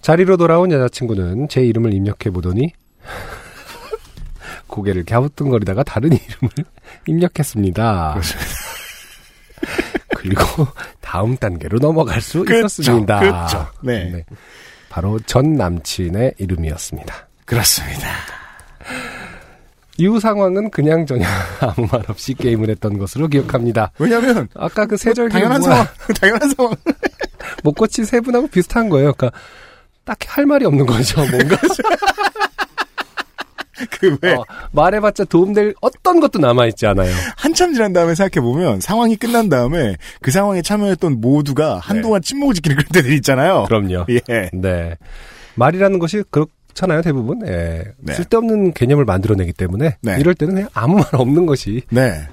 자리로 0.00 0.36
돌아온 0.36 0.72
여자친구는 0.72 1.48
제 1.48 1.62
이름을 1.62 1.92
입력해 1.94 2.30
보더니 2.32 2.72
고개를 4.66 5.04
갸우뚱거리다가 5.04 5.82
다른 5.82 6.10
이름을 6.12 6.50
입력했습니다. 7.06 8.20
그리고 10.16 10.66
다음 11.00 11.36
단계로 11.36 11.78
넘어갈 11.78 12.20
수 12.20 12.44
그쵸, 12.44 12.58
있었습니다. 12.58 13.20
그쵸. 13.20 13.66
네. 13.82 14.24
바로 14.88 15.18
전 15.20 15.54
남친의 15.54 16.34
이름이었습니다. 16.38 17.28
그렇습니다. 17.44 18.08
이후 19.96 20.18
상황은 20.18 20.70
그냥저냥 20.70 21.28
아무 21.60 21.86
말 21.90 22.02
없이 22.08 22.34
게임을 22.34 22.70
했던 22.70 22.98
것으로 22.98 23.28
기억합니다. 23.28 23.92
왜냐면, 23.98 24.48
아까 24.54 24.86
그 24.86 24.96
세절기 24.96 25.32
당연한 25.32 25.60
상황, 25.60 25.86
당연한 26.18 26.48
상황. 26.50 26.74
못 27.62 27.72
고친 27.74 28.04
세 28.04 28.20
분하고 28.20 28.46
비슷한 28.46 28.88
거예요. 28.88 29.12
그러니까 29.12 29.38
딱히 30.10 30.26
할 30.28 30.44
말이 30.44 30.64
없는 30.64 30.86
거죠. 30.86 31.20
뭔가 31.20 31.56
그 33.98 34.18
왜, 34.20 34.34
어, 34.34 34.44
말해봤자 34.72 35.24
도움될 35.24 35.74
어떤 35.80 36.18
것도 36.20 36.40
남아있지 36.40 36.86
않아요. 36.88 37.14
한참 37.36 37.72
지난 37.72 37.92
다음에 37.92 38.14
생각해보면, 38.16 38.80
상황이 38.80 39.14
끝난 39.16 39.48
다음에, 39.48 39.94
그 40.20 40.32
상황에 40.32 40.62
참여했던 40.62 41.20
모두가 41.20 41.78
한동안 41.78 42.20
침묵을 42.20 42.54
지키는 42.54 42.76
그런 42.76 42.88
때들 42.92 43.12
있잖아요. 43.14 43.64
그럼요. 43.68 44.06
예. 44.10 44.50
네. 44.52 44.96
말이라는 45.54 45.98
것이 46.00 46.24
그렇잖아요, 46.30 47.02
대부분. 47.02 47.46
예. 47.46 47.84
네. 47.98 48.14
쓸데없는 48.14 48.72
개념을 48.72 49.04
만들어내기 49.04 49.52
때문에 49.52 49.96
네. 50.02 50.16
이럴 50.18 50.34
때는 50.34 50.54
그냥 50.54 50.68
아무 50.74 50.96
말 50.96 51.06
없는 51.12 51.46
것이 51.46 51.82
네. 51.90 52.26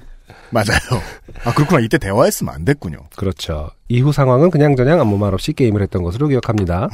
맞아요. 0.50 1.02
아, 1.44 1.54
그렇구나. 1.54 1.80
이때 1.80 1.96
대화했으면 1.98 2.52
안 2.52 2.64
됐군요. 2.64 2.98
그렇죠. 3.16 3.70
이후 3.88 4.12
상황은 4.12 4.50
그냥저냥 4.50 5.00
아무 5.00 5.16
말 5.16 5.32
없이 5.32 5.52
게임을 5.52 5.80
했던 5.82 6.02
것으로 6.02 6.28
기억합니다. 6.28 6.88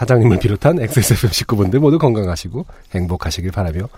사장님을 0.00 0.38
비롯한 0.38 0.78
XSFM 0.80 1.32
식구분들 1.32 1.80
모두 1.80 1.98
건강하시고 1.98 2.66
행복하시길 2.94 3.50
바라며 3.50 3.88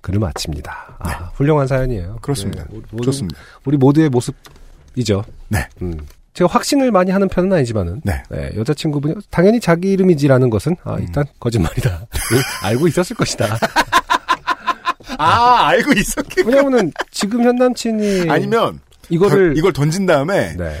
글을 0.00 0.18
마칩니다. 0.18 0.96
아, 0.98 1.08
훌륭한 1.34 1.68
사연이에요. 1.68 2.12
네. 2.14 2.18
그렇습니다. 2.20 2.64
네, 2.68 2.80
모두- 2.90 3.04
좋습니다. 3.04 3.38
우리 3.64 3.76
모두의 3.76 4.08
모습이죠. 4.08 5.22
네. 5.48 5.68
음. 5.82 5.98
제가 6.34 6.50
확신을 6.52 6.90
많이 6.90 7.12
하는 7.12 7.28
편은 7.28 7.52
아니지만은 7.52 8.00
네. 8.04 8.22
네, 8.28 8.50
여자친구분이 8.56 9.14
당연히 9.30 9.60
자기 9.60 9.92
이름이지라는 9.92 10.50
것은 10.50 10.76
아, 10.82 10.96
일단 10.98 11.24
거짓말이다. 11.38 12.06
응, 12.32 12.38
알고 12.62 12.88
있었을 12.88 13.14
것이다. 13.16 13.46
아, 15.18 15.66
알고 15.68 15.92
있었겠 15.92 16.44
왜냐면은 16.46 16.92
지금 17.10 17.44
현 17.44 17.54
남친이 17.56 18.28
아니면, 18.30 18.80
이거를 19.08 19.50
던- 19.50 19.56
이걸 19.56 19.72
던진 19.72 20.04
다음에, 20.06 20.54
네. 20.56 20.76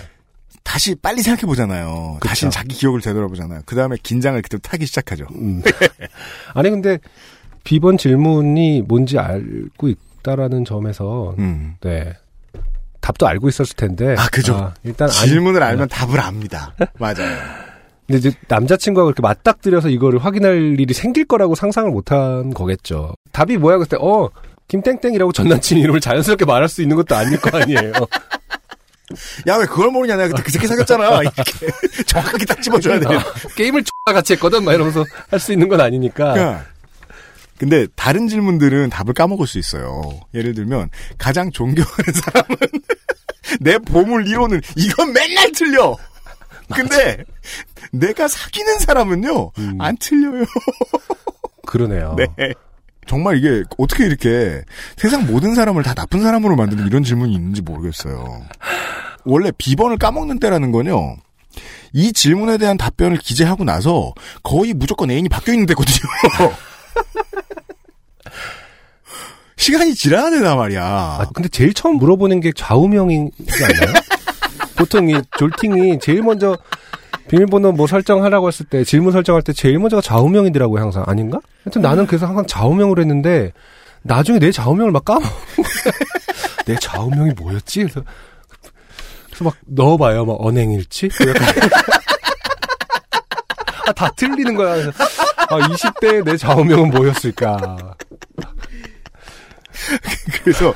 다시 0.66 0.96
빨리 0.96 1.22
생각해 1.22 1.46
보잖아요. 1.46 2.16
그쵸. 2.20 2.28
다시 2.28 2.50
자기 2.50 2.74
기억을 2.74 3.00
되돌아보잖아요. 3.00 3.60
그 3.66 3.76
다음에 3.76 3.96
긴장을 4.02 4.40
그때 4.42 4.58
타기 4.58 4.84
시작하죠. 4.86 5.26
음. 5.36 5.62
아니 6.54 6.70
근데 6.70 6.98
비번 7.64 7.96
질문이 7.96 8.82
뭔지 8.86 9.18
알고 9.18 9.88
있다라는 9.88 10.64
점에서 10.64 11.34
음. 11.38 11.76
네 11.80 12.12
답도 13.00 13.26
알고 13.28 13.48
있었을 13.48 13.76
텐데 13.76 14.16
아, 14.18 14.26
그죠. 14.28 14.72
일단 14.82 15.08
안- 15.08 15.12
질문을 15.14 15.62
알면 15.62 15.88
답을 15.88 16.18
압니다. 16.20 16.74
맞아요. 16.98 17.38
근데 18.06 18.18
이제 18.18 18.32
남자친구하고 18.48 19.10
이렇게 19.10 19.22
맞닥뜨려서 19.22 19.88
이거를 19.88 20.24
확인할 20.24 20.78
일이 20.80 20.92
생길 20.94 21.24
거라고 21.24 21.54
상상을 21.54 21.90
못한 21.90 22.52
거겠죠. 22.52 23.14
답이 23.32 23.56
뭐야 23.56 23.78
그때 23.78 23.96
어 24.00 24.30
김땡땡이라고 24.68 25.30
전 25.32 25.48
남친 25.48 25.78
이름을 25.78 26.00
자연스럽게 26.00 26.44
말할 26.44 26.68
수 26.68 26.82
있는 26.82 26.96
것도 26.96 27.14
아닐 27.14 27.40
거 27.40 27.56
아니에요. 27.56 27.92
야, 29.46 29.56
왜 29.56 29.66
그걸 29.66 29.90
모르냐. 29.90 30.16
내가 30.16 30.28
그때 30.28 30.42
그 30.42 30.50
새끼 30.50 30.66
사귀었잖아. 30.66 31.20
이렇게 31.22 31.66
정확하게 32.06 32.44
딱 32.44 32.60
집어줘야 32.62 32.98
돼요. 33.00 33.20
게임을 33.56 33.80
X 33.80 33.90
같이 34.06 34.32
했거든 34.34 34.64
막 34.64 34.72
이러면서 34.72 35.04
할 35.30 35.38
수 35.40 35.52
있는 35.52 35.68
건 35.68 35.80
아니니까. 35.80 36.32
그러니까 36.32 36.64
근데 37.58 37.86
다른 37.96 38.28
질문들은 38.28 38.90
답을 38.90 39.14
까먹을 39.14 39.46
수 39.46 39.58
있어요. 39.58 40.02
예를 40.34 40.54
들면 40.54 40.90
가장 41.18 41.50
존경하는 41.52 42.12
사람은 42.12 42.56
내 43.60 43.78
보물 43.78 44.26
이론은 44.28 44.60
이건 44.76 45.12
맨날 45.12 45.52
틀려. 45.52 45.96
근데 46.74 47.24
내가 47.92 48.26
사귀는 48.28 48.80
사람은요 48.80 49.52
음. 49.58 49.78
안 49.80 49.96
틀려요. 49.98 50.44
그러네요. 51.64 52.16
네. 52.18 52.26
정말 53.06 53.38
이게 53.38 53.62
어떻게 53.78 54.04
이렇게 54.04 54.62
세상 54.96 55.26
모든 55.26 55.54
사람을 55.54 55.82
다 55.82 55.94
나쁜 55.94 56.22
사람으로 56.22 56.56
만드는 56.56 56.86
이런 56.86 57.02
질문이 57.02 57.32
있는지 57.32 57.62
모르겠어요. 57.62 58.42
원래 59.24 59.50
비번을 59.56 59.98
까먹는 59.98 60.38
때라는 60.40 60.72
건요. 60.72 61.16
이 61.92 62.12
질문에 62.12 62.58
대한 62.58 62.76
답변을 62.76 63.18
기재하고 63.18 63.64
나서 63.64 64.12
거의 64.42 64.74
무조건 64.74 65.10
애인이 65.10 65.28
바뀌어 65.28 65.54
있는 65.54 65.66
때거든요. 65.66 65.98
시간이 69.56 69.94
지나야 69.94 70.30
된단 70.30 70.56
말이야. 70.58 70.84
아, 70.84 71.26
근데 71.34 71.48
제일 71.48 71.72
처음 71.72 71.96
물어보는 71.96 72.40
게 72.40 72.52
좌우명이지 72.54 73.64
않나요? 73.64 73.94
보통 74.76 75.08
이 75.08 75.14
졸팅이 75.38 75.98
제일 76.00 76.22
먼저 76.22 76.56
비밀번호 77.28 77.72
뭐 77.72 77.86
설정하라고 77.86 78.48
했을 78.48 78.66
때 78.66 78.84
질문 78.84 79.12
설정할 79.12 79.42
때 79.42 79.52
제일 79.52 79.78
먼저가 79.78 80.00
좌우명이더라고요 80.00 80.80
항상 80.80 81.04
아닌가? 81.06 81.40
하여튼 81.64 81.82
나는 81.82 82.06
그래서 82.06 82.26
항상 82.26 82.46
좌우명으로 82.46 83.00
했는데 83.02 83.52
나중에 84.02 84.38
내 84.38 84.52
좌우명을 84.52 84.92
막 84.92 85.04
거야. 85.04 85.18
내 86.66 86.76
좌우명이 86.76 87.32
뭐였지? 87.36 87.80
그래서, 87.80 88.02
그래서 89.26 89.44
막 89.44 89.54
넣어봐요 89.66 90.24
막 90.24 90.36
언행일치? 90.38 91.08
뭐 91.08 91.34
아, 93.86 93.92
다 93.92 94.10
틀리는 94.16 94.54
거야. 94.54 94.76
그래서 94.76 95.04
아, 95.48 95.58
20대의 95.58 96.24
내 96.24 96.36
좌우명은 96.36 96.90
뭐였을까? 96.90 97.94
그래서 100.42 100.74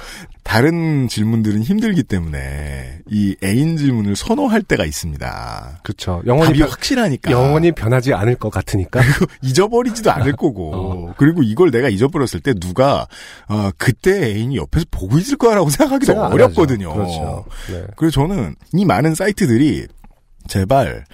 다른 0.50 1.06
질문들은 1.06 1.62
힘들기 1.62 2.02
때문에 2.02 2.98
이 3.08 3.36
애인 3.44 3.76
질문을 3.76 4.16
선호할 4.16 4.62
때가 4.62 4.84
있습니다. 4.84 5.78
그렇죠. 5.84 6.22
영원히 6.26 6.46
답이 6.48 6.58
변- 6.58 6.68
확실하니까. 6.70 7.30
영원히 7.30 7.70
변하지 7.70 8.14
않을 8.14 8.34
것 8.34 8.50
같으니까. 8.50 9.00
잊어버리지도 9.42 10.10
않을 10.10 10.32
거고. 10.32 11.12
그리고 11.18 11.44
이걸 11.44 11.70
내가 11.70 11.88
잊어버렸을 11.88 12.40
때 12.40 12.52
누가 12.54 13.06
어, 13.48 13.70
그때 13.78 14.24
애인이 14.32 14.56
옆에서 14.56 14.86
보고 14.90 15.18
있을 15.20 15.36
거라고 15.38 15.70
생각하기도 15.70 16.20
어렵거든요. 16.20 16.94
그렇죠. 16.94 17.44
네. 17.70 17.84
그래서 17.96 18.14
저는 18.14 18.56
이 18.72 18.84
많은 18.84 19.14
사이트들이 19.14 19.86
제발 20.48 21.04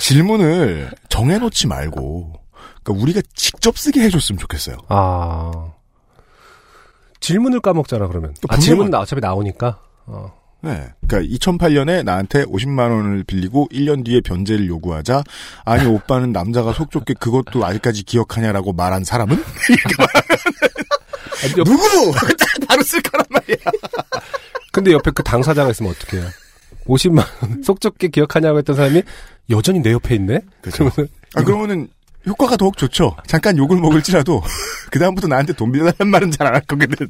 질문을 0.00 0.90
정해놓지 1.08 1.66
말고 1.66 2.34
그러니까 2.84 3.02
우리가 3.02 3.22
직접 3.34 3.78
쓰게 3.78 4.02
해줬으면 4.02 4.38
좋겠어요. 4.38 4.76
아. 4.88 5.50
질문을 7.22 7.60
까먹잖아, 7.60 8.06
그러면. 8.08 8.34
아, 8.48 8.56
분명한- 8.56 8.60
질문 8.60 8.90
나 8.90 9.00
어차피 9.00 9.20
나오니까. 9.20 9.78
어. 10.06 10.32
네. 10.64 10.86
그러니까 11.08 11.34
2008년에 11.36 12.04
나한테 12.04 12.44
50만 12.44 12.78
원을 12.90 13.24
빌리고 13.24 13.68
1년 13.72 14.04
뒤에 14.04 14.20
변제를 14.20 14.68
요구하자 14.68 15.24
아니 15.64 15.86
오빠는 15.86 16.30
남자가 16.30 16.72
속 16.72 16.92
좁게 16.92 17.14
그것도 17.14 17.64
아직까지 17.66 18.04
기억하냐라고 18.04 18.72
말한 18.72 19.02
사람은 19.02 19.42
누구도 21.56 22.12
바로 22.68 22.82
쓸 22.82 23.02
거란 23.02 23.26
말이야. 23.30 23.56
근데 24.72 24.92
옆에 24.92 25.10
그 25.10 25.22
당사자가 25.24 25.70
있으면 25.70 25.92
어떡해요? 25.92 26.28
50만 26.86 27.24
원 27.42 27.62
속 27.64 27.80
좁게 27.80 28.08
기억하냐고 28.08 28.58
했던 28.58 28.76
사람이 28.76 29.02
여전히 29.50 29.80
내 29.80 29.92
옆에 29.92 30.14
있네? 30.14 30.40
그죠. 30.60 30.88
그러면 30.90 31.08
아 31.34 31.42
그러면은 31.42 31.88
효과가 32.26 32.56
더욱 32.56 32.76
좋죠. 32.76 33.16
잠깐 33.26 33.56
욕을 33.58 33.78
먹을지라도 33.78 34.42
그 34.90 34.98
다음부터 34.98 35.26
나한테 35.28 35.52
돈 35.54 35.72
빌려달라는 35.72 36.10
말은 36.10 36.30
잘 36.30 36.46
안 36.46 36.54
할 36.54 36.60
거거든. 36.62 37.08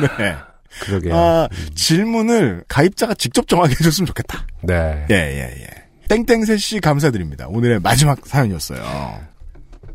네. 0.18 0.34
그러게요. 0.80 1.14
아 1.16 1.48
질문을 1.74 2.64
가입자가 2.68 3.14
직접 3.14 3.48
정하게 3.48 3.72
해줬으면 3.80 4.06
좋겠다. 4.06 4.46
네. 4.62 5.06
예, 5.10 5.14
예, 5.14 5.62
예. 5.62 5.68
땡땡새 6.08 6.56
씨 6.58 6.80
감사드립니다. 6.80 7.46
오늘의 7.48 7.80
마지막 7.80 8.18
사연이었어요. 8.26 9.26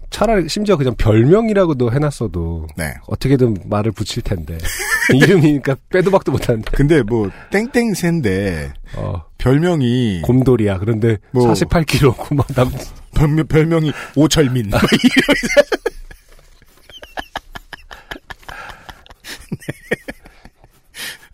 차라리 0.10 0.49
심지어 0.49 0.76
그냥 0.76 0.94
별명이라고도 0.95 1.94
해놨어도 1.94 2.68
네. 2.76 2.94
어떻게든 3.08 3.56
말을 3.66 3.94
붙일 3.94 4.24
텐데 4.24 4.58
이름이니까 5.14 5.78
빼도 5.90 6.12
박도 6.12 6.34
못하는데 6.34 6.70
근데 6.74 7.02
뭐 7.02 7.30
땡땡새인데 7.52 8.74
어, 8.98 9.24
별명이 9.38 10.22
곰돌이야 10.24 10.80
그런데 10.80 11.18
뭐- 11.32 11.53
48kg 11.53 12.18
고만 12.18 12.45
남 12.56 12.70
별명, 13.16 13.48
별명이 13.48 13.92
오철민. 14.16 14.70
뭐 14.70 14.80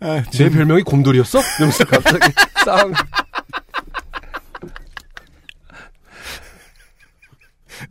아, 0.00 0.22
제 0.30 0.48
별명이 0.48 0.82
곰돌이였어? 0.82 1.40
이러면서 1.58 1.84
갑자기 1.84 2.32
싸움 2.64 2.92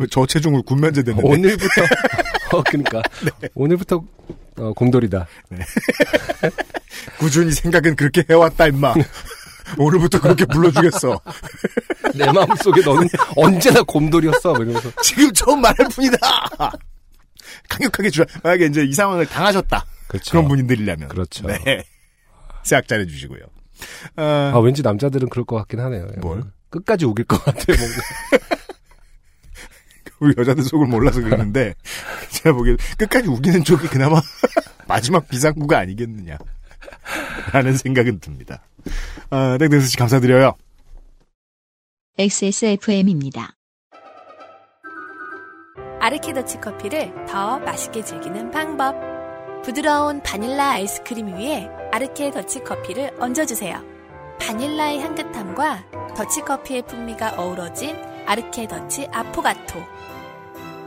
저체중으로 0.09 0.63
군면제 0.63 1.03
됐는데. 1.03 1.27
오늘부터 1.27 1.81
어 2.53 2.63
그러니까 2.63 3.01
오늘부터 3.55 4.03
어, 4.57 4.73
곰돌이다 4.73 5.27
꾸준히 7.19 7.51
생각은 7.51 7.95
그렇게 7.95 8.23
해왔다, 8.29 8.67
임마. 8.67 8.93
오늘부터 9.77 10.21
그렇게 10.21 10.45
불러주겠어. 10.45 11.19
내 12.15 12.31
마음속에 12.31 12.81
너는 12.81 13.07
언제나 13.35 13.81
곰돌이였어 13.83 14.53
뭐 14.53 14.63
이러면서 14.63 14.89
지금 15.03 15.31
처음 15.33 15.61
말할 15.61 15.87
뿐이다! 15.93 16.17
강력하게 17.69 18.09
주, 18.09 18.25
만약에 18.43 18.65
이제 18.65 18.83
이 18.83 18.93
상황을 18.93 19.25
당하셨다. 19.25 19.85
그렇죠. 20.07 20.31
그런 20.31 20.47
분들이라면. 20.47 21.09
그렇죠. 21.09 21.47
네. 21.47 21.83
생각 22.63 22.87
잘해 22.87 23.05
주시고요. 23.05 23.41
아, 24.15 24.51
아 24.53 24.59
왠지 24.59 24.81
남자들은 24.81 25.29
그럴 25.29 25.45
것 25.45 25.55
같긴 25.57 25.79
하네요 25.79 26.07
뭘? 26.17 26.43
끝까지 26.69 27.05
우길 27.05 27.25
것 27.25 27.43
같아 27.43 27.63
뭔가 27.67 28.01
우리 30.19 30.33
여자들 30.35 30.63
속을 30.63 30.87
몰라서 30.87 31.21
그러는데, 31.21 31.75
제가 32.31 32.55
보기엔 32.55 32.77
끝까지 32.97 33.27
우기는 33.27 33.63
쪽이 33.63 33.87
그나마 33.87 34.19
마지막 34.87 35.27
비상구가 35.27 35.77
아니겠느냐. 35.77 36.39
라는 37.53 37.75
생각은 37.75 38.19
듭니다. 38.19 38.63
아, 39.29 39.57
땡땡스 39.59 39.87
씨 39.87 39.97
감사드려요. 39.97 40.55
XSFM입니다. 42.17 43.53
아르케 45.99 46.33
더치 46.33 46.61
커피를 46.61 47.13
더 47.27 47.59
맛있게 47.59 48.03
즐기는 48.03 48.51
방법. 48.51 48.95
부드러운 49.63 50.21
바닐라 50.23 50.71
아이스크림 50.71 51.27
위에 51.35 51.69
아르케 51.91 52.31
더치 52.31 52.63
커피를 52.63 53.13
얹어주세요. 53.19 53.83
바닐라의 54.39 55.01
향긋함과 55.01 56.13
더치 56.15 56.41
커피의 56.41 56.83
풍미가 56.83 57.35
어우러진 57.37 57.95
아르케 58.25 58.67
더치 58.67 59.07
아포가토. 59.11 59.83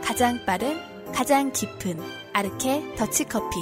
가장 0.02 0.38
빠른, 0.46 0.78
가장 1.12 1.52
깊은 1.52 2.00
아르케 2.32 2.94
더치 2.96 3.24
커피. 3.24 3.58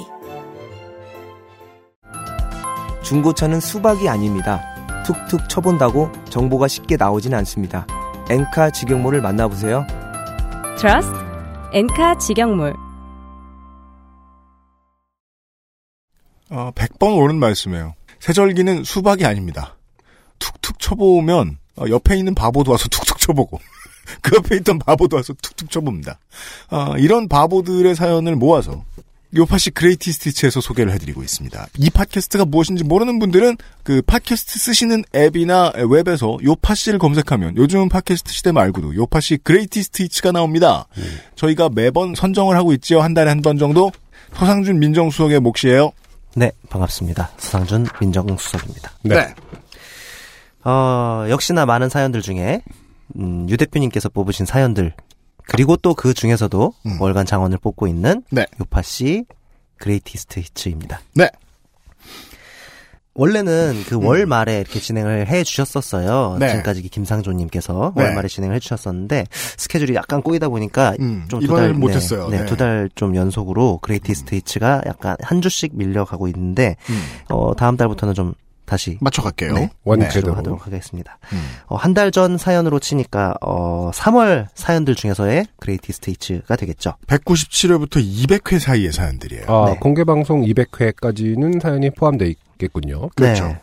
중고차는 3.03 3.59
수박이 3.59 4.07
아닙니다. 4.09 4.63
툭툭 5.05 5.49
쳐본다고 5.49 6.11
정보가 6.29 6.67
쉽게 6.67 6.97
나오진 6.97 7.33
않습니다. 7.33 7.87
엔카 8.29 8.71
직영몰을 8.71 9.21
만나보세요. 9.21 9.85
트러스트 10.77 11.15
엔카 11.73 12.17
직영몰 12.17 12.75
어, 16.51 16.71
100번 16.73 17.17
옳은 17.17 17.35
말씀이에요. 17.35 17.93
세절기는 18.19 18.83
수박이 18.83 19.25
아닙니다. 19.25 19.75
툭툭 20.39 20.79
쳐보면 20.79 21.57
어, 21.77 21.85
옆에 21.89 22.17
있는 22.17 22.35
바보도 22.35 22.71
와서 22.71 22.87
툭툭 22.91 23.17
쳐보고 23.19 23.59
그 24.21 24.35
옆에 24.35 24.57
있던 24.57 24.79
바보도 24.79 25.17
와서 25.17 25.33
툭툭 25.41 25.69
쳐봅니다. 25.69 26.19
어, 26.71 26.95
이런 26.97 27.27
바보들의 27.27 27.95
사연을 27.95 28.35
모아서 28.35 28.83
요팟시 29.35 29.71
Greatest 29.71 30.11
Hits에서 30.11 30.59
소개를 30.59 30.91
해드리고 30.93 31.21
있습니다. 31.21 31.67
이 31.77 31.89
팟캐스트가 31.91 32.45
무엇인지 32.45 32.83
모르는 32.83 33.19
분들은 33.19 33.57
그 33.83 34.01
팟캐스트 34.01 34.57
쓰시는 34.59 35.03
앱이나 35.15 35.71
웹에서 35.75 36.37
요팟시를 36.43 36.97
검색하면 36.97 37.55
요즘은 37.57 37.89
팟캐스트 37.89 38.31
시대 38.33 38.51
말고도 38.51 38.95
요팟시 38.95 39.37
Greatest 39.43 39.83
Hits가 39.83 40.31
나옵니다. 40.31 40.87
저희가 41.35 41.69
매번 41.69 42.15
선정을 42.15 42.55
하고 42.57 42.73
있지요. 42.73 43.01
한 43.01 43.13
달에 43.13 43.29
한 43.29 43.41
번 43.41 43.57
정도. 43.57 43.91
서상준 44.33 44.79
민정수석의 44.79 45.39
몫이에요. 45.39 45.91
네, 46.35 46.51
반갑습니다. 46.69 47.31
서상준 47.37 47.87
민정수석입니다. 47.99 48.91
네. 49.03 49.33
어, 50.63 51.25
역시나 51.29 51.65
많은 51.65 51.89
사연들 51.89 52.21
중에, 52.21 52.61
음, 53.15 53.47
유 53.49 53.57
대표님께서 53.57 54.09
뽑으신 54.09 54.45
사연들, 54.45 54.93
그리고 55.49 55.75
또 55.77 55.93
그 55.93 56.13
중에서도 56.13 56.73
월간 56.99 57.25
장원을 57.25 57.57
뽑고 57.57 57.87
있는 57.87 58.23
네. 58.31 58.45
요팟시 58.59 59.25
Greatest 59.77 60.39
Hits입니다. 60.39 61.01
네. 61.15 61.29
원래는 63.15 63.83
그월 63.87 64.25
말에 64.25 64.61
이렇게 64.61 64.79
진행을 64.79 65.27
해 65.27 65.43
주셨었어요. 65.43 66.37
네. 66.39 66.49
지금까지 66.49 66.83
김상조님께서 66.83 67.93
네. 67.97 68.03
월 68.03 68.15
말에 68.15 68.29
진행을 68.29 68.55
해 68.55 68.59
주셨었는데 68.59 69.25
스케줄이 69.57 69.93
약간 69.95 70.21
꼬이다 70.21 70.47
보니까 70.47 70.95
음, 71.01 71.25
좀 71.27 71.41
이번에는 71.41 71.73
두 71.73 71.73
달, 71.73 71.79
못했어요. 71.79 72.29
네, 72.29 72.39
네. 72.39 72.45
두 72.45 72.55
달 72.55 72.89
좀 72.95 73.15
연속으로 73.15 73.79
Greatest 73.81 74.35
Hits가 74.35 74.83
약간 74.85 75.17
한 75.21 75.41
주씩 75.41 75.71
밀려가고 75.75 76.27
있는데 76.29 76.77
음. 76.89 77.01
어, 77.29 77.53
다음 77.55 77.75
달부터는 77.75 78.13
좀 78.13 78.33
다시 78.69 78.97
맞춰갈게요. 79.01 79.53
네, 79.53 79.69
원제대로. 79.83 80.35
하도록 80.35 80.65
하겠습니다. 80.65 81.17
음. 81.33 81.43
어, 81.65 81.75
한달 81.75 82.11
전 82.11 82.37
사연으로 82.37 82.79
치니까 82.79 83.33
어, 83.41 83.89
3월 83.91 84.47
사연들 84.53 84.93
중에서의 84.93 85.47
Greatest 85.59 86.11
Hits가 86.11 86.55
되겠죠. 86.55 86.93
197회부터 87.07 87.95
200회 87.95 88.59
사이의 88.59 88.91
사연들이에요. 88.91 89.45
아, 89.47 89.71
네. 89.71 89.77
공개 89.79 90.03
방송 90.03 90.43
200회까지는 90.43 91.59
사연이 91.61 91.89
포함되어 91.89 92.27
있겠군요. 92.27 93.09
그렇죠. 93.15 93.47
네. 93.47 93.59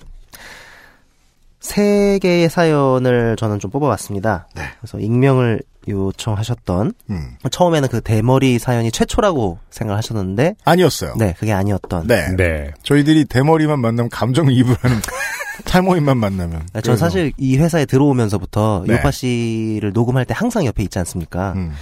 세 1.66 2.20
개의 2.22 2.48
사연을 2.48 3.34
저는 3.36 3.59
좀 3.59 3.72
뽑아봤습니다. 3.72 4.47
네. 4.55 4.62
그래서 4.78 5.01
익명을 5.01 5.62
요청하셨던 5.88 6.93
음. 7.10 7.36
처음에는 7.51 7.88
그 7.88 8.01
대머리 8.01 8.60
사연이 8.60 8.93
최초라고 8.93 9.59
생각하셨는데 9.70 10.55
아니었어요. 10.64 11.14
네 11.18 11.34
그게 11.36 11.52
아니었던. 11.52 12.06
네. 12.06 12.34
네. 12.36 12.70
저희들이 12.84 13.24
대머리만 13.24 13.80
만나면 13.80 14.10
감정이입을 14.10 14.76
하는 14.80 14.97
탈모인만 15.66 16.16
만나면. 16.18 16.68
네, 16.72 16.80
전 16.82 16.97
사실 16.97 17.32
이 17.36 17.56
회사에 17.56 17.84
들어오면서부터 17.84 18.84
네. 18.86 18.94
요파 18.94 19.10
씨를 19.10 19.93
녹음할 19.93 20.24
때 20.24 20.34
항상 20.36 20.66
옆에 20.66 20.84
있지 20.84 21.01
않습니까? 21.01 21.55
음, 21.55 21.72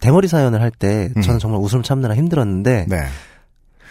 대머리 0.00 0.28
사연을 0.28 0.62
할때 0.62 1.10
음. 1.16 1.22
저는 1.22 1.40
정말 1.40 1.60
웃음 1.60 1.82
참느라 1.82 2.14
힘들었는데 2.14 2.86
네. 2.88 2.96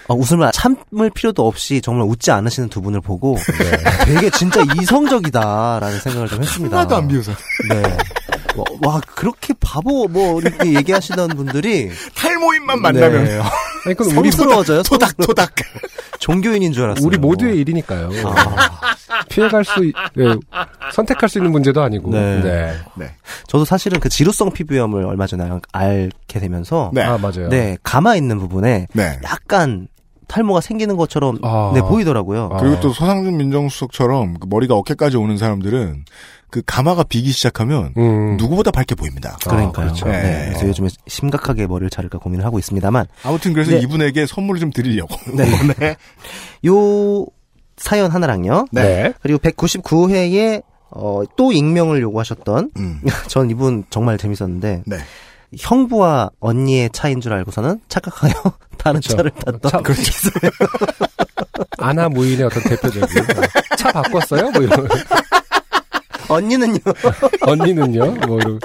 어, 0.07 0.15
웃음을 0.15 0.49
참을 0.53 1.09
필요도 1.13 1.45
없이 1.47 1.81
정말 1.81 2.07
웃지 2.07 2.31
않으시는 2.31 2.69
두 2.69 2.81
분을 2.81 3.01
보고 3.01 3.38
되게 4.05 4.30
진짜 4.31 4.61
이성적이다라는 4.81 5.99
생각을 5.99 6.27
좀 6.27 6.41
했습니다. 6.41 6.77
하나도 6.77 6.95
안 6.95 7.07
비웃어. 7.07 7.31
네. 7.69 7.81
와, 8.55 8.63
와, 8.93 9.01
그렇게 9.15 9.53
바보 9.59 10.07
뭐 10.07 10.41
이렇게 10.41 10.73
얘기하시던 10.73 11.30
분들이 11.30 11.91
탈모인만 12.15 12.81
만나면 12.81 13.23
네. 13.26 13.39
아니, 13.85 13.95
그건 13.95 14.18
우리, 14.18 14.31
성스러워져요. 14.31 14.84
토닥 14.89 15.15
토닥. 15.18 15.51
종교인인 16.19 16.73
줄 16.73 16.84
알았어요. 16.85 17.06
우리 17.06 17.18
모두의 17.18 17.57
일이니까요. 17.60 18.10
피해갈 19.30 19.64
수, 19.64 19.85
있- 19.85 19.93
예, 20.18 20.35
선택할 20.93 21.30
수 21.30 21.38
있는 21.39 21.51
문제도 21.51 21.81
아니고. 21.81 22.11
네. 22.11 22.41
네. 22.41 22.73
네. 22.95 23.11
저도 23.47 23.65
사실은 23.65 23.99
그 23.99 24.10
지루성 24.10 24.51
피부염을 24.51 25.06
얼마 25.06 25.27
전에 25.27 25.43
알- 25.43 25.61
알게 25.72 26.39
되면서 26.39 26.91
네. 26.93 27.03
아, 27.03 27.18
맞아요. 27.18 27.49
네, 27.49 27.77
가마 27.84 28.15
있는 28.15 28.38
부분에 28.38 28.88
네. 28.93 29.19
약간 29.23 29.88
탈모가 30.27 30.61
생기는 30.61 30.95
것처럼 30.97 31.39
아. 31.41 31.72
네, 31.73 31.81
보이더라고요. 31.81 32.49
아. 32.53 32.57
그리고 32.57 32.80
또 32.81 32.93
서상준 32.93 33.38
민정수석처럼 33.38 34.39
그 34.39 34.47
머리가 34.49 34.76
어깨까지 34.76 35.18
오는 35.18 35.38
사람들은 35.38 36.03
그 36.51 36.61
가마가 36.65 37.03
비기 37.03 37.31
시작하면 37.31 37.93
음. 37.97 38.38
누구보다 38.38 38.71
밝게 38.71 38.95
보입니다. 38.95 39.38
그러니까요. 39.43 39.71
그렇죠. 39.88 40.05
네. 40.07 40.21
네. 40.21 40.45
그래서 40.49 40.67
요즘에 40.67 40.89
심각하게 41.07 41.67
머리를 41.67 41.89
자를까 41.89 42.17
고민을 42.17 42.43
하고 42.45 42.57
있습니다만 42.59 43.05
아무튼 43.23 43.53
그래서 43.53 43.71
네. 43.71 43.80
이분에게 43.81 44.26
선물을 44.26 44.59
좀 44.59 44.71
드리려고. 44.71 45.15
네. 45.35 45.45
네. 45.77 45.95
요 46.65 47.26
사연 47.77 48.11
하나랑요. 48.11 48.65
네. 48.71 49.13
그리고 49.21 49.39
199회에 49.39 50.63
어, 50.91 51.21
또 51.38 51.51
익명을 51.51 52.01
요구하셨던 52.01 52.71
음. 52.77 53.01
전 53.27 53.49
이분 53.51 53.84
정말 53.89 54.17
재밌었는데 54.17 54.84
네. 54.85 54.97
형부와 55.57 56.30
언니의 56.39 56.89
차인 56.93 57.21
줄 57.21 57.34
알고서는 57.34 57.80
착각하여 57.89 58.34
다른 58.77 58.99
그렇죠. 59.01 59.17
차를 59.17 59.31
탔던 59.31 59.71
차- 59.71 59.81
그렇죠. 59.81 60.30
아나 61.77 62.09
무인의 62.09 62.45
어떤 62.45 62.61
대표적인. 62.63 63.07
차 63.77 63.91
바꿨어요? 63.91 64.51
뭐 64.51 64.61
이런. 64.61 64.88
언니는요. 66.30 66.80
언니는요? 67.41 68.11
뭐 68.27 68.39
이런. 68.39 68.60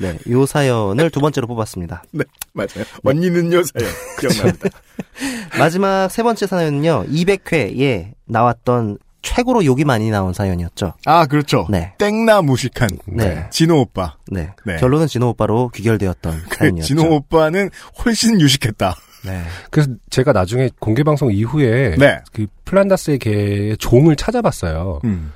네, 0.00 0.18
요 0.30 0.46
사연을 0.46 1.10
두 1.10 1.20
번째로 1.20 1.46
뽑았습니다. 1.46 2.02
네. 2.10 2.24
맞아요. 2.52 2.84
언니는요, 3.04 3.62
사연. 3.62 3.90
기억납니다. 4.20 4.68
마지막 5.58 6.08
세 6.08 6.22
번째 6.22 6.46
사연은요. 6.46 7.06
200회에 7.06 8.12
나왔던 8.26 8.98
최고로 9.22 9.64
욕이 9.64 9.84
많이 9.84 10.10
나온 10.10 10.32
사연이었죠. 10.32 10.94
아, 11.06 11.26
그렇죠. 11.26 11.66
네. 11.70 11.94
땡나 11.98 12.42
무식한 12.42 12.88
네. 13.06 13.46
진호 13.50 13.80
오빠. 13.80 14.16
네. 14.30 14.50
네. 14.66 14.76
결론은 14.78 15.06
진호 15.06 15.28
오빠로 15.30 15.68
귀결되었던 15.68 16.42
그 16.48 16.56
사연이었죠. 16.56 16.86
진호 16.86 17.14
오빠는 17.14 17.70
훨씬 18.04 18.40
유식했다. 18.40 18.96
네. 19.24 19.42
그래서 19.70 19.90
제가 20.10 20.32
나중에 20.32 20.70
공개 20.80 21.04
방송 21.04 21.32
이후에 21.32 21.94
네. 21.96 22.18
그 22.32 22.46
플란다스의 22.64 23.18
개의 23.20 23.76
종을 23.76 24.16
찾아봤어요. 24.16 25.00
음. 25.04 25.32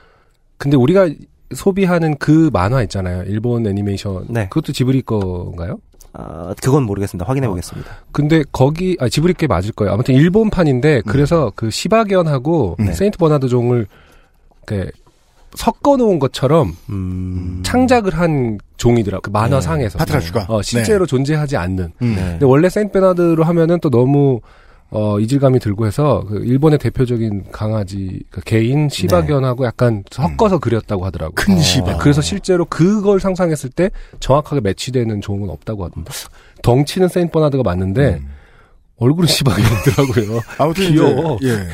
근데 0.59 0.77
우리가 0.77 1.09
소비하는 1.55 2.17
그 2.19 2.51
만화 2.53 2.83
있잖아요. 2.83 3.23
일본 3.25 3.67
애니메이션. 3.67 4.27
네. 4.29 4.49
그것도 4.49 4.73
지브리 4.73 5.03
거인가요? 5.03 5.79
아, 6.13 6.55
그건 6.63 6.85
모르겠습니다. 6.85 7.29
확인해 7.29 7.47
보겠습니다. 7.47 7.91
근데 8.11 8.43
거기 8.51 8.97
아 9.01 9.09
지브리 9.09 9.35
게 9.35 9.47
맞을 9.47 9.73
거예요. 9.73 9.93
아무튼 9.93 10.15
일본판인데 10.15 11.03
그래서 11.07 11.53
그 11.55 11.71
시바견하고 11.71 12.77
네. 12.79 12.93
세인트 12.93 13.19
버나드 13.19 13.49
종을 13.49 13.87
이렇게 14.67 14.91
섞어 15.55 15.97
놓은 15.97 16.19
것처럼 16.19 16.75
음. 16.91 17.63
창작을 17.65 18.15
한 18.15 18.59
종이더라고. 18.77 19.23
그 19.23 19.31
만화상에서. 19.31 19.99
파트라슈가. 19.99 20.47
어, 20.49 20.63
실제로 20.63 21.07
존재하지 21.07 21.57
않는. 21.57 21.93
음. 22.03 22.15
네. 22.15 22.23
근데 22.33 22.47
원래 22.47 22.69
세인트 22.69 22.93
버나드로 22.93 23.45
하면은 23.45 23.79
또 23.81 23.91
너무 23.91 24.41
어, 24.91 25.19
이질감이 25.19 25.59
들고 25.59 25.87
해서 25.87 26.25
그 26.29 26.45
일본의 26.45 26.79
대표적인 26.79 27.47
강아지 27.51 28.23
그 28.31 28.41
개인 28.43 28.89
시바견하고 28.89 29.65
약간 29.67 30.05
섞어서 30.11 30.59
그렸다고 30.59 31.05
하더라고요. 31.05 31.35
큰 31.35 31.59
시바. 31.59 31.93
네, 31.93 31.97
그래서 32.01 32.21
실제로 32.21 32.65
그걸 32.65 33.19
상상했을 33.21 33.71
때 33.71 33.91
정확하게 34.21 34.61
매치되는 34.61 35.21
종은 35.21 35.51
없다고 35.51 35.85
하던데. 35.85 36.11
덩치는 36.63 37.09
세인트 37.09 37.33
버나드가 37.33 37.63
맞는데 37.63 38.23
얼굴은 38.99 39.27
시바견이더라고요. 39.27 40.41
아무튼 40.59 40.87
귀여워. 40.93 41.39
이제 41.43 41.51
예. 41.51 41.69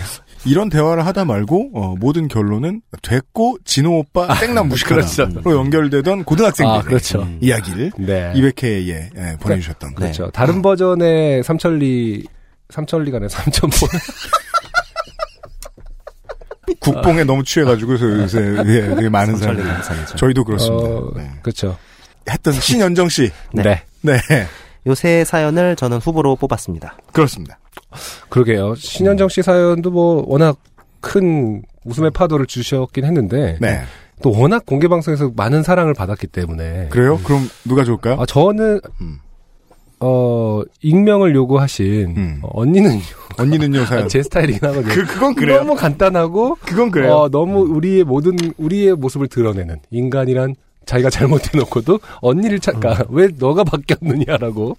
이런 0.44 0.68
대화를 0.68 1.06
하다 1.06 1.24
말고 1.24 1.70
어, 1.74 1.94
모든 2.00 2.26
결론은 2.26 2.82
됐고 3.02 3.58
진호 3.64 3.98
오빠 3.98 4.34
땡남 4.40 4.68
무식하다로 4.68 5.06
그렇죠. 5.42 5.56
연결되던 5.56 6.24
고등학생들 6.24 6.74
아, 6.74 6.82
그렇죠. 6.82 7.28
이야기를 7.40 7.92
네. 7.98 8.32
200회에 8.34 8.88
예, 8.88 9.36
보내주셨던 9.38 9.94
그렇죠. 9.94 10.30
다른 10.32 10.62
버전의 10.62 11.44
삼천리 11.44 12.24
삼천리간의 12.72 13.28
삼천포 13.28 13.76
국뽕에 16.80 17.24
너무 17.24 17.44
취해가지고 17.44 17.92
요새 17.92 18.38
예, 18.66 18.94
되게 18.94 19.08
많은 19.08 19.36
사람들이. 19.36 19.68
저희도 20.16 20.44
그렇습니다. 20.44 20.88
어, 20.88 21.12
네. 21.14 21.30
그렇죠. 21.42 21.76
했던 22.28 22.52
신연정 22.54 23.08
씨. 23.08 23.30
네. 23.54 23.82
네. 24.00 24.18
요세 24.86 25.24
사연을 25.24 25.76
저는 25.76 25.98
후보로 25.98 26.34
뽑았습니다. 26.36 26.96
그렇습니다. 27.12 27.58
그러게요. 28.28 28.74
신현정 28.74 29.28
씨 29.28 29.42
사연도 29.42 29.90
뭐 29.90 30.24
워낙 30.26 30.56
큰 31.00 31.62
웃음의 31.84 32.10
파도를 32.12 32.46
주셨긴 32.46 33.04
했는데 33.04 33.58
네. 33.60 33.82
또 34.22 34.32
워낙 34.32 34.64
공개 34.66 34.88
방송에서 34.88 35.30
많은 35.36 35.62
사랑을 35.62 35.94
받았기 35.94 36.28
때문에 36.28 36.88
그래요? 36.90 37.18
그럼 37.24 37.48
누가 37.64 37.84
좋을까요? 37.84 38.16
아, 38.20 38.26
저는 38.26 38.80
음. 39.00 39.18
어 40.04 40.62
익명을 40.80 41.34
요구하신 41.34 42.14
음. 42.16 42.38
어, 42.42 42.50
언니는 42.54 42.98
언니는요 43.38 43.84
사연. 43.86 44.08
제 44.08 44.22
스타일이긴 44.22 44.68
하거든요. 44.68 44.92
그 44.92 45.04
그건 45.06 45.34
그래요. 45.34 45.58
너무 45.58 45.76
간단하고 45.76 46.58
그건 46.64 46.90
그래요. 46.90 47.12
어, 47.14 47.28
너무 47.28 47.60
우리의 47.60 48.02
모든 48.04 48.36
우리의 48.58 48.94
모습을 48.96 49.28
드러내는 49.28 49.78
인간이란 49.90 50.56
자기가 50.86 51.10
잘못해놓고도 51.10 52.00
언니를 52.20 52.58
찾까 52.58 53.04
왜 53.10 53.28
너가 53.38 53.62
바뀌었느냐라고 53.62 54.76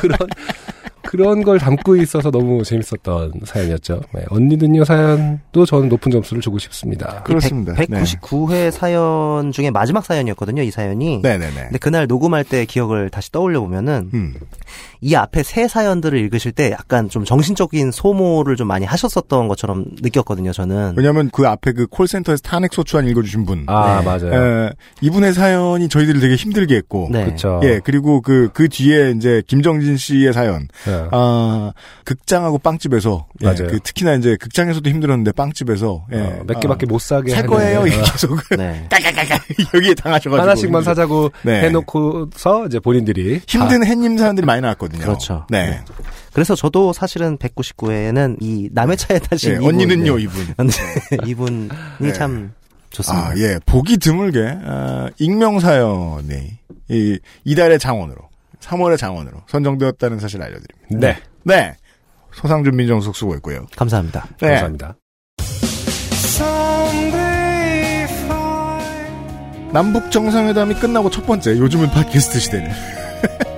그런 0.00 0.16
그런 1.06 1.42
걸 1.42 1.58
담고 1.58 1.96
있어서 1.96 2.30
너무 2.30 2.62
재밌었던 2.64 3.32
사연이었죠. 3.44 4.00
네, 4.14 4.24
언니는요 4.30 4.84
사연도 4.84 5.64
저는 5.66 5.88
높은 5.88 6.10
점수를 6.10 6.40
주고 6.40 6.58
싶습니다. 6.58 7.22
그렇습니다. 7.24 7.74
네. 7.74 7.86
199회 7.86 8.70
사연 8.70 9.52
중에 9.52 9.70
마지막 9.70 10.04
사연이었거든요, 10.04 10.62
이 10.62 10.70
사연이. 10.70 11.20
네네네. 11.22 11.54
근데 11.54 11.78
그날 11.78 12.06
녹음할 12.06 12.44
때 12.44 12.64
기억을 12.64 13.10
다시 13.10 13.30
떠올려 13.30 13.60
보면은 13.60 14.10
음. 14.14 14.34
이 15.04 15.14
앞에 15.14 15.42
세 15.42 15.68
사연들을 15.68 16.18
읽으실 16.18 16.52
때 16.52 16.70
약간 16.70 17.10
좀 17.10 17.26
정신적인 17.26 17.90
소모를 17.90 18.56
좀 18.56 18.68
많이 18.68 18.86
하셨었던 18.86 19.48
것처럼 19.48 19.84
느꼈거든요, 20.00 20.52
저는. 20.52 20.94
왜냐하면 20.96 21.28
그 21.30 21.46
앞에 21.46 21.72
그 21.72 21.86
콜센터에서 21.86 22.40
탄핵 22.40 22.72
소추안 22.72 23.06
읽어주신 23.08 23.44
분. 23.44 23.64
아 23.66 24.00
네. 24.00 24.04
맞아요. 24.06 24.32
에, 24.32 24.72
이분의 25.02 25.34
사연이 25.34 25.90
저희들을 25.90 26.22
되게 26.22 26.36
힘들게 26.36 26.74
했고. 26.76 27.08
네. 27.12 27.26
그렇죠. 27.26 27.60
예, 27.64 27.80
그리고 27.84 28.22
그, 28.22 28.48
그 28.54 28.70
뒤에 28.70 29.10
이제 29.10 29.42
김정진 29.46 29.98
씨의 29.98 30.32
사연. 30.32 30.68
네. 30.86 31.08
아, 31.12 31.72
극장하고 32.06 32.56
빵집에서. 32.56 33.26
예, 33.42 33.44
맞아요. 33.44 33.66
그 33.68 33.80
특히나 33.80 34.14
이제 34.14 34.38
극장에서도 34.40 34.88
힘들었는데 34.88 35.32
빵집에서. 35.32 36.06
예, 36.14 36.18
어, 36.18 36.44
몇 36.46 36.60
개밖에 36.60 36.86
아, 36.88 36.90
못 36.90 36.98
사게 37.02 37.30
살 37.32 37.46
거예요. 37.46 37.80
어, 37.80 37.86
이렇게 37.86 38.10
계속. 38.10 38.40
네. 38.56 38.86
깔깔깔깔. 38.88 39.38
여기에 39.74 39.94
당하셔가지고. 39.96 40.40
하나씩만 40.40 40.82
사자고 40.82 41.30
네. 41.42 41.60
해놓고서 41.64 42.68
이제 42.68 42.78
본인들이 42.78 43.42
힘든 43.46 43.84
햇님 43.84 44.16
사연들이 44.16 44.46
많이 44.46 44.62
나왔거든요. 44.62 44.93
그렇죠. 44.98 45.46
네. 45.50 45.80
그래서 46.32 46.54
저도 46.54 46.92
사실은 46.92 47.38
199회에는 47.38 48.38
이 48.40 48.68
남의 48.72 48.96
차에 48.96 49.18
타신 49.18 49.50
예, 49.50 49.54
이분, 49.56 49.66
언니는요, 49.68 50.16
네. 50.18 50.22
이분. 50.22 50.54
이분이 51.26 51.68
네. 52.00 52.12
참 52.12 52.52
좋습니다. 52.90 53.28
아, 53.28 53.36
예. 53.36 53.58
보기 53.66 53.98
드물게, 53.98 54.58
아, 54.64 55.10
익명 55.18 55.60
사연이, 55.60 56.58
이, 56.88 57.18
이달의 57.44 57.78
장원으로, 57.78 58.20
3월의 58.60 58.98
장원으로 58.98 59.42
선정되었다는 59.48 60.18
사실 60.18 60.42
알려드립니다. 60.42 60.98
네. 60.98 61.18
네. 61.44 61.76
소상준 62.32 62.74
민정숙 62.74 63.14
수고했고요. 63.14 63.66
감사합니다. 63.76 64.26
네. 64.40 64.48
감사합니다. 64.48 64.96
남북 69.72 70.10
정상회담이 70.12 70.74
끝나고 70.74 71.10
첫 71.10 71.26
번째, 71.26 71.58
요즘은 71.58 71.90
팟캐스트 71.90 72.38
시대를. 72.38 72.70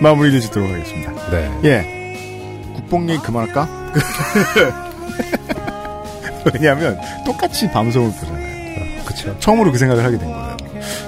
마무리를 0.00 0.40
짓도록 0.40 0.70
하겠습니다. 0.70 1.12
네. 1.30 1.50
예. 1.64 2.74
국뽕 2.74 3.08
얘기 3.10 3.20
그만할까? 3.22 3.68
왜냐하면 6.52 6.98
똑같이 7.24 7.70
방송을 7.70 8.10
보잖아요. 8.12 9.04
그렇죠. 9.04 9.38
처음으로 9.40 9.72
그 9.72 9.78
생각을 9.78 10.04
하게 10.04 10.18
된 10.18 10.28
거예요. 10.28 10.56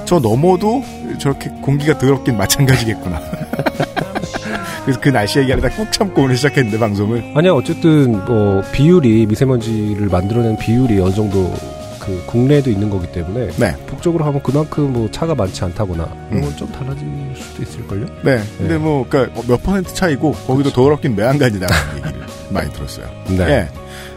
저 0.04 0.18
넘어도 0.18 0.82
저렇게 1.18 1.50
공기가 1.62 1.96
더럽긴 1.96 2.36
마찬가지겠구나. 2.36 3.20
그래서 4.84 5.00
그 5.00 5.10
날씨 5.10 5.38
얘기하려다 5.38 5.76
꾹 5.76 5.92
참고 5.92 6.22
오늘 6.22 6.36
시작했는데 6.36 6.78
방송을. 6.78 7.32
아니요, 7.36 7.54
어쨌든 7.54 8.24
뭐 8.24 8.62
비율이 8.72 9.26
미세먼지를 9.26 10.08
만들어내는 10.08 10.56
비율이 10.56 10.98
어느 11.00 11.14
정도 11.14 11.54
그 12.00 12.22
국내에도 12.26 12.70
있는 12.70 12.88
거기 12.90 13.06
때문에 13.12 13.50
네. 13.56 13.76
북쪽으로 13.86 14.24
하면 14.24 14.42
그만큼 14.42 14.92
뭐 14.92 15.08
차가 15.10 15.34
많지 15.34 15.62
않다거나 15.64 16.04
음. 16.32 16.40
건좀 16.40 16.72
달라질 16.72 17.06
수도 17.36 17.62
있을걸요? 17.62 18.06
네. 18.24 18.40
근데 18.58 18.72
네. 18.74 18.78
뭐, 18.78 19.06
그니까 19.08 19.30
몇 19.46 19.62
퍼센트 19.62 19.92
차이고, 19.94 20.32
거기도 20.32 20.70
더럽긴 20.70 21.14
매한가지다라는 21.14 21.96
얘기를 22.06 22.26
많이 22.50 22.72
들었어요. 22.72 23.06
네. 23.28 23.40
예. 23.48 23.68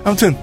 아무튼, 0.03 0.35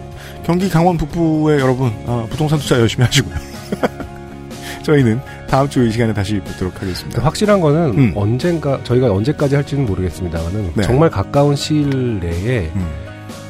경기 0.44 0.68
강원 0.68 0.96
북부의 0.96 1.58
여러분, 1.60 1.90
어, 2.06 2.26
부동산 2.30 2.58
투자 2.58 2.78
열심히 2.78 3.04
하시고요. 3.06 3.34
저희는 4.82 5.20
다음 5.48 5.68
주 5.68 5.84
이 5.86 5.90
시간에 5.92 6.12
다시 6.14 6.40
뵙도록 6.40 6.80
하겠습니다. 6.80 7.22
확실한 7.22 7.60
거는 7.60 7.98
음. 7.98 8.12
언젠가 8.14 8.80
저희가 8.84 9.12
언제까지 9.12 9.54
할지는 9.54 9.86
모르겠습니다만은 9.86 10.72
네. 10.74 10.82
정말 10.82 11.10
가까운 11.10 11.54
시일 11.56 12.18
내에 12.20 12.70
음. 12.74 12.86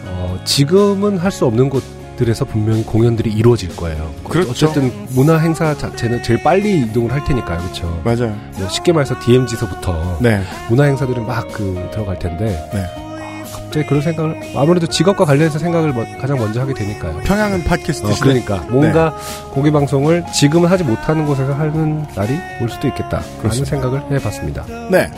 어, 0.07 0.39
지금은 0.45 1.19
할 1.19 1.31
수 1.31 1.47
없는 1.47 1.71
곳 1.71 1.83
들에서 2.21 2.45
분명히 2.45 2.85
공연들이 2.85 3.31
이루어질 3.33 3.75
거예요. 3.77 4.11
그렇죠. 4.29 4.51
어쨌든 4.51 4.93
문화 5.11 5.39
행사 5.39 5.75
자체는 5.75 6.23
제일 6.23 6.43
빨리 6.43 6.81
이동을 6.83 7.11
할 7.13 7.25
테니까요, 7.25 7.59
그렇죠? 7.61 8.03
맞아요. 8.05 8.37
뭐 8.59 8.69
쉽게 8.69 8.93
말해서 8.93 9.19
DMZ서부터 9.21 10.19
네. 10.21 10.43
문화 10.69 10.85
행사들은 10.85 11.27
막 11.27 11.49
그 11.51 11.89
들어갈 11.91 12.19
텐데 12.19 12.45
네. 12.75 12.85
아, 12.85 13.43
갑자기 13.51 13.87
그런 13.87 14.03
생각을 14.03 14.39
아무래도 14.55 14.87
직업과 14.87 15.25
관련해서 15.25 15.59
생각을 15.59 15.93
뭐- 15.95 16.05
가장 16.21 16.37
먼저 16.37 16.61
하게 16.61 16.75
되니까요. 16.75 17.21
평양은 17.25 17.65
팟캐스트 17.65 18.07
어. 18.07 18.15
그러니까 18.21 18.57
뭔가 18.69 19.15
공개 19.53 19.71
방송을 19.71 20.25
지금은 20.35 20.69
하지 20.69 20.85
못하는 20.85 21.25
곳에서 21.27 21.55
하는 21.55 22.05
날이 22.15 22.39
올 22.61 22.69
수도 22.69 22.87
있겠다. 22.89 23.23
그렇습니다. 23.39 23.71
생각을 23.71 24.03
해봤습니다. 24.13 24.67
네. 24.91 25.11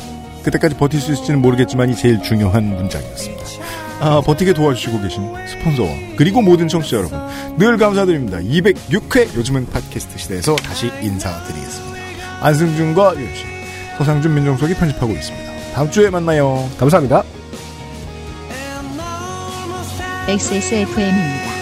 그때까지 0.45 0.77
버틸 0.77 1.01
수 1.01 1.12
있을지는 1.12 1.43
모르겠지만 1.43 1.91
이 1.91 1.97
제일 1.97 2.23
중요한 2.23 2.65
문장이었습니다. 2.77 3.43
아, 4.05 4.20
버티게 4.20 4.53
도와주시고 4.55 5.01
계신 5.01 5.33
스폰서와 5.47 5.89
그리고 6.16 6.43
모든 6.43 6.66
청취자 6.66 6.97
여러분 6.97 7.20
늘 7.57 7.77
감사드립니다. 7.77 8.39
206회 8.39 9.33
요즘은 9.37 9.66
팟캐스트 9.70 10.19
시대에서 10.19 10.57
다시 10.57 10.91
인사드리겠습니다. 11.01 12.01
안승준과 12.41 13.15
유씨 13.16 13.45
서상준 13.99 14.35
민정석이 14.35 14.74
편집하고 14.74 15.12
있습니다. 15.12 15.53
다음 15.74 15.89
주에 15.93 16.11
만나요. 16.11 16.69
감사합니다. 16.79 17.23
XSFM입니다. 20.27 21.53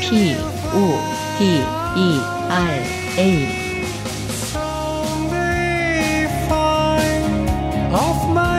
P, 0.00 0.34
O, 0.74 0.98
D, 1.38 1.44
E, 1.44 2.20
R, 2.48 2.82
A. 3.18 3.66
off 7.92 8.30
my. 8.30 8.56